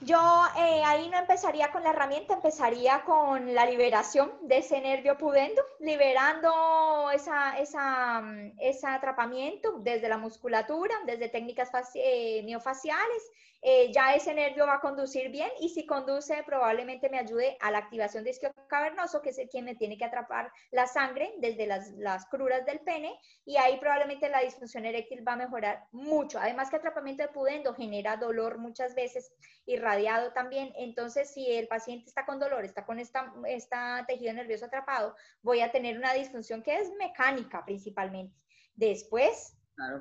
Yo 0.05 0.19
eh, 0.57 0.83
ahí 0.85 1.09
no 1.09 1.17
empezaría 1.17 1.71
con 1.71 1.81
la 1.83 1.91
herramienta, 1.91 2.33
empezaría 2.33 3.03
con 3.05 3.53
la 3.53 3.65
liberación 3.65 4.31
de 4.41 4.57
ese 4.57 4.81
nervio 4.81 5.17
pudendo, 5.17 5.61
liberando 5.79 7.09
esa, 7.11 7.57
esa, 7.57 8.21
mm, 8.21 8.53
ese 8.59 8.85
atrapamiento 8.87 9.79
desde 9.79 10.09
la 10.09 10.17
musculatura, 10.17 10.93
desde 11.05 11.29
técnicas 11.29 11.69
eh, 11.95 12.41
miofaciales 12.43 13.31
eh, 13.65 13.93
ya 13.93 14.13
ese 14.13 14.33
nervio 14.33 14.67
va 14.67 14.75
a 14.75 14.79
conducir 14.81 15.29
bien 15.29 15.49
y 15.61 15.69
si 15.69 15.85
conduce 15.85 16.43
probablemente 16.43 17.09
me 17.09 17.17
ayude 17.17 17.55
a 17.61 17.71
la 17.71 17.77
activación 17.77 18.25
de 18.25 18.31
isquio 18.31 18.53
cavernoso, 18.67 19.21
que 19.21 19.29
es 19.29 19.37
el 19.37 19.47
quien 19.47 19.63
me 19.63 19.75
tiene 19.75 19.97
que 19.97 20.03
atrapar 20.03 20.51
la 20.71 20.85
sangre 20.85 21.33
desde 21.37 21.65
las, 21.65 21.91
las 21.91 22.25
cruras 22.25 22.65
del 22.65 22.81
pene 22.81 23.17
y 23.45 23.55
ahí 23.55 23.79
probablemente 23.79 24.27
la 24.27 24.41
disfunción 24.41 24.85
eréctil 24.85 25.25
va 25.25 25.33
a 25.33 25.37
mejorar 25.37 25.85
mucho. 25.93 26.39
Además 26.39 26.69
que 26.69 26.75
atrapamiento 26.75 27.23
de 27.23 27.29
pudendo 27.29 27.73
genera 27.73 28.17
dolor 28.17 28.57
muchas 28.57 28.95
veces, 28.95 29.31
irradiado 29.65 30.33
también, 30.33 30.73
entonces 30.75 31.33
si 31.33 31.49
el 31.49 31.69
paciente 31.69 32.09
está 32.09 32.25
con 32.25 32.39
dolor, 32.39 32.65
está 32.65 32.85
con 32.85 32.99
esta, 32.99 33.33
esta 33.47 34.03
tejido 34.05 34.33
nervioso 34.33 34.65
atrapado, 34.65 35.15
voy 35.41 35.61
a 35.61 35.71
tener 35.71 35.97
una 35.97 36.13
disfunción 36.13 36.63
que 36.63 36.79
es 36.79 36.91
mecánica 36.99 37.63
principalmente. 37.63 38.35
Después, 38.75 39.55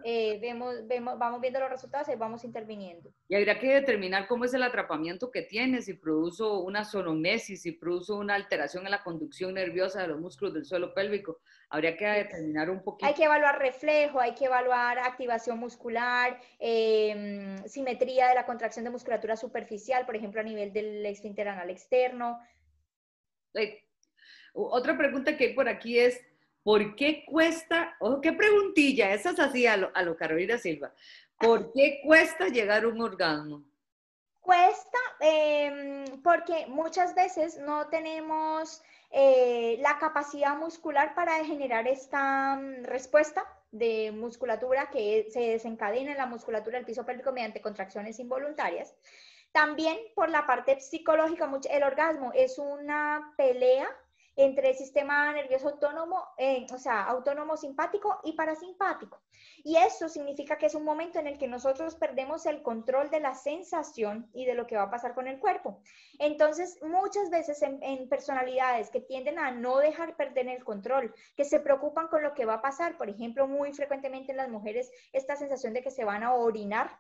eh, 0.04 0.38
vemos, 0.40 0.86
vemos, 0.86 1.18
vamos 1.18 1.40
viendo 1.40 1.58
los 1.60 1.70
resultados 1.70 2.08
y 2.08 2.14
vamos 2.14 2.44
interviniendo. 2.44 3.12
Y 3.28 3.34
habría 3.34 3.58
que 3.58 3.74
determinar 3.74 4.26
cómo 4.28 4.44
es 4.44 4.52
el 4.52 4.62
atrapamiento 4.62 5.30
que 5.30 5.42
tiene, 5.42 5.80
si 5.80 5.94
produce 5.94 6.44
una 6.44 6.84
sonomesis, 6.84 7.62
si 7.62 7.72
produce 7.72 8.12
una 8.12 8.34
alteración 8.34 8.84
en 8.84 8.90
la 8.90 9.02
conducción 9.02 9.54
nerviosa 9.54 10.02
de 10.02 10.08
los 10.08 10.20
músculos 10.20 10.52
del 10.54 10.66
suelo 10.66 10.92
pélvico. 10.92 11.40
Habría 11.70 11.96
que 11.96 12.06
determinar 12.06 12.68
un 12.68 12.82
poquito. 12.82 13.06
Hay 13.06 13.14
que 13.14 13.24
evaluar 13.24 13.58
reflejo, 13.58 14.20
hay 14.20 14.34
que 14.34 14.44
evaluar 14.44 14.98
activación 14.98 15.58
muscular, 15.58 16.38
em, 16.58 17.56
simetría 17.66 18.28
de 18.28 18.34
la 18.34 18.44
contracción 18.44 18.84
de 18.84 18.90
musculatura 18.90 19.36
superficial, 19.36 20.04
por 20.04 20.16
ejemplo, 20.16 20.40
a 20.40 20.44
nivel 20.44 20.72
del 20.72 21.04
esfínter 21.06 21.48
anal 21.48 21.70
externo. 21.70 22.38
Otra 24.54 24.98
pregunta 24.98 25.36
que 25.36 25.44
hay 25.44 25.54
por 25.54 25.68
aquí 25.68 25.98
es, 25.98 26.20
¿Por 26.62 26.94
qué 26.94 27.24
cuesta, 27.26 27.96
ojo, 27.98 28.20
qué 28.20 28.32
preguntilla, 28.32 29.12
esa 29.12 29.30
es 29.30 29.40
así 29.40 29.66
a 29.66 29.76
lo, 29.76 29.90
a 29.94 30.16
Carolina 30.16 30.58
Silva, 30.58 30.92
¿por 31.38 31.72
qué 31.72 32.00
cuesta 32.04 32.48
llegar 32.48 32.84
a 32.84 32.88
un 32.88 33.00
orgasmo? 33.00 33.64
Cuesta 34.40 34.98
em, 35.20 36.04
porque 36.22 36.66
muchas 36.66 37.14
veces 37.14 37.58
no 37.58 37.88
tenemos 37.88 38.82
eh, 39.10 39.76
la 39.80 39.98
capacidad 39.98 40.56
muscular 40.56 41.14
para 41.14 41.44
generar 41.44 41.86
esta 41.86 42.56
mm, 42.56 42.84
respuesta 42.84 43.44
de 43.70 44.12
musculatura 44.12 44.90
que 44.90 45.26
se 45.30 45.40
desencadena 45.40 46.12
en 46.12 46.18
la 46.18 46.26
musculatura 46.26 46.78
del 46.78 46.86
piso 46.86 47.06
pélvico 47.06 47.32
mediante 47.32 47.60
contracciones 47.60 48.18
involuntarias. 48.18 48.94
También 49.52 49.98
por 50.14 50.30
la 50.30 50.46
parte 50.46 50.80
psicológica, 50.80 51.50
el 51.70 51.82
orgasmo 51.82 52.32
es 52.34 52.58
una 52.58 53.34
pelea 53.36 53.88
entre 54.36 54.70
el 54.70 54.76
sistema 54.76 55.32
nervioso 55.32 55.68
autónomo, 55.68 56.24
eh, 56.38 56.66
o 56.72 56.78
sea, 56.78 57.04
autónomo 57.04 57.56
simpático 57.56 58.20
y 58.24 58.32
parasimpático. 58.32 59.20
Y 59.64 59.76
eso 59.76 60.08
significa 60.08 60.58
que 60.58 60.66
es 60.66 60.74
un 60.74 60.84
momento 60.84 61.18
en 61.18 61.26
el 61.26 61.38
que 61.38 61.48
nosotros 61.48 61.94
perdemos 61.96 62.46
el 62.46 62.62
control 62.62 63.10
de 63.10 63.20
la 63.20 63.34
sensación 63.34 64.28
y 64.32 64.44
de 64.44 64.54
lo 64.54 64.66
que 64.66 64.76
va 64.76 64.84
a 64.84 64.90
pasar 64.90 65.14
con 65.14 65.28
el 65.28 65.38
cuerpo. 65.38 65.80
Entonces, 66.18 66.78
muchas 66.82 67.30
veces 67.30 67.62
en, 67.62 67.82
en 67.82 68.08
personalidades 68.08 68.90
que 68.90 69.00
tienden 69.00 69.38
a 69.38 69.50
no 69.50 69.78
dejar 69.78 70.16
perder 70.16 70.48
el 70.48 70.64
control, 70.64 71.14
que 71.36 71.44
se 71.44 71.60
preocupan 71.60 72.08
con 72.08 72.22
lo 72.22 72.34
que 72.34 72.44
va 72.44 72.54
a 72.54 72.62
pasar, 72.62 72.96
por 72.96 73.08
ejemplo, 73.08 73.46
muy 73.46 73.72
frecuentemente 73.72 74.32
en 74.32 74.38
las 74.38 74.48
mujeres, 74.48 74.90
esta 75.12 75.36
sensación 75.36 75.72
de 75.72 75.82
que 75.82 75.90
se 75.90 76.04
van 76.04 76.22
a 76.22 76.34
orinar 76.34 76.90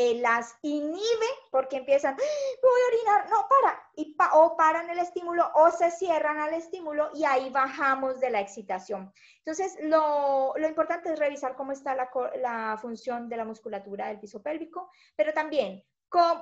eh, 0.00 0.14
las 0.20 0.56
inhibe 0.62 1.26
porque 1.50 1.76
empiezan, 1.76 2.14
voy 2.14 2.80
a 2.80 2.94
orinar, 2.94 3.30
no, 3.30 3.48
para, 3.48 3.82
y 3.96 4.16
o 4.32 4.56
paran 4.56 4.88
el 4.90 5.00
estímulo 5.00 5.50
o 5.56 5.72
se 5.72 5.90
cierran 5.90 6.38
al 6.38 6.54
estímulo 6.54 7.10
y 7.14 7.24
ahí 7.24 7.50
bajamos 7.50 8.20
de 8.20 8.30
la 8.30 8.40
excitación. 8.40 9.12
Entonces, 9.38 9.76
lo, 9.82 10.54
lo 10.56 10.68
importante 10.68 11.12
es 11.12 11.18
revisar 11.18 11.56
cómo 11.56 11.72
está 11.72 11.96
la, 11.96 12.08
la 12.36 12.78
función 12.80 13.28
de 13.28 13.38
la 13.38 13.44
musculatura 13.44 14.06
del 14.06 14.20
piso 14.20 14.40
pélvico, 14.40 14.88
pero 15.16 15.32
también 15.32 15.84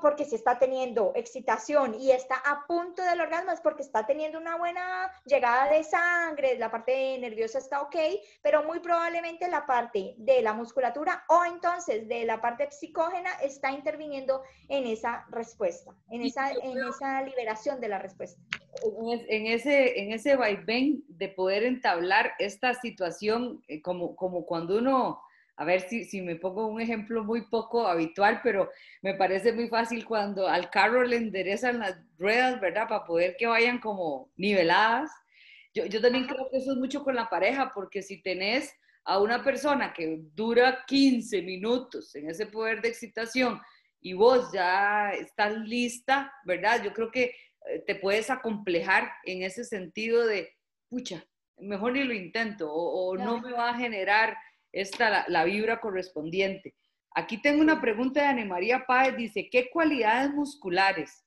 porque 0.01 0.25
si 0.25 0.37
está 0.37 0.59
teniendo 0.59 1.13
excitación 1.15 1.95
y 2.01 2.13
está 2.13 2.37
a 2.37 2.67
punto 2.67 3.03
del 3.03 3.21
orgasmo 3.21 3.51
es 3.51 3.61
porque 3.61 3.83
está 3.83 4.07
teniendo 4.07 4.39
una 4.39 4.57
buena 4.57 5.11
llegada 5.25 5.71
de 5.73 5.83
sangre, 5.83 6.57
la 6.59 6.71
parte 6.71 7.19
nerviosa 7.19 7.59
está 7.59 7.83
ok, 7.83 7.97
pero 8.43 8.63
muy 8.63 8.81
probablemente 8.81 9.49
la 9.49 9.67
parte 9.67 10.15
de 10.19 10.43
la 10.43 10.53
musculatura 10.53 11.25
o 11.29 11.45
entonces 11.45 12.07
de 12.09 12.25
la 12.25 12.41
parte 12.41 12.71
psicógena 12.71 13.31
está 13.43 13.73
interviniendo 13.73 14.43
en 14.69 14.87
esa 14.87 15.27
respuesta, 15.31 15.93
en 16.11 16.23
esa, 16.23 16.53
en 16.53 16.79
esa 16.89 17.23
liberación 17.23 17.81
de 17.81 17.89
la 17.89 17.99
respuesta. 17.99 18.41
En 19.29 19.47
ese, 19.47 20.01
en 20.01 20.13
ese 20.13 20.37
vaivén 20.37 21.03
de 21.09 21.29
poder 21.29 21.65
entablar 21.65 22.33
esta 22.39 22.75
situación, 22.75 23.63
eh, 23.69 23.81
como, 23.81 24.15
como 24.15 24.45
cuando 24.45 24.79
uno 24.79 25.23
a 25.57 25.65
ver 25.65 25.81
si, 25.89 26.05
si, 26.05 26.21
me 26.21 26.37
pongo 26.37 26.67
un 26.67 26.81
ejemplo 26.81 27.25
muy 27.25 27.43
poco 27.49 27.87
habitual, 27.87 28.41
pero 28.43 28.71
me 29.01 29.15
parece 29.15 29.53
muy 29.53 29.69
fácil 29.69 30.05
cuando 30.05 30.47
al 30.49 30.71
carro 30.71 31.03
le 31.03 31.17
enderezan 31.17 31.79
las 31.79 31.99
ruedas, 32.19 32.61
¿verdad? 32.61 32.89
Para 32.89 33.05
poder 33.05 33.37
que 33.39 33.47
vayan 33.47 33.79
como 33.79 34.31
niveladas. 34.37 35.11
Yo, 35.73 35.87
yo 35.87 36.01
también 36.01 36.27
creo 36.27 36.49
que 36.51 36.59
eso 36.59 36.73
es 36.73 36.79
mucho 36.79 37.03
con 37.03 37.15
la 37.15 37.31
pareja, 37.31 37.73
porque 37.75 38.03
si 38.03 38.21
tenés 38.23 38.75
a 39.05 39.19
una 39.19 39.43
persona 39.43 39.95
que 39.95 40.19
dura 40.35 40.85
15 40.87 41.41
minutos 41.43 42.15
en 42.17 42.29
ese 42.29 42.47
poder 42.47 42.83
de 42.83 42.89
excitación 42.89 43.61
y 44.01 44.13
vos 44.13 44.51
ya 44.53 45.13
estás 45.13 45.57
lista, 45.61 46.33
¿verdad? 46.45 46.83
Yo 46.85 46.93
creo 46.93 47.11
que 47.11 47.35
eh, 47.69 47.83
te 47.87 47.95
puedes 47.95 48.29
acomplejar 48.31 49.11
en 49.25 49.43
ese 49.43 49.65
sentido 49.65 50.27
de, 50.27 50.55
pucha, 50.89 51.25
mejor 51.59 51.93
ni 51.93 52.05
lo 52.05 52.13
intento 52.13 52.71
o, 52.71 53.11
o 53.11 53.17
no 53.17 53.41
me 53.41 53.53
va 53.53 53.71
a 53.71 53.79
generar 53.79 54.37
esta, 54.81 55.25
la, 55.29 55.45
vibra 55.45 55.81
correspondiente. 55.81 56.75
Aquí 57.15 57.41
tengo 57.41 57.63
una 57.63 57.81
pregunta 57.81 58.21
de 58.21 58.27
Ana 58.27 58.45
María 58.45 58.85
Páez, 58.87 59.17
dice, 59.17 59.49
¿qué 59.51 59.71
cualidades 59.71 60.31
musculares 60.31 61.25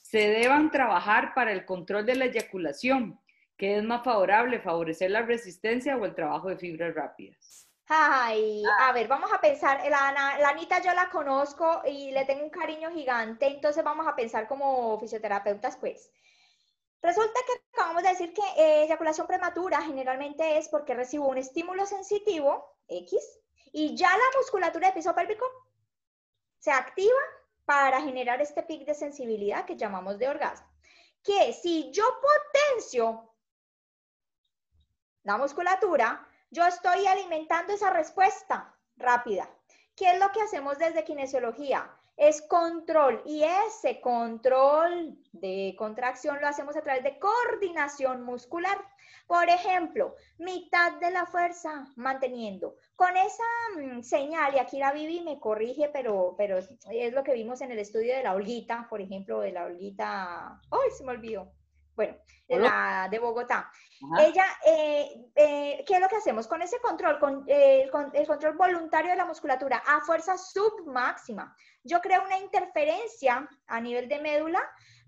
se 0.00 0.28
deban 0.28 0.70
trabajar 0.70 1.34
para 1.34 1.52
el 1.52 1.64
control 1.64 2.06
de 2.06 2.14
la 2.14 2.26
eyaculación? 2.26 3.18
¿Qué 3.56 3.78
es 3.78 3.84
más 3.84 4.04
favorable, 4.04 4.60
favorecer 4.60 5.10
la 5.10 5.22
resistencia 5.22 5.96
o 5.96 6.04
el 6.04 6.14
trabajo 6.14 6.48
de 6.48 6.56
fibras 6.56 6.94
rápidas? 6.94 7.68
Ay, 7.86 8.62
a 8.80 8.92
ver, 8.92 9.08
vamos 9.08 9.30
a 9.32 9.40
pensar, 9.40 9.78
la, 9.90 10.12
la, 10.40 10.48
Anita 10.48 10.80
yo 10.80 10.94
la 10.94 11.10
conozco 11.10 11.82
y 11.86 12.12
le 12.12 12.24
tengo 12.24 12.44
un 12.44 12.50
cariño 12.50 12.90
gigante, 12.90 13.46
entonces 13.46 13.84
vamos 13.84 14.06
a 14.06 14.16
pensar 14.16 14.46
como 14.46 14.98
fisioterapeutas, 15.00 15.76
pues. 15.76 16.10
Resulta 17.04 17.38
que 17.46 17.52
acabamos 17.74 18.02
de 18.02 18.08
decir 18.08 18.32
que 18.32 18.40
eh, 18.56 18.84
eyaculación 18.84 19.26
prematura 19.26 19.82
generalmente 19.82 20.56
es 20.56 20.70
porque 20.70 20.94
recibo 20.94 21.28
un 21.28 21.36
estímulo 21.36 21.84
sensitivo, 21.84 22.78
X, 22.88 23.20
y 23.72 23.94
ya 23.94 24.08
la 24.08 24.38
musculatura 24.38 24.86
del 24.86 24.94
piso 24.94 25.14
pélvico 25.14 25.44
se 26.58 26.70
activa 26.70 27.20
para 27.66 28.00
generar 28.00 28.40
este 28.40 28.62
pic 28.62 28.86
de 28.86 28.94
sensibilidad 28.94 29.66
que 29.66 29.76
llamamos 29.76 30.18
de 30.18 30.28
orgasmo. 30.30 30.66
Que 31.22 31.52
si 31.52 31.92
yo 31.92 32.04
potencio 32.22 33.34
la 35.24 35.36
musculatura, 35.36 36.26
yo 36.48 36.64
estoy 36.64 37.06
alimentando 37.06 37.74
esa 37.74 37.90
respuesta 37.90 38.74
rápida. 38.96 39.46
¿Qué 39.94 40.10
es 40.12 40.18
lo 40.18 40.32
que 40.32 40.40
hacemos 40.40 40.78
desde 40.78 41.04
kinesiología? 41.04 42.00
Es 42.16 42.42
control 42.42 43.22
y 43.24 43.42
ese 43.66 44.00
control 44.00 45.18
de 45.32 45.74
contracción 45.76 46.40
lo 46.40 46.48
hacemos 46.48 46.76
a 46.76 46.82
través 46.82 47.02
de 47.02 47.18
coordinación 47.18 48.22
muscular. 48.22 48.78
Por 49.26 49.48
ejemplo, 49.48 50.14
mitad 50.38 50.92
de 51.00 51.10
la 51.10 51.26
fuerza 51.26 51.86
manteniendo. 51.96 52.76
Con 52.94 53.16
esa 53.16 53.44
mm, 53.76 54.02
señal, 54.02 54.54
y 54.54 54.58
aquí 54.58 54.78
la 54.78 54.92
Vivi 54.92 55.22
me 55.22 55.40
corrige, 55.40 55.90
pero, 55.92 56.34
pero 56.36 56.58
es 56.58 57.12
lo 57.12 57.24
que 57.24 57.32
vimos 57.32 57.60
en 57.62 57.72
el 57.72 57.78
estudio 57.78 58.14
de 58.14 58.22
la 58.22 58.34
holguita, 58.34 58.86
por 58.88 59.00
ejemplo, 59.00 59.40
de 59.40 59.52
la 59.52 59.64
holguita, 59.64 60.60
¡ay, 60.70 60.90
se 60.96 61.04
me 61.04 61.12
olvidó! 61.12 61.52
bueno, 61.96 62.16
la 62.48 63.08
de 63.10 63.18
Bogotá. 63.18 63.70
Ella, 64.18 64.44
eh, 64.66 65.30
eh, 65.34 65.84
¿qué 65.86 65.94
es 65.94 66.00
lo 66.00 66.08
que 66.08 66.16
hacemos 66.16 66.46
con 66.46 66.60
ese 66.60 66.80
control? 66.80 67.18
Con, 67.18 67.44
el 67.48 67.90
control 67.90 68.56
voluntario 68.56 69.10
de 69.10 69.16
la 69.16 69.24
musculatura 69.24 69.82
a 69.86 70.00
fuerza 70.00 70.36
submáxima. 70.36 71.54
Yo 71.84 72.00
creo 72.00 72.24
una 72.24 72.38
interferencia 72.38 73.48
a 73.66 73.80
nivel 73.80 74.08
de 74.08 74.18
médula 74.18 74.60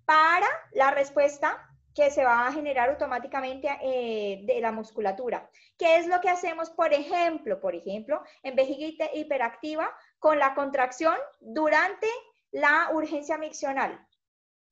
para 0.04 0.46
la 0.72 0.90
respuesta 0.90 1.66
que 1.94 2.10
se 2.10 2.22
va 2.22 2.46
a 2.46 2.52
generar 2.52 2.90
automáticamente 2.90 3.68
eh, 3.82 4.42
de 4.44 4.60
la 4.60 4.70
musculatura. 4.70 5.48
¿Qué 5.78 5.96
es 5.96 6.06
lo 6.06 6.20
que 6.20 6.28
hacemos, 6.28 6.68
por 6.68 6.92
ejemplo, 6.92 7.58
por 7.58 7.74
ejemplo, 7.74 8.22
en 8.42 8.54
vejiga 8.54 9.08
hiperactiva 9.14 9.90
con 10.18 10.38
la 10.38 10.54
contracción 10.54 11.16
durante 11.40 12.06
la 12.50 12.90
urgencia 12.92 13.38
miccional? 13.38 14.06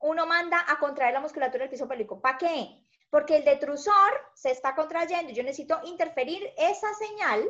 Uno 0.00 0.26
manda 0.26 0.62
a 0.68 0.78
contraer 0.78 1.14
la 1.14 1.20
musculatura 1.20 1.62
del 1.62 1.70
piso 1.70 1.88
pélvico. 1.88 2.20
¿Para 2.20 2.36
qué? 2.36 2.84
Porque 3.08 3.38
el 3.38 3.44
detrusor 3.44 4.12
se 4.34 4.50
está 4.50 4.74
contrayendo. 4.74 5.32
Yo 5.32 5.42
necesito 5.42 5.80
interferir 5.84 6.52
esa 6.58 6.92
señal 6.92 7.42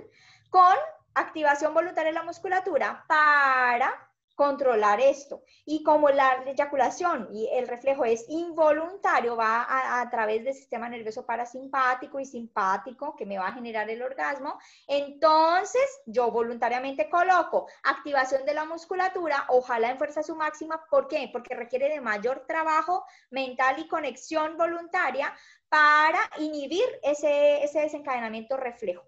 con 0.50 0.76
activación 1.14 1.74
voluntaria 1.74 2.12
de 2.12 2.18
la 2.18 2.22
musculatura 2.22 3.04
para 3.08 3.92
controlar 4.34 5.00
esto. 5.00 5.42
Y 5.64 5.82
como 5.82 6.08
la 6.10 6.42
eyaculación 6.46 7.28
y 7.32 7.48
el 7.52 7.68
reflejo 7.68 8.04
es 8.04 8.24
involuntario, 8.28 9.36
va 9.36 9.66
a, 10.00 10.10
través 10.10 10.44
del 10.44 10.54
sistema 10.54 10.88
nervioso 10.88 11.24
parasimpático 11.24 12.20
y 12.20 12.26
simpático 12.26 13.14
que 13.16 13.26
me 13.26 13.38
va 13.38 13.48
a 13.48 13.52
generar 13.52 13.88
el 13.90 14.02
orgasmo, 14.02 14.58
entonces 14.86 15.82
yo 16.06 16.30
voluntariamente 16.30 17.08
coloco 17.08 17.68
activación 17.82 18.44
de 18.44 18.54
la 18.54 18.64
musculatura, 18.64 19.46
ojalá 19.48 19.90
en 19.90 19.98
fuerza 19.98 20.22
su 20.22 20.36
máxima. 20.36 20.84
¿Por 20.90 21.08
qué? 21.08 21.28
Porque 21.32 21.54
requiere 21.54 21.88
de 21.88 22.00
mayor 22.00 22.44
trabajo 22.46 23.04
mental 23.30 23.78
y 23.78 23.88
conexión 23.88 24.56
voluntaria 24.56 25.34
para 25.68 26.18
inhibir 26.38 26.84
ese, 27.02 27.64
ese 27.64 27.80
desencadenamiento 27.80 28.56
reflejo. 28.56 29.04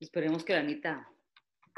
Esperemos 0.00 0.44
que 0.44 0.52
la 0.52 0.60
Anita 0.60 1.08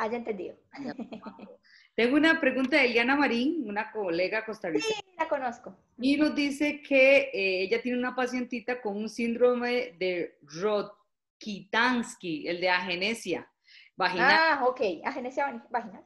haya 0.01 0.17
entendido. 0.17 0.57
Tengo 1.95 2.17
una 2.17 2.41
pregunta 2.41 2.77
de 2.77 2.87
Eliana 2.87 3.17
Marín, 3.17 3.69
una 3.69 3.93
colega 3.93 4.45
costarricense. 4.45 4.95
Sí, 4.95 5.15
la 5.19 5.29
conozco. 5.29 5.77
Y 5.99 6.17
nos 6.17 6.35
dice 6.35 6.81
que 6.81 7.31
eh, 7.33 7.65
ella 7.65 7.83
tiene 7.83 7.99
una 7.99 8.17
pacientita 8.17 8.81
con 8.81 8.97
un 8.97 9.09
síndrome 9.09 9.97
de 9.99 10.39
Rokitansky, 10.43 12.49
el 12.49 12.61
de 12.61 12.71
agenesia 12.71 13.51
vaginal. 13.97 14.33
Ah, 14.33 14.65
ok, 14.67 14.81
agenesia 15.05 15.63
vaginal. 15.69 16.05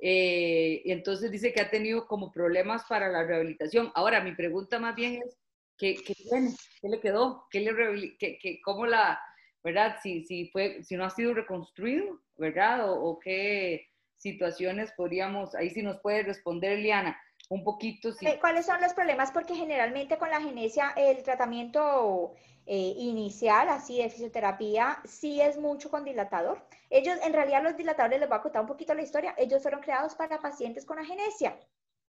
Eh, 0.00 0.82
entonces 0.86 1.30
dice 1.30 1.52
que 1.52 1.60
ha 1.60 1.70
tenido 1.70 2.08
como 2.08 2.32
problemas 2.32 2.84
para 2.88 3.08
la 3.08 3.24
rehabilitación. 3.24 3.92
Ahora, 3.94 4.20
mi 4.20 4.34
pregunta 4.34 4.80
más 4.80 4.96
bien 4.96 5.22
es, 5.24 5.38
¿qué, 5.78 5.94
qué 6.04 6.14
tiene? 6.14 6.52
¿Qué 6.80 6.88
le 6.88 7.00
quedó? 7.00 7.46
¿Qué 7.50 7.60
le 7.60 8.16
qué, 8.18 8.38
qué, 8.42 8.60
¿Cómo 8.62 8.84
la, 8.84 9.18
verdad? 9.64 9.96
Si, 10.02 10.24
si, 10.24 10.48
fue, 10.50 10.84
si 10.84 10.96
no 10.96 11.04
ha 11.04 11.10
sido 11.10 11.34
reconstruido. 11.34 12.20
¿verdad? 12.36 12.90
O, 12.90 13.18
qué 13.18 13.88
situaciones 14.16 14.92
podríamos, 14.96 15.54
ahí 15.54 15.70
sí 15.70 15.82
nos 15.82 16.00
puede 16.00 16.22
responder 16.22 16.78
Liana, 16.78 17.18
un 17.48 17.62
poquito. 17.62 18.10
Eh, 18.20 18.38
¿Cuáles 18.40 18.66
son 18.66 18.80
los 18.80 18.94
problemas? 18.94 19.30
Porque 19.32 19.54
generalmente 19.54 20.16
con 20.18 20.30
la 20.30 20.40
genesia 20.40 20.92
el 20.96 21.22
tratamiento 21.22 22.32
eh, 22.66 22.94
inicial, 22.96 23.68
así 23.68 23.98
de 23.98 24.08
fisioterapia, 24.08 25.00
sí 25.04 25.40
es 25.40 25.58
mucho 25.58 25.90
con 25.90 26.04
dilatador. 26.04 26.66
Ellos, 26.90 27.18
en 27.24 27.32
realidad 27.32 27.62
los 27.62 27.76
dilatadores, 27.76 28.20
les 28.20 28.28
voy 28.28 28.38
a 28.38 28.42
contar 28.42 28.62
un 28.62 28.68
poquito 28.68 28.94
la 28.94 29.02
historia, 29.02 29.34
ellos 29.36 29.62
fueron 29.62 29.80
creados 29.80 30.14
para 30.14 30.38
pacientes 30.38 30.84
con 30.84 30.98
agenesia. 30.98 31.58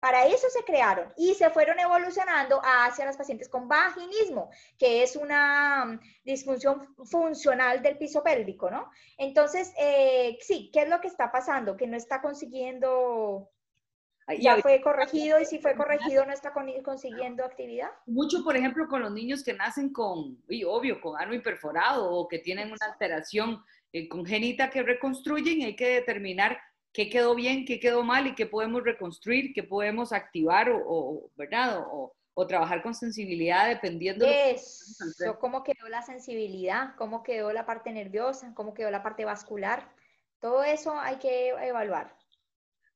Para 0.02 0.26
eso 0.26 0.48
se 0.50 0.64
crearon 0.64 1.12
y 1.16 1.32
se 1.34 1.48
fueron 1.50 1.78
evolucionando 1.78 2.60
hacia 2.60 3.04
las 3.04 3.16
pacientes 3.16 3.48
con 3.48 3.68
vaginismo, 3.68 4.50
que 4.76 5.04
es 5.04 5.14
una 5.14 5.84
mm, 5.84 6.00
disfunción 6.24 6.92
funcional 7.04 7.80
del 7.82 7.98
piso 7.98 8.20
pélvico, 8.20 8.68
¿no? 8.68 8.90
Entonces, 9.16 9.72
eh, 9.78 10.38
sí, 10.40 10.70
¿qué 10.72 10.82
es 10.82 10.88
lo 10.88 11.00
que 11.00 11.06
está 11.06 11.30
pasando? 11.30 11.76
Que 11.76 11.86
no 11.86 11.96
está 11.96 12.20
consiguiendo, 12.20 13.48
ya 14.40 14.56
fue 14.56 14.80
corregido 14.80 15.38
y 15.40 15.44
si 15.44 15.60
fue 15.60 15.76
corregido 15.76 16.26
no 16.26 16.32
está 16.32 16.52
consiguiendo 16.52 17.44
actividad. 17.44 17.90
Mucho, 18.06 18.42
por 18.42 18.56
ejemplo, 18.56 18.88
con 18.88 19.02
los 19.02 19.12
niños 19.12 19.44
que 19.44 19.54
nacen 19.54 19.92
con, 19.92 20.36
y 20.48 20.64
obvio, 20.64 21.00
con 21.00 21.16
ano 21.16 21.32
imperforado 21.32 22.10
o 22.10 22.26
que 22.26 22.40
tienen 22.40 22.72
una 22.72 22.86
alteración 22.90 23.62
eh, 23.92 24.08
congénita 24.08 24.68
que 24.68 24.82
reconstruyen 24.82 25.62
hay 25.62 25.76
que 25.76 25.90
determinar 25.90 26.58
qué 26.92 27.08
quedó 27.08 27.34
bien, 27.34 27.64
qué 27.64 27.80
quedó 27.80 28.02
mal 28.02 28.26
y 28.26 28.34
qué 28.34 28.46
podemos 28.46 28.82
reconstruir, 28.84 29.52
qué 29.54 29.62
podemos 29.62 30.12
activar 30.12 30.70
o, 30.70 31.30
¿verdad? 31.36 31.84
O, 31.90 32.14
trabajar 32.48 32.82
con 32.82 32.92
sensibilidad 32.94 33.68
dependiendo. 33.68 34.26
Eso, 34.26 35.38
cómo 35.38 35.62
quedó 35.62 35.88
la 35.88 36.02
sensibilidad, 36.02 36.96
cómo 36.96 37.22
quedó 37.22 37.52
la 37.52 37.66
parte 37.66 37.92
nerviosa, 37.92 38.52
cómo 38.54 38.74
quedó 38.74 38.90
la 38.90 39.02
parte 39.02 39.24
vascular. 39.24 39.88
Todo 40.40 40.64
eso 40.64 40.98
hay 40.98 41.16
que 41.16 41.50
evaluar. 41.50 42.16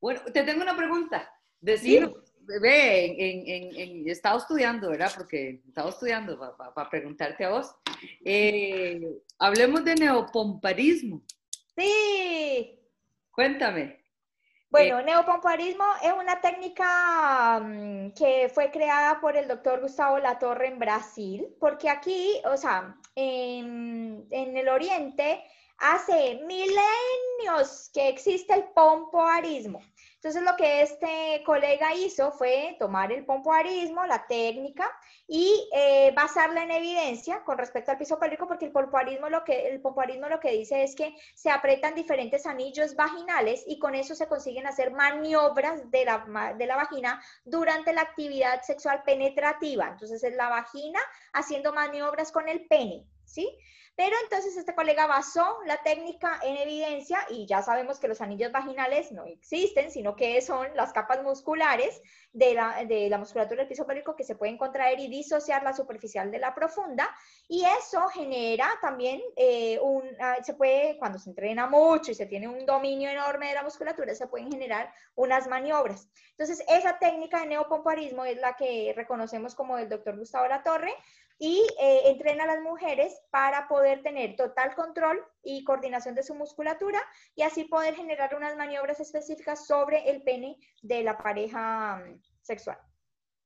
Bueno, 0.01 0.21
te 0.33 0.43
tengo 0.43 0.63
una 0.63 0.77
pregunta. 0.77 1.31
Decir, 1.61 2.13
ve, 2.61 3.05
en, 3.07 4.09
he 4.09 4.11
estado 4.11 4.39
estudiando, 4.39 4.91
¿verdad? 4.91 5.13
Porque 5.15 5.61
he 5.65 5.69
estado 5.69 5.91
estudiando 5.91 6.57
para 6.75 6.91
preguntarte 6.91 7.45
a 7.45 7.51
vos. 7.51 7.73
Eh, 8.25 9.01
hablemos 9.39 9.85
de 9.85 9.95
neopomparismo. 9.95 11.23
Sí. 11.77 12.77
Cuéntame. 13.37 14.01
Bueno, 14.71 15.03
neopomparismo 15.03 15.85
es 16.03 16.13
una 16.13 16.41
técnica 16.41 17.61
mm, 17.61 18.13
que 18.13 18.51
fue 18.53 18.71
creada 18.71 19.21
por 19.21 19.37
el 19.37 19.47
doctor 19.47 19.83
Gustavo 19.83 20.19
Latorre 20.19 20.69
en 20.69 20.79
Brasil, 20.79 21.47
porque 21.61 21.91
aquí, 21.91 22.41
o 22.47 22.57
sea, 22.57 22.97
en, 23.15 24.27
en 24.31 24.57
el 24.57 24.69
oriente, 24.71 25.45
hace 25.79 26.41
milenios 26.47 27.91
que 27.93 28.09
existe 28.09 28.55
el 28.55 28.65
pompoarismo. 28.75 29.83
Entonces 30.27 30.43
lo 30.43 30.57
que 30.57 30.83
este 30.83 31.43
colega 31.45 31.95
hizo 31.95 32.33
fue 32.33 32.75
tomar 32.81 33.13
el 33.13 33.25
pompoarismo, 33.25 34.05
la 34.07 34.27
técnica, 34.27 34.91
y 35.29 35.69
eh, 35.73 36.13
basarla 36.17 36.65
en 36.65 36.71
evidencia 36.71 37.45
con 37.45 37.59
respecto 37.59 37.93
al 37.93 37.99
piso 37.99 38.19
pélvico, 38.19 38.49
porque 38.49 38.65
el 38.65 38.73
pompoarismo, 38.73 39.29
lo 39.29 39.45
que, 39.45 39.69
el 39.69 39.81
pompoarismo 39.81 40.29
lo 40.29 40.41
que 40.41 40.51
dice 40.51 40.83
es 40.83 40.97
que 40.97 41.15
se 41.35 41.51
apretan 41.51 41.95
diferentes 41.95 42.47
anillos 42.47 42.97
vaginales 42.97 43.63
y 43.67 43.79
con 43.79 43.95
eso 43.95 44.15
se 44.15 44.27
consiguen 44.27 44.67
hacer 44.67 44.91
maniobras 44.93 45.91
de 45.91 46.05
la, 46.05 46.55
de 46.59 46.67
la 46.67 46.77
vagina 46.77 47.23
durante 47.45 47.93
la 47.93 48.01
actividad 48.01 48.63
sexual 48.63 49.03
penetrativa. 49.05 49.91
Entonces 49.91 50.25
es 50.25 50.35
la 50.35 50.49
vagina 50.49 50.99
haciendo 51.35 51.73
maniobras 51.73 52.33
con 52.33 52.49
el 52.49 52.67
pene, 52.67 53.07
¿sí? 53.25 53.59
Pero 53.97 54.15
entonces 54.25 54.55
este 54.59 54.75
colega 54.75 55.07
basó 55.07 55.59
la 55.65 55.79
técnica 55.79 56.39
en 56.43 56.59
evidencia 56.59 57.19
y 57.31 57.47
ya 57.47 57.63
sabemos 57.63 57.99
que 57.99 58.09
los 58.09 58.21
anillos 58.21 58.53
vaginales 58.53 59.11
no 59.11 59.25
existen, 59.25 59.91
sino 59.91 60.15
que 60.15 60.43
son 60.43 60.69
las 60.75 60.93
capas 60.93 61.23
musculares 61.23 62.03
de 62.35 62.53
la, 62.53 62.85
de 62.85 63.09
la 63.09 63.17
musculatura 63.17 63.63
del 63.63 63.69
piso 63.69 63.87
pélvico 63.87 64.15
que 64.15 64.25
se 64.25 64.35
pueden 64.35 64.59
contraer 64.59 65.01
y 65.01 65.09
disociar 65.09 65.63
la 65.63 65.73
superficial 65.73 66.31
de 66.31 66.39
la 66.39 66.55
profunda. 66.55 67.09
Y 67.49 67.65
eso 67.65 68.07
genera 68.09 68.69
también 68.83 69.23
eh, 69.35 69.79
un, 69.81 70.03
ah, 70.21 70.37
se 70.43 70.53
puede, 70.53 70.99
cuando 70.99 71.19
se 71.19 71.31
entrena 71.31 71.67
mucho 71.67 72.11
y 72.11 72.15
se 72.15 72.27
tiene 72.27 72.49
un 72.49 72.67
dominio 72.67 73.09
enorme 73.09 73.49
de 73.49 73.55
la 73.55 73.63
musculatura, 73.63 74.15
se 74.15 74.27
pueden 74.27 74.53
generar 74.53 74.93
unas 75.15 75.49
maniobras. 75.49 76.11
Entonces, 76.33 76.63
esa 76.69 76.99
técnica 76.99 77.41
de 77.41 77.47
neopomparismo 77.47 78.27
es 78.27 78.37
la 78.37 78.57
que 78.57 78.93
reconocemos 78.95 79.55
como 79.55 79.79
el 79.79 79.89
doctor 79.89 80.19
Gustavo 80.19 80.47
Latorre 80.49 80.93
y 81.39 81.67
eh, 81.81 82.01
entrena 82.07 82.45
a 82.45 82.47
las 82.47 82.63
mujeres 82.63 83.21
para 83.31 83.69
poder 83.69 84.03
tener 84.03 84.37
total 84.37 84.75
control 84.75 85.23
y 85.43 85.65
coordinación 85.65 86.15
de 86.15 86.23
su 86.23 86.35
musculatura 86.35 87.01
y 87.35 87.43
así 87.43 87.65
poder 87.65 87.95
generar 87.95 88.35
unas 88.35 88.57
maniobras 88.57 89.01
específicas 89.01 89.67
sobre 89.67 90.09
el 90.11 90.23
pene 90.23 90.57
de 90.83 91.03
la 91.03 91.19
pareja 91.19 91.97
mm, 91.97 92.23
sexual. 92.41 92.79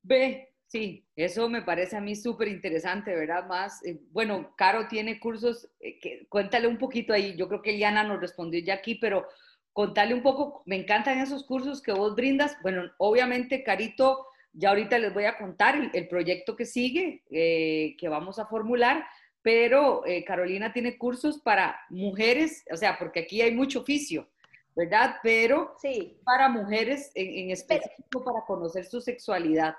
Ve, 0.03 0.55
sí, 0.67 1.05
eso 1.17 1.49
me 1.49 1.63
parece 1.63 1.97
a 1.97 2.01
mí 2.01 2.15
súper 2.15 2.49
interesante, 2.49 3.15
¿verdad? 3.15 3.47
Más, 3.47 3.85
eh, 3.85 4.01
bueno, 4.13 4.55
Caro 4.57 4.87
tiene 4.87 5.19
cursos, 5.19 5.69
eh, 5.81 5.99
que, 5.99 6.27
cuéntale 6.29 6.69
un 6.69 6.79
poquito 6.79 7.13
ahí, 7.13 7.37
yo 7.37 7.49
creo 7.49 7.61
que 7.61 7.71
Eliana 7.71 8.05
nos 8.05 8.21
respondió 8.21 8.61
ya 8.61 8.75
aquí, 8.75 8.95
pero 8.95 9.27
contale 9.73 10.15
un 10.15 10.23
poco, 10.23 10.63
me 10.67 10.77
encantan 10.77 11.19
esos 11.19 11.45
cursos 11.45 11.83
que 11.83 11.93
vos 11.93 12.15
brindas, 12.15 12.57
bueno, 12.63 12.85
obviamente, 12.99 13.65
Carito 13.65 14.27
ya 14.53 14.71
ahorita 14.71 14.99
les 14.99 15.13
voy 15.13 15.25
a 15.25 15.39
contar 15.39 15.91
el, 15.93 16.09
proyecto 16.09 16.57
que 16.57 16.67
sigue, 16.67 17.23
eh, 17.31 17.97
que 17.99 18.09
vamos 18.09 18.39
a 18.39 18.47
formular, 18.47 19.05
pero 19.43 20.05
eh, 20.07 20.25
Carolina 20.25 20.73
tiene 20.73 20.99
cursos 20.99 21.39
para 21.39 21.79
mujeres, 21.89 22.65
o 22.73 22.77
sea, 22.77 22.99
porque 22.99 23.21
aquí 23.21 23.41
hay 23.41 23.55
mucho 23.55 23.81
oficio, 23.81 24.29
¿verdad? 24.75 25.17
Pero 25.23 25.75
sí. 25.81 26.19
para 26.25 26.49
mujeres 26.49 27.11
en, 27.15 27.51
específico 27.51 28.25
para 28.25 28.45
conocer 28.47 28.85
su 28.85 29.01
sexualidad. 29.01 29.75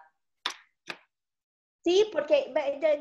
Sí, 1.83 2.07
porque 2.13 2.53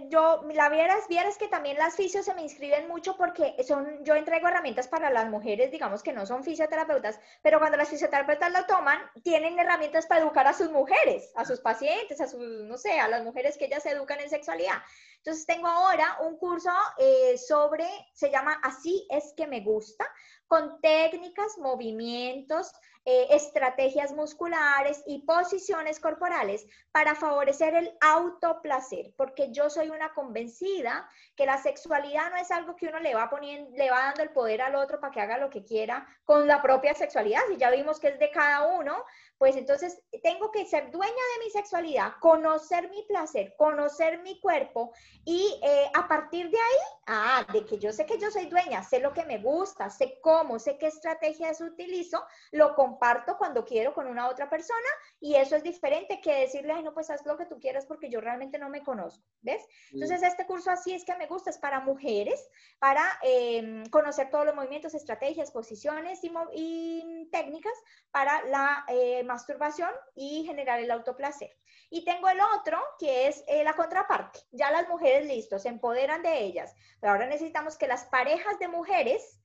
yo, 0.09 0.43
la 0.55 0.71
vieras, 0.71 1.07
vieras 1.07 1.37
que 1.37 1.49
también 1.49 1.77
las 1.77 1.97
fisios 1.97 2.25
se 2.25 2.33
me 2.33 2.41
inscriben 2.41 2.89
mucho 2.89 3.15
porque 3.15 3.55
son, 3.63 4.03
yo 4.05 4.15
entrego 4.15 4.49
herramientas 4.49 4.89
para 4.89 5.11
las 5.11 5.29
mujeres, 5.29 5.71
digamos 5.71 6.03
que 6.03 6.15
no 6.15 6.25
son 6.25 6.45
fisioterapeutas, 6.45 7.21
pero 7.43 7.59
cuando 7.59 7.77
las 7.77 7.91
fisioterapeutas 7.91 8.51
lo 8.51 8.65
toman, 8.65 8.99
tienen 9.23 9.59
herramientas 9.59 10.07
para 10.07 10.23
educar 10.23 10.47
a 10.47 10.55
sus 10.55 10.71
mujeres, 10.71 11.31
a 11.37 11.45
sus 11.45 11.61
pacientes, 11.61 12.23
a 12.23 12.27
sus, 12.27 12.41
no 12.41 12.79
sé, 12.79 12.99
a 12.99 13.09
las 13.09 13.23
mujeres 13.23 13.59
que 13.59 13.67
ellas 13.67 13.83
se 13.83 13.91
educan 13.91 14.19
en 14.19 14.31
sexualidad. 14.31 14.79
Entonces 15.19 15.45
tengo 15.45 15.69
ahora 15.69 16.17
un 16.23 16.39
curso 16.39 16.71
eh, 16.97 17.37
sobre, 17.37 17.87
se 18.15 18.31
llama 18.31 18.59
Así 18.63 19.07
es 19.11 19.35
que 19.37 19.47
me 19.47 19.61
gusta, 19.61 20.11
con 20.47 20.81
técnicas, 20.81 21.59
movimientos, 21.59 22.73
eh, 23.07 23.29
estrategias 23.31 24.13
musculares 24.13 25.03
y 25.07 25.25
posiciones 25.25 26.01
corporales 26.01 26.67
para 26.93 27.15
favorecer 27.15 27.75
el 27.75 27.97
autoplacer, 28.01 29.15
porque 29.17 29.51
yo 29.53 29.71
soy 29.71 29.89
una 29.89 30.13
convencida 30.13 31.09
que 31.35 31.47
la 31.47 31.57
sexualidad 31.57 32.31
no 32.31 32.37
es 32.37 32.51
algo 32.51 32.77
que 32.77 32.89
uno 32.89 33.01
le 33.01 33.15
va 33.15 33.31
poniendo, 33.31 33.71
le 33.77 33.91
va 33.91 34.05
dando 34.05 34.23
el 34.23 34.31
poder 34.31 34.61
al 34.61 34.75
otro 34.75 35.01
para 35.01 35.13
que 35.13 35.21
haga 35.21 35.39
lo 35.39 35.49
que 35.49 35.65
quiera 35.65 36.07
con 36.25 36.47
la 36.47 36.61
propia 36.61 36.95
sexualidad, 36.95 37.41
y 37.53 37.57
ya 37.57 37.71
vimos 37.71 37.99
que 37.99 38.09
es 38.09 38.19
de 38.19 38.31
cada 38.31 38.67
uno, 38.67 39.05
pues 39.39 39.57
entonces 39.57 40.03
tengo 40.23 40.51
que 40.51 40.67
ser 40.67 40.91
dueña 40.91 41.11
de 41.11 41.45
mi 41.45 41.51
sexualidad, 41.51 42.13
conocer 42.21 42.91
mi 42.91 43.03
placer, 43.05 43.55
conocer 43.57 44.21
mi 44.23 44.39
cuerpo 44.41 44.93
y 45.25 45.59
eh, 45.63 45.91
a 45.95 46.07
partir 46.07 46.51
de 46.51 46.59
ahí, 46.59 46.79
ah, 47.11 47.47
de 47.53 47.67
que 47.67 47.79
yo 47.79 47.93
sé 47.93 48.07
que 48.07 48.19
yo 48.19 48.31
soy 48.31 48.47
dueña, 48.47 48.83
sé 48.83 49.01
lo 49.01 49.13
que 49.13 49.25
me 49.25 49.39
gusta, 49.39 49.91
sé 49.91 50.19
cómo, 50.23 50.59
sé 50.59 50.79
qué 50.79 50.87
estrategias 50.87 51.61
utilizo, 51.61 52.25
lo 52.53 52.75
comparto 52.75 53.37
cuando 53.37 53.65
quiero 53.65 53.93
con 53.93 54.07
una 54.07 54.29
otra 54.29 54.49
persona 54.49 54.89
y 55.21 55.35
eso 55.35 55.57
es 55.57 55.63
diferente 55.63 56.21
que 56.21 56.35
decirle, 56.41 56.73
ay, 56.73 56.83
no, 56.83 56.95
pues 56.95 57.11
haz 57.11 57.27
lo 57.27 57.37
que 57.37 57.47
tú 57.47 57.59
quieras 57.61 57.87
porque 57.87 58.09
yo 58.09 58.21
realmente 58.21 58.59
no 58.59 58.71
me 58.71 58.83
conozco, 58.83 59.25
¿ves? 59.43 59.63
Entonces 59.93 60.23
este 60.23 60.47
curso 60.47 60.71
así 60.71 60.95
es 60.95 61.05
que 61.05 61.17
me 61.17 61.27
gusta, 61.27 61.51
es 61.51 61.59
para 61.59 61.81
mujeres, 61.81 62.49
para 62.79 63.05
em, 63.23 63.85
conocer 63.91 64.31
todos 64.31 64.47
los 64.47 64.55
movimientos, 64.55 64.95
estrategias, 64.95 65.51
posiciones 65.51 66.23
y, 66.25 66.33
y 66.55 67.29
técnicas 67.31 67.75
para 68.11 68.43
la... 68.45 68.85
Eh, 68.89 69.25
masturbación 69.25 69.91
y 70.15 70.45
generar 70.45 70.81
el 70.81 70.91
autoplacer. 70.91 71.57
Y 71.89 72.05
tengo 72.05 72.29
el 72.29 72.39
otro, 72.59 72.79
que 72.99 73.29
es 73.29 73.45
eh, 73.49 73.65
la 73.65 73.75
contraparte. 73.75 74.41
Ya 74.53 74.71
las 74.71 74.89
mujeres, 74.89 75.27
listos, 75.27 75.63
se 75.63 75.69
empoderan 75.69 76.23
de 76.23 76.39
ellas. 76.41 76.75
Ahora 77.03 77.27
necesitamos 77.27 77.77
que 77.77 77.89
las 77.89 78.05
parejas 78.05 78.59
de 78.59 78.69
mujeres 78.69 79.41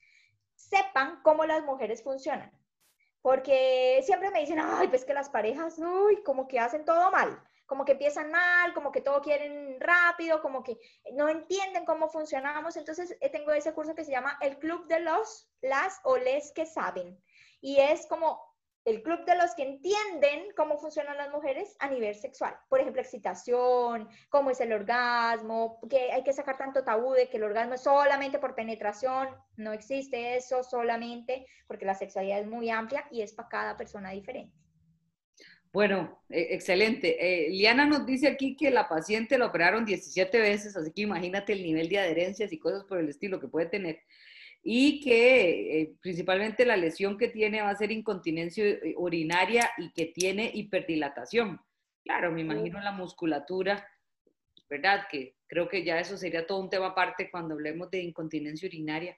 sepan 0.56 1.22
cómo 1.24 1.46
las 1.46 1.64
mujeres 1.64 2.04
funcionan. 2.04 2.52
Porque 3.22 4.02
siempre 4.06 4.30
me 4.32 4.42
dicen, 4.42 4.60
ay, 4.60 4.88
pues 4.88 5.06
que 5.06 5.14
las 5.14 5.30
parejas, 5.30 5.80
uy, 5.80 6.22
como 6.24 6.48
que 6.48 6.60
hacen 6.60 6.86
todo 6.86 7.12
mal 7.12 7.42
como 7.66 7.86
que 7.86 7.94
empiezan 7.94 8.32
mal, 8.32 8.74
como 8.74 8.92
que 8.92 9.02
todo 9.02 9.22
quieren 9.22 9.80
rápido, 9.80 10.42
como 10.42 10.64
que 10.64 10.78
no 11.14 11.30
entienden 11.30 11.86
cómo 11.86 12.10
funcionamos. 12.10 12.76
Entonces 12.78 13.18
eh, 13.20 13.30
tengo 13.30 13.52
ese 13.52 13.74
curso 13.74 13.96
que 13.96 14.06
se 14.06 14.12
llama 14.12 14.38
el 14.42 14.58
Club 14.60 14.88
de 14.88 15.00
los, 15.00 15.50
las 15.62 16.00
o 16.04 16.18
les 16.18 16.52
que 16.52 16.66
saben. 16.66 17.20
Y 17.62 17.80
es 17.80 18.06
como 18.08 18.55
el 18.86 19.02
club 19.02 19.26
de 19.26 19.36
los 19.36 19.56
que 19.56 19.64
entienden 19.64 20.46
cómo 20.56 20.78
funcionan 20.78 21.18
las 21.18 21.32
mujeres 21.32 21.76
a 21.80 21.90
nivel 21.90 22.14
sexual. 22.14 22.56
Por 22.70 22.80
ejemplo, 22.80 23.02
excitación, 23.02 24.08
cómo 24.30 24.52
es 24.52 24.62
el 24.62 24.72
orgasmo, 24.74 25.80
que 25.90 26.12
hay 26.12 26.24
que 26.24 26.34
sacar 26.34 26.58
tanto 26.58 26.84
tabú 26.84 27.14
de 27.14 27.28
que 27.28 27.38
el 27.38 27.44
orgasmo 27.44 27.74
es 27.74 27.82
solamente 27.82 28.38
por 28.38 28.54
penetración. 28.54 29.30
No 29.58 29.74
existe 29.74 30.36
eso 30.36 30.64
solamente 30.64 31.48
porque 31.68 31.86
la 31.86 31.96
sexualidad 31.96 32.40
es 32.40 32.48
muy 32.48 32.70
amplia 32.70 33.06
y 33.10 33.24
es 33.24 33.34
para 33.34 33.50
cada 33.50 33.78
persona 33.78 34.12
diferente. 34.12 34.54
Bueno, 35.74 36.22
e, 36.30 36.54
excelente. 36.54 37.18
Eh, 37.20 37.50
Liana 37.50 37.86
nos 37.86 38.06
dice 38.06 38.28
aquí 38.28 38.56
que 38.56 38.70
la 38.70 38.88
paciente 38.88 39.38
la 39.40 39.48
operaron 39.48 39.84
17 39.84 40.40
veces, 40.40 40.78
así 40.78 40.92
que 40.94 41.02
imagínate 41.02 41.54
el 41.54 41.64
nivel 41.64 41.90
de 41.90 42.00
adherencias 42.00 42.54
y 42.54 42.60
cosas 42.60 42.84
por 42.84 43.00
el 43.00 43.10
estilo 43.10 43.42
que 43.42 43.48
puede 43.48 43.66
tener 43.66 44.00
y 44.68 45.00
que 45.00 45.82
eh, 45.82 45.96
principalmente 46.02 46.66
la 46.66 46.76
lesión 46.76 47.20
que 47.20 47.28
tiene 47.28 47.62
va 47.62 47.70
a 47.70 47.76
ser 47.76 47.92
incontinencia 47.92 48.66
eh, 48.66 48.96
urinaria 48.98 49.70
y 49.78 49.92
que 49.92 50.08
tiene 50.08 50.50
hiperdilatación. 50.52 51.62
Claro, 52.04 52.32
me 52.32 52.42
imagino 52.42 52.80
la 52.82 52.92
musculatura, 52.92 53.88
¿verdad? 54.68 55.06
Que 55.12 55.36
creo 55.46 55.70
que 55.70 55.84
ya 55.84 56.00
eso 56.00 56.18
sería 56.18 56.48
todo 56.48 56.62
un 56.62 56.72
tema 56.72 56.88
aparte 56.88 57.30
cuando 57.30 57.54
hablemos 57.54 57.92
de 57.92 58.02
incontinencia 58.02 58.68
urinaria, 58.68 59.16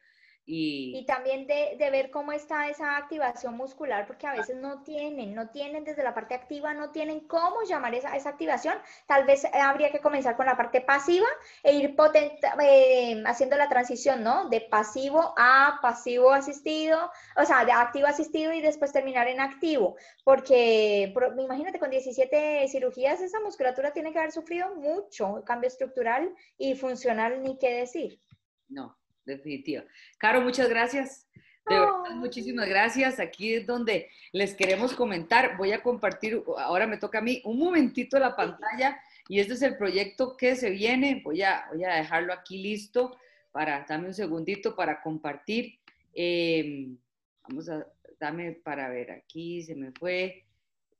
y, 0.50 1.04
también 1.06 1.45
de, 1.45 1.76
ver 1.91 2.10
cómo 2.10 2.32
está 2.32 2.70
esa 2.70 2.95
activación 2.95 3.58
muscular, 3.58 4.08
porque 4.08 4.28
a 4.28 4.32
veces 4.32 4.56
no 4.56 4.82
tienen, 4.82 5.36
no 5.36 5.50
tienen 5.50 5.84
desde 5.84 6.04
la 6.04 6.14
parte 6.14 6.36
activa, 6.36 6.74
no 6.74 6.91
tienen 6.91 7.28
cómo 7.28 7.64
llamar 7.64 7.93
esa, 7.93 8.16
esa 8.16 8.30
activación. 8.30 8.78
Tal 9.08 9.26
vez 9.26 9.43
eh, 9.43 9.50
habría 9.62 9.91
que 9.91 10.00
comenzar 10.00 10.38
con 10.38 10.45
la 10.45 10.56
parte 10.56 10.80
pasiva 10.80 11.28
e 11.64 11.74
ir 11.74 11.95
eh, 12.14 13.24
haciendo 13.26 13.58
la 13.58 13.68
transición, 13.68 14.24
¿no? 14.24 14.48
De 14.48 14.62
pasivo 14.62 15.34
a 15.38 15.80
pasivo 15.82 16.32
asistido, 16.32 17.12
o 17.36 17.43
sea, 17.43 17.66
de 17.66 17.74
activo 17.74 18.08
asistido 18.08 18.54
y 18.54 18.62
después 18.62 18.93
terminar 18.93 19.28
en 19.28 19.41
activo, 19.41 19.98
porque 20.24 21.14
imagínate, 21.38 21.78
con 21.78 21.89
17 21.89 22.66
cirugías 22.70 23.20
esa 23.20 23.41
musculatura 23.41 23.91
tiene 23.91 24.14
que 24.14 24.20
haber 24.20 24.32
sufrido 24.32 24.74
mucho 24.76 25.43
cambio 25.45 25.68
estructural 25.68 26.34
y 26.58 26.76
funcional, 26.76 27.43
ni 27.43 27.58
qué 27.58 27.74
decir. 27.74 28.22
No, 28.70 28.98
definitiva. 29.28 29.84
Caro, 30.17 30.41
muchas 30.41 30.69
gracias. 30.69 31.28
De 31.69 31.78
verdad, 31.78 32.15
muchísimas 32.15 32.67
gracias. 32.67 33.19
Aquí 33.19 33.53
es 33.53 33.67
donde 33.67 34.09
les 34.32 34.55
queremos 34.55 34.93
comentar. 34.93 35.57
Voy 35.57 35.73
a 35.73 35.84
compartir, 35.84 36.41
ahora 36.57 36.88
me 36.88 36.97
toca 36.97 37.19
a 37.19 37.21
mí, 37.21 37.41
un 37.43 37.59
momentito 37.59 38.17
la 38.17 38.36
pantalla 38.36 38.99
y 39.28 39.39
este 39.39 39.53
es 39.53 39.61
el 39.61 39.78
proyecto 39.78 40.38
que 40.38 40.55
se 40.55 40.69
viene. 40.69 41.21
Voy 41.23 41.41
a, 41.41 41.67
voy 41.69 41.84
a 41.84 41.95
dejarlo 41.95 42.34
aquí 42.34 42.57
listo 42.63 43.17
para, 43.51 43.86
dame 43.88 44.07
un 44.07 44.13
segundito 44.13 44.75
para 44.75 45.01
compartir. 45.01 45.78
Em, 46.13 46.97
vamos 47.43 47.69
a, 47.69 47.86
dame 48.17 48.53
para 48.53 48.88
ver, 48.89 49.11
aquí 49.11 49.61
se 49.61 49.75
me 49.75 49.91
fue. 49.91 50.45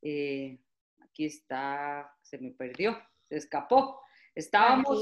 Eh, 0.02 0.60
aquí 1.00 1.26
está, 1.26 2.14
se 2.22 2.38
me 2.40 2.52
perdió, 2.52 3.02
se 3.24 3.38
escapó. 3.38 4.02
Estábamos 4.36 5.02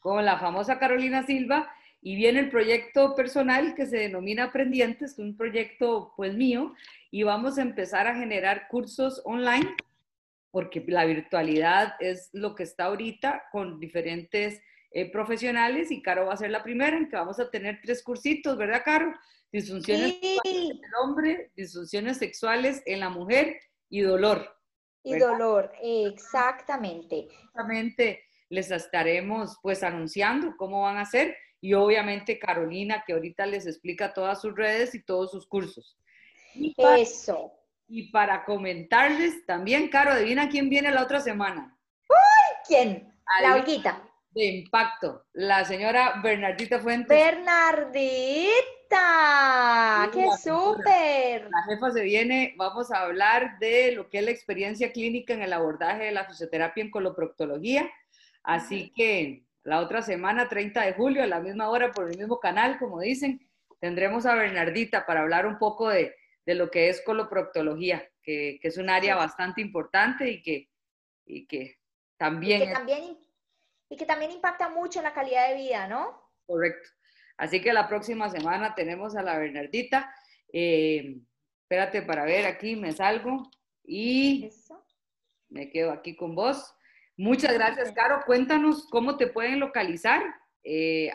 con 0.00 0.24
la 0.24 0.38
famosa 0.38 0.78
Carolina 0.78 1.24
Silva 1.24 1.70
y 2.02 2.16
viene 2.16 2.40
el 2.40 2.50
proyecto 2.50 3.14
personal 3.14 3.74
que 3.74 3.86
se 3.86 3.98
denomina 3.98 4.44
Aprendientes, 4.44 5.18
un 5.18 5.36
proyecto 5.36 6.12
pues 6.16 6.34
mío, 6.34 6.74
y 7.10 7.24
vamos 7.24 7.58
a 7.58 7.62
empezar 7.62 8.06
a 8.06 8.14
generar 8.14 8.68
cursos 8.68 9.20
online, 9.24 9.74
porque 10.50 10.82
la 10.86 11.04
virtualidad 11.04 11.94
es 12.00 12.30
lo 12.32 12.54
que 12.54 12.62
está 12.62 12.84
ahorita 12.84 13.44
con 13.52 13.78
diferentes 13.78 14.62
eh, 14.92 15.10
profesionales 15.10 15.90
y 15.90 16.02
Caro 16.02 16.26
va 16.26 16.34
a 16.34 16.38
ser 16.38 16.50
la 16.50 16.62
primera 16.62 16.96
en 16.96 17.08
que 17.08 17.16
vamos 17.16 17.38
a 17.38 17.50
tener 17.50 17.80
tres 17.82 18.02
cursitos, 18.02 18.56
¿verdad, 18.56 18.82
Caro? 18.84 19.12
Disfunciones 19.52 20.16
en 20.44 20.70
el 20.70 20.80
hombre, 21.02 21.50
disfunciones 21.54 22.16
sexuales 22.16 22.82
en 22.86 23.00
la 23.00 23.10
mujer 23.10 23.60
y 23.88 24.00
dolor. 24.00 24.56
Y 25.02 25.18
dolor, 25.18 25.72
exactamente. 25.82 27.20
Exactamente, 27.20 28.24
les 28.48 28.70
estaremos 28.70 29.58
pues 29.62 29.82
anunciando 29.82 30.56
cómo 30.56 30.82
van 30.82 30.98
a 30.98 31.04
ser 31.04 31.36
y 31.60 31.74
obviamente 31.74 32.38
Carolina, 32.38 33.04
que 33.06 33.12
ahorita 33.12 33.46
les 33.46 33.66
explica 33.66 34.14
todas 34.14 34.40
sus 34.40 34.54
redes 34.54 34.94
y 34.94 35.02
todos 35.02 35.30
sus 35.30 35.46
cursos. 35.46 35.98
Eso. 36.76 37.52
Y 37.88 38.10
para 38.10 38.44
comentarles 38.44 39.44
también, 39.46 39.88
Caro, 39.88 40.12
adivina 40.12 40.48
quién 40.48 40.68
viene 40.70 40.90
la 40.90 41.02
otra 41.02 41.20
semana. 41.20 41.76
¡Uy! 42.08 42.16
¿Quién? 42.66 43.12
la 43.42 43.54
Olguita. 43.54 44.02
De 44.32 44.44
impacto, 44.44 45.24
la 45.32 45.64
señora 45.64 46.20
Bernardita 46.22 46.78
Fuentes. 46.78 47.08
Bernardita, 47.08 48.54
qué 50.12 50.28
súper. 50.40 51.50
La 51.50 51.64
jefa 51.64 51.90
se 51.90 52.04
viene, 52.04 52.54
vamos 52.56 52.92
a 52.92 53.02
hablar 53.02 53.58
de 53.58 53.90
lo 53.92 54.08
que 54.08 54.18
es 54.18 54.24
la 54.24 54.30
experiencia 54.30 54.92
clínica 54.92 55.34
en 55.34 55.42
el 55.42 55.52
abordaje 55.52 56.04
de 56.04 56.12
la 56.12 56.26
fisioterapia 56.26 56.84
en 56.84 56.92
coloproctología. 56.92 57.90
Así 58.44 58.92
que 58.94 59.42
la 59.62 59.80
otra 59.80 60.02
semana, 60.02 60.48
30 60.48 60.82
de 60.82 60.92
julio, 60.94 61.22
a 61.22 61.26
la 61.26 61.40
misma 61.40 61.68
hora, 61.68 61.92
por 61.92 62.10
el 62.10 62.18
mismo 62.18 62.40
canal, 62.40 62.78
como 62.78 63.00
dicen, 63.00 63.46
tendremos 63.78 64.26
a 64.26 64.34
Bernardita 64.34 65.06
para 65.06 65.20
hablar 65.20 65.46
un 65.46 65.58
poco 65.58 65.88
de, 65.88 66.14
lo 66.46 66.70
que 66.70 66.88
es 66.88 67.02
coloproctología, 67.02 68.08
que, 68.22 68.58
es 68.62 68.76
un 68.76 68.90
área 68.90 69.14
bastante 69.14 69.60
importante 69.60 70.28
y 70.28 70.42
que, 70.42 70.68
y 71.24 71.46
que 71.46 71.78
también... 72.16 72.62
Y 72.62 72.66
que 72.66 72.72
también, 72.72 73.18
y 73.88 73.96
que 73.96 74.06
también 74.06 74.30
impacta 74.32 74.68
mucho 74.68 75.00
en 75.00 75.04
la 75.04 75.12
calidad 75.12 75.48
de 75.48 75.54
vida, 75.56 75.86
¿no? 75.86 76.32
Correcto. 76.46 76.88
Así 77.36 77.60
que 77.60 77.72
la 77.72 77.88
próxima 77.88 78.28
semana 78.28 78.74
tenemos 78.74 79.16
a 79.16 79.22
la 79.22 79.38
Bernardita. 79.38 80.14
Eh, 80.52 81.16
espérate 81.62 82.02
para 82.02 82.24
ver, 82.24 82.46
aquí 82.46 82.76
me 82.76 82.92
salgo 82.92 83.50
y 83.84 84.50
me 85.48 85.70
quedo 85.70 85.92
aquí 85.92 86.16
con 86.16 86.34
vos. 86.34 86.74
Muchas 87.20 87.52
gracias, 87.52 87.92
Caro. 87.92 88.22
Cuéntanos 88.24 88.88
cómo 88.88 89.18
te 89.18 89.26
pueden 89.26 89.60
localizar. 89.60 90.22
Eh, 90.64 91.12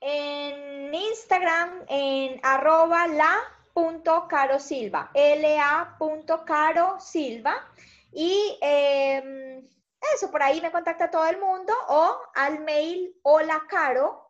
en, 0.00 0.94
Instagram, 0.94 1.82
en 1.88 2.38
arroba 2.44 3.08
la.carosilva, 3.08 5.10
la.carosilva. 5.14 7.56
Y 8.12 8.56
em, 8.60 9.66
eso, 10.14 10.30
por 10.30 10.44
ahí 10.44 10.60
me 10.60 10.70
contacta 10.70 11.10
todo 11.10 11.26
el 11.26 11.40
mundo 11.40 11.72
o 11.88 12.16
al 12.36 12.60
mail 12.60 13.16
hola 13.22 13.64
caro 13.68 14.27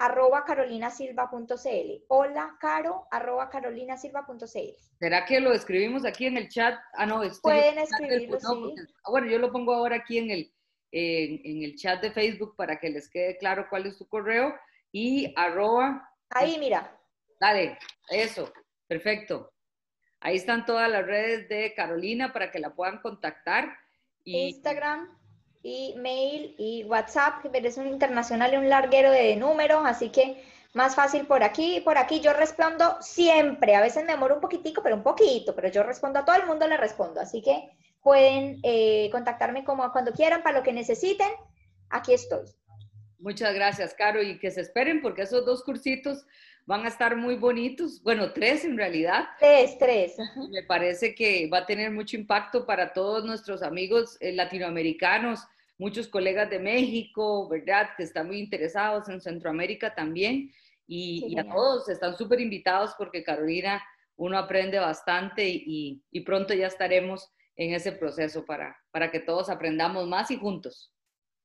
arroba 0.00 0.44
carolinasilva.cl. 0.46 2.04
Hola, 2.08 2.56
caro, 2.58 3.06
arroba 3.10 3.50
carolinasilva.cl. 3.50 4.74
¿Será 4.98 5.26
que 5.26 5.40
lo 5.40 5.52
escribimos 5.52 6.06
aquí 6.06 6.24
en 6.24 6.38
el 6.38 6.48
chat? 6.48 6.80
Ah, 6.94 7.04
no, 7.04 7.20
Pueden 7.42 7.78
escribirlo, 7.78 8.40
sí. 8.40 8.74
Ah, 9.04 9.10
bueno, 9.10 9.26
yo 9.26 9.38
lo 9.38 9.52
pongo 9.52 9.74
ahora 9.74 9.96
aquí 9.96 10.16
en 10.16 10.30
el, 10.30 10.52
en, 10.90 11.62
el 11.62 11.76
chat 11.76 12.00
de 12.00 12.12
Facebook 12.12 12.56
para 12.56 12.80
que 12.80 12.88
les 12.88 13.10
quede 13.10 13.36
claro 13.36 13.66
cuál 13.68 13.86
es 13.86 13.98
su 13.98 14.08
correo 14.08 14.54
y 14.90 15.34
arroba. 15.36 16.08
Ahí, 16.30 16.58
mira. 16.58 16.98
Dale, 17.38 17.78
eso, 18.08 18.50
perfecto. 18.86 19.52
Ahí 20.20 20.36
están 20.36 20.64
todas 20.64 20.90
las 20.90 21.04
redes 21.04 21.46
de 21.50 21.74
Carolina 21.74 22.32
para 22.32 22.50
que 22.50 22.58
la 22.58 22.74
puedan 22.74 23.02
contactar. 23.02 23.76
Instagram 24.24 25.19
y 25.62 25.94
mail 25.98 26.54
y 26.58 26.84
WhatsApp, 26.84 27.44
pero 27.52 27.68
es 27.68 27.76
un 27.76 27.88
internacional 27.88 28.54
y 28.54 28.56
un 28.56 28.68
larguero 28.68 29.10
de 29.10 29.36
números, 29.36 29.82
así 29.84 30.10
que 30.10 30.42
más 30.72 30.94
fácil 30.94 31.26
por 31.26 31.42
aquí 31.42 31.80
por 31.80 31.98
aquí. 31.98 32.20
Yo 32.20 32.32
respondo 32.32 32.96
siempre, 33.00 33.74
a 33.74 33.80
veces 33.80 34.04
me 34.04 34.12
demoro 34.12 34.36
un 34.36 34.40
poquitico, 34.40 34.82
pero 34.82 34.96
un 34.96 35.02
poquito, 35.02 35.54
pero 35.54 35.68
yo 35.68 35.82
respondo 35.82 36.20
a 36.20 36.24
todo 36.24 36.36
el 36.36 36.46
mundo, 36.46 36.66
le 36.66 36.76
respondo, 36.76 37.20
así 37.20 37.42
que 37.42 37.70
pueden 38.02 38.60
eh, 38.62 39.10
contactarme 39.12 39.64
como 39.64 39.90
cuando 39.92 40.12
quieran 40.12 40.42
para 40.42 40.58
lo 40.58 40.64
que 40.64 40.72
necesiten. 40.72 41.28
Aquí 41.90 42.14
estoy. 42.14 42.46
Muchas 43.18 43.52
gracias, 43.52 43.92
Caro, 43.94 44.22
y 44.22 44.38
que 44.38 44.50
se 44.50 44.62
esperen 44.62 45.02
porque 45.02 45.22
esos 45.22 45.44
dos 45.44 45.62
cursitos 45.62 46.24
van 46.66 46.84
a 46.84 46.88
estar 46.88 47.16
muy 47.16 47.36
bonitos. 47.36 48.02
Bueno, 48.02 48.32
tres 48.32 48.64
en 48.64 48.76
realidad. 48.76 49.28
Tres, 49.38 49.76
tres. 49.78 50.16
Me 50.50 50.62
parece 50.62 51.14
que 51.14 51.48
va 51.48 51.58
a 51.58 51.66
tener 51.66 51.90
mucho 51.90 52.16
impacto 52.16 52.66
para 52.66 52.92
todos 52.92 53.24
nuestros 53.24 53.62
amigos 53.62 54.16
eh, 54.20 54.32
latinoamericanos, 54.32 55.40
muchos 55.78 56.08
colegas 56.08 56.50
de 56.50 56.58
México, 56.58 57.48
¿verdad? 57.48 57.90
Que 57.96 58.02
están 58.02 58.26
muy 58.26 58.38
interesados 58.38 59.08
en 59.08 59.20
Centroamérica 59.20 59.94
también. 59.94 60.52
Y, 60.86 61.38
a 61.38 61.44
todos 61.44 61.88
están 61.88 62.16
súper 62.16 62.40
invitados 62.40 62.94
porque 62.98 63.22
Carolina, 63.22 63.80
uno 64.16 64.36
aprende 64.36 64.78
bastante 64.78 65.48
y, 65.48 66.02
y 66.10 66.20
pronto 66.22 66.52
ya 66.52 66.66
estaremos 66.66 67.30
en 67.56 67.74
ese 67.74 67.92
proceso 67.92 68.44
para, 68.44 68.76
para 68.90 69.10
que 69.10 69.20
todos 69.20 69.50
aprendamos 69.50 70.08
más 70.08 70.30
y 70.30 70.36
juntos. 70.36 70.92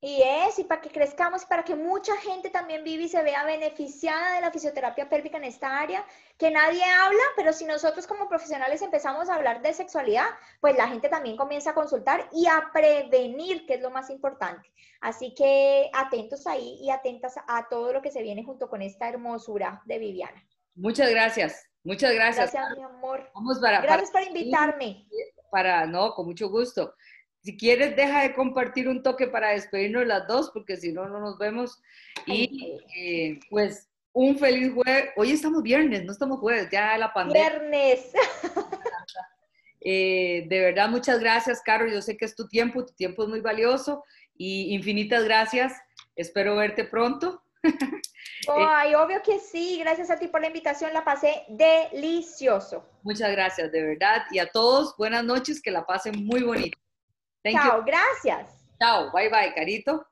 Y 0.00 0.20
es, 0.22 0.58
y 0.58 0.64
para 0.64 0.82
que 0.82 0.90
crezcamos, 0.90 1.46
para 1.46 1.64
que 1.64 1.74
mucha 1.74 2.14
gente 2.18 2.50
también 2.50 2.84
vive 2.84 3.04
y 3.04 3.08
se 3.08 3.22
vea 3.22 3.44
beneficiada 3.44 4.34
de 4.34 4.42
la 4.42 4.50
fisioterapia 4.50 5.08
pélvica 5.08 5.38
en 5.38 5.44
esta 5.44 5.80
área, 5.80 6.04
que 6.36 6.50
nadie 6.50 6.84
habla, 6.84 7.22
pero 7.34 7.52
si 7.54 7.64
nosotros 7.64 8.06
como 8.06 8.28
profesionales 8.28 8.82
empezamos 8.82 9.30
a 9.30 9.36
hablar 9.36 9.62
de 9.62 9.72
sexualidad, 9.72 10.26
pues 10.60 10.76
la 10.76 10.88
gente 10.88 11.08
también 11.08 11.36
comienza 11.36 11.70
a 11.70 11.74
consultar 11.74 12.28
y 12.30 12.46
a 12.46 12.70
prevenir, 12.74 13.64
que 13.66 13.74
es 13.74 13.80
lo 13.80 13.90
más 13.90 14.10
importante. 14.10 14.70
Así 15.00 15.34
que 15.34 15.90
atentos 15.94 16.46
ahí 16.46 16.78
y 16.82 16.90
atentas 16.90 17.34
a 17.48 17.66
todo 17.68 17.94
lo 17.94 18.02
que 18.02 18.10
se 18.10 18.22
viene 18.22 18.44
junto 18.44 18.68
con 18.68 18.82
esta 18.82 19.08
hermosura 19.08 19.82
de 19.86 19.98
Viviana. 19.98 20.44
Muchas 20.74 21.08
gracias, 21.08 21.66
muchas 21.84 22.12
gracias. 22.12 22.52
Gracias, 22.52 22.76
mi 22.76 22.84
amor. 22.84 23.30
Vamos 23.34 23.58
para, 23.60 23.80
gracias 23.80 24.10
por 24.10 24.22
invitarme. 24.22 25.08
Para, 25.50 25.86
no, 25.86 26.12
con 26.12 26.26
mucho 26.26 26.50
gusto. 26.50 26.94
Si 27.46 27.56
quieres, 27.56 27.94
deja 27.94 28.22
de 28.22 28.34
compartir 28.34 28.88
un 28.88 29.04
toque 29.04 29.28
para 29.28 29.50
despedirnos 29.50 30.04
las 30.04 30.26
dos, 30.26 30.50
porque 30.52 30.76
si 30.76 30.92
no, 30.92 31.08
no 31.08 31.20
nos 31.20 31.38
vemos. 31.38 31.80
Y 32.26 32.80
eh, 32.98 33.38
pues 33.48 33.88
un 34.12 34.36
feliz 34.36 34.72
jueves. 34.74 35.10
Hoy 35.14 35.30
estamos 35.30 35.62
viernes, 35.62 36.04
no 36.04 36.10
estamos 36.10 36.40
jueves, 36.40 36.68
ya 36.72 36.98
la 36.98 37.12
pandemia. 37.12 37.50
Viernes. 37.50 38.12
Eh, 39.88 40.46
de 40.48 40.60
verdad, 40.62 40.88
muchas 40.88 41.20
gracias, 41.20 41.62
Caro. 41.62 41.86
Yo 41.86 42.02
sé 42.02 42.16
que 42.16 42.24
es 42.24 42.34
tu 42.34 42.48
tiempo, 42.48 42.84
tu 42.84 42.92
tiempo 42.94 43.22
es 43.22 43.28
muy 43.28 43.40
valioso 43.40 44.02
y 44.36 44.74
infinitas 44.74 45.22
gracias. 45.22 45.74
Espero 46.16 46.56
verte 46.56 46.82
pronto. 46.82 47.40
Ay, 48.48 48.96
obvio 48.96 49.22
que 49.22 49.38
sí. 49.38 49.78
Gracias 49.78 50.10
a 50.10 50.18
ti 50.18 50.26
por 50.26 50.40
la 50.40 50.48
invitación. 50.48 50.92
La 50.92 51.04
pasé 51.04 51.44
delicioso. 51.50 52.84
Muchas 53.04 53.30
gracias, 53.30 53.70
de 53.70 53.80
verdad. 53.80 54.24
Y 54.32 54.40
a 54.40 54.50
todos, 54.50 54.96
buenas 54.96 55.22
noches, 55.22 55.62
que 55.62 55.70
la 55.70 55.86
pasen 55.86 56.24
muy 56.24 56.42
Chao, 57.52 57.82
gracias. 57.84 58.48
Chao, 58.78 59.10
bye 59.12 59.28
bye, 59.28 59.52
Carito. 59.54 60.06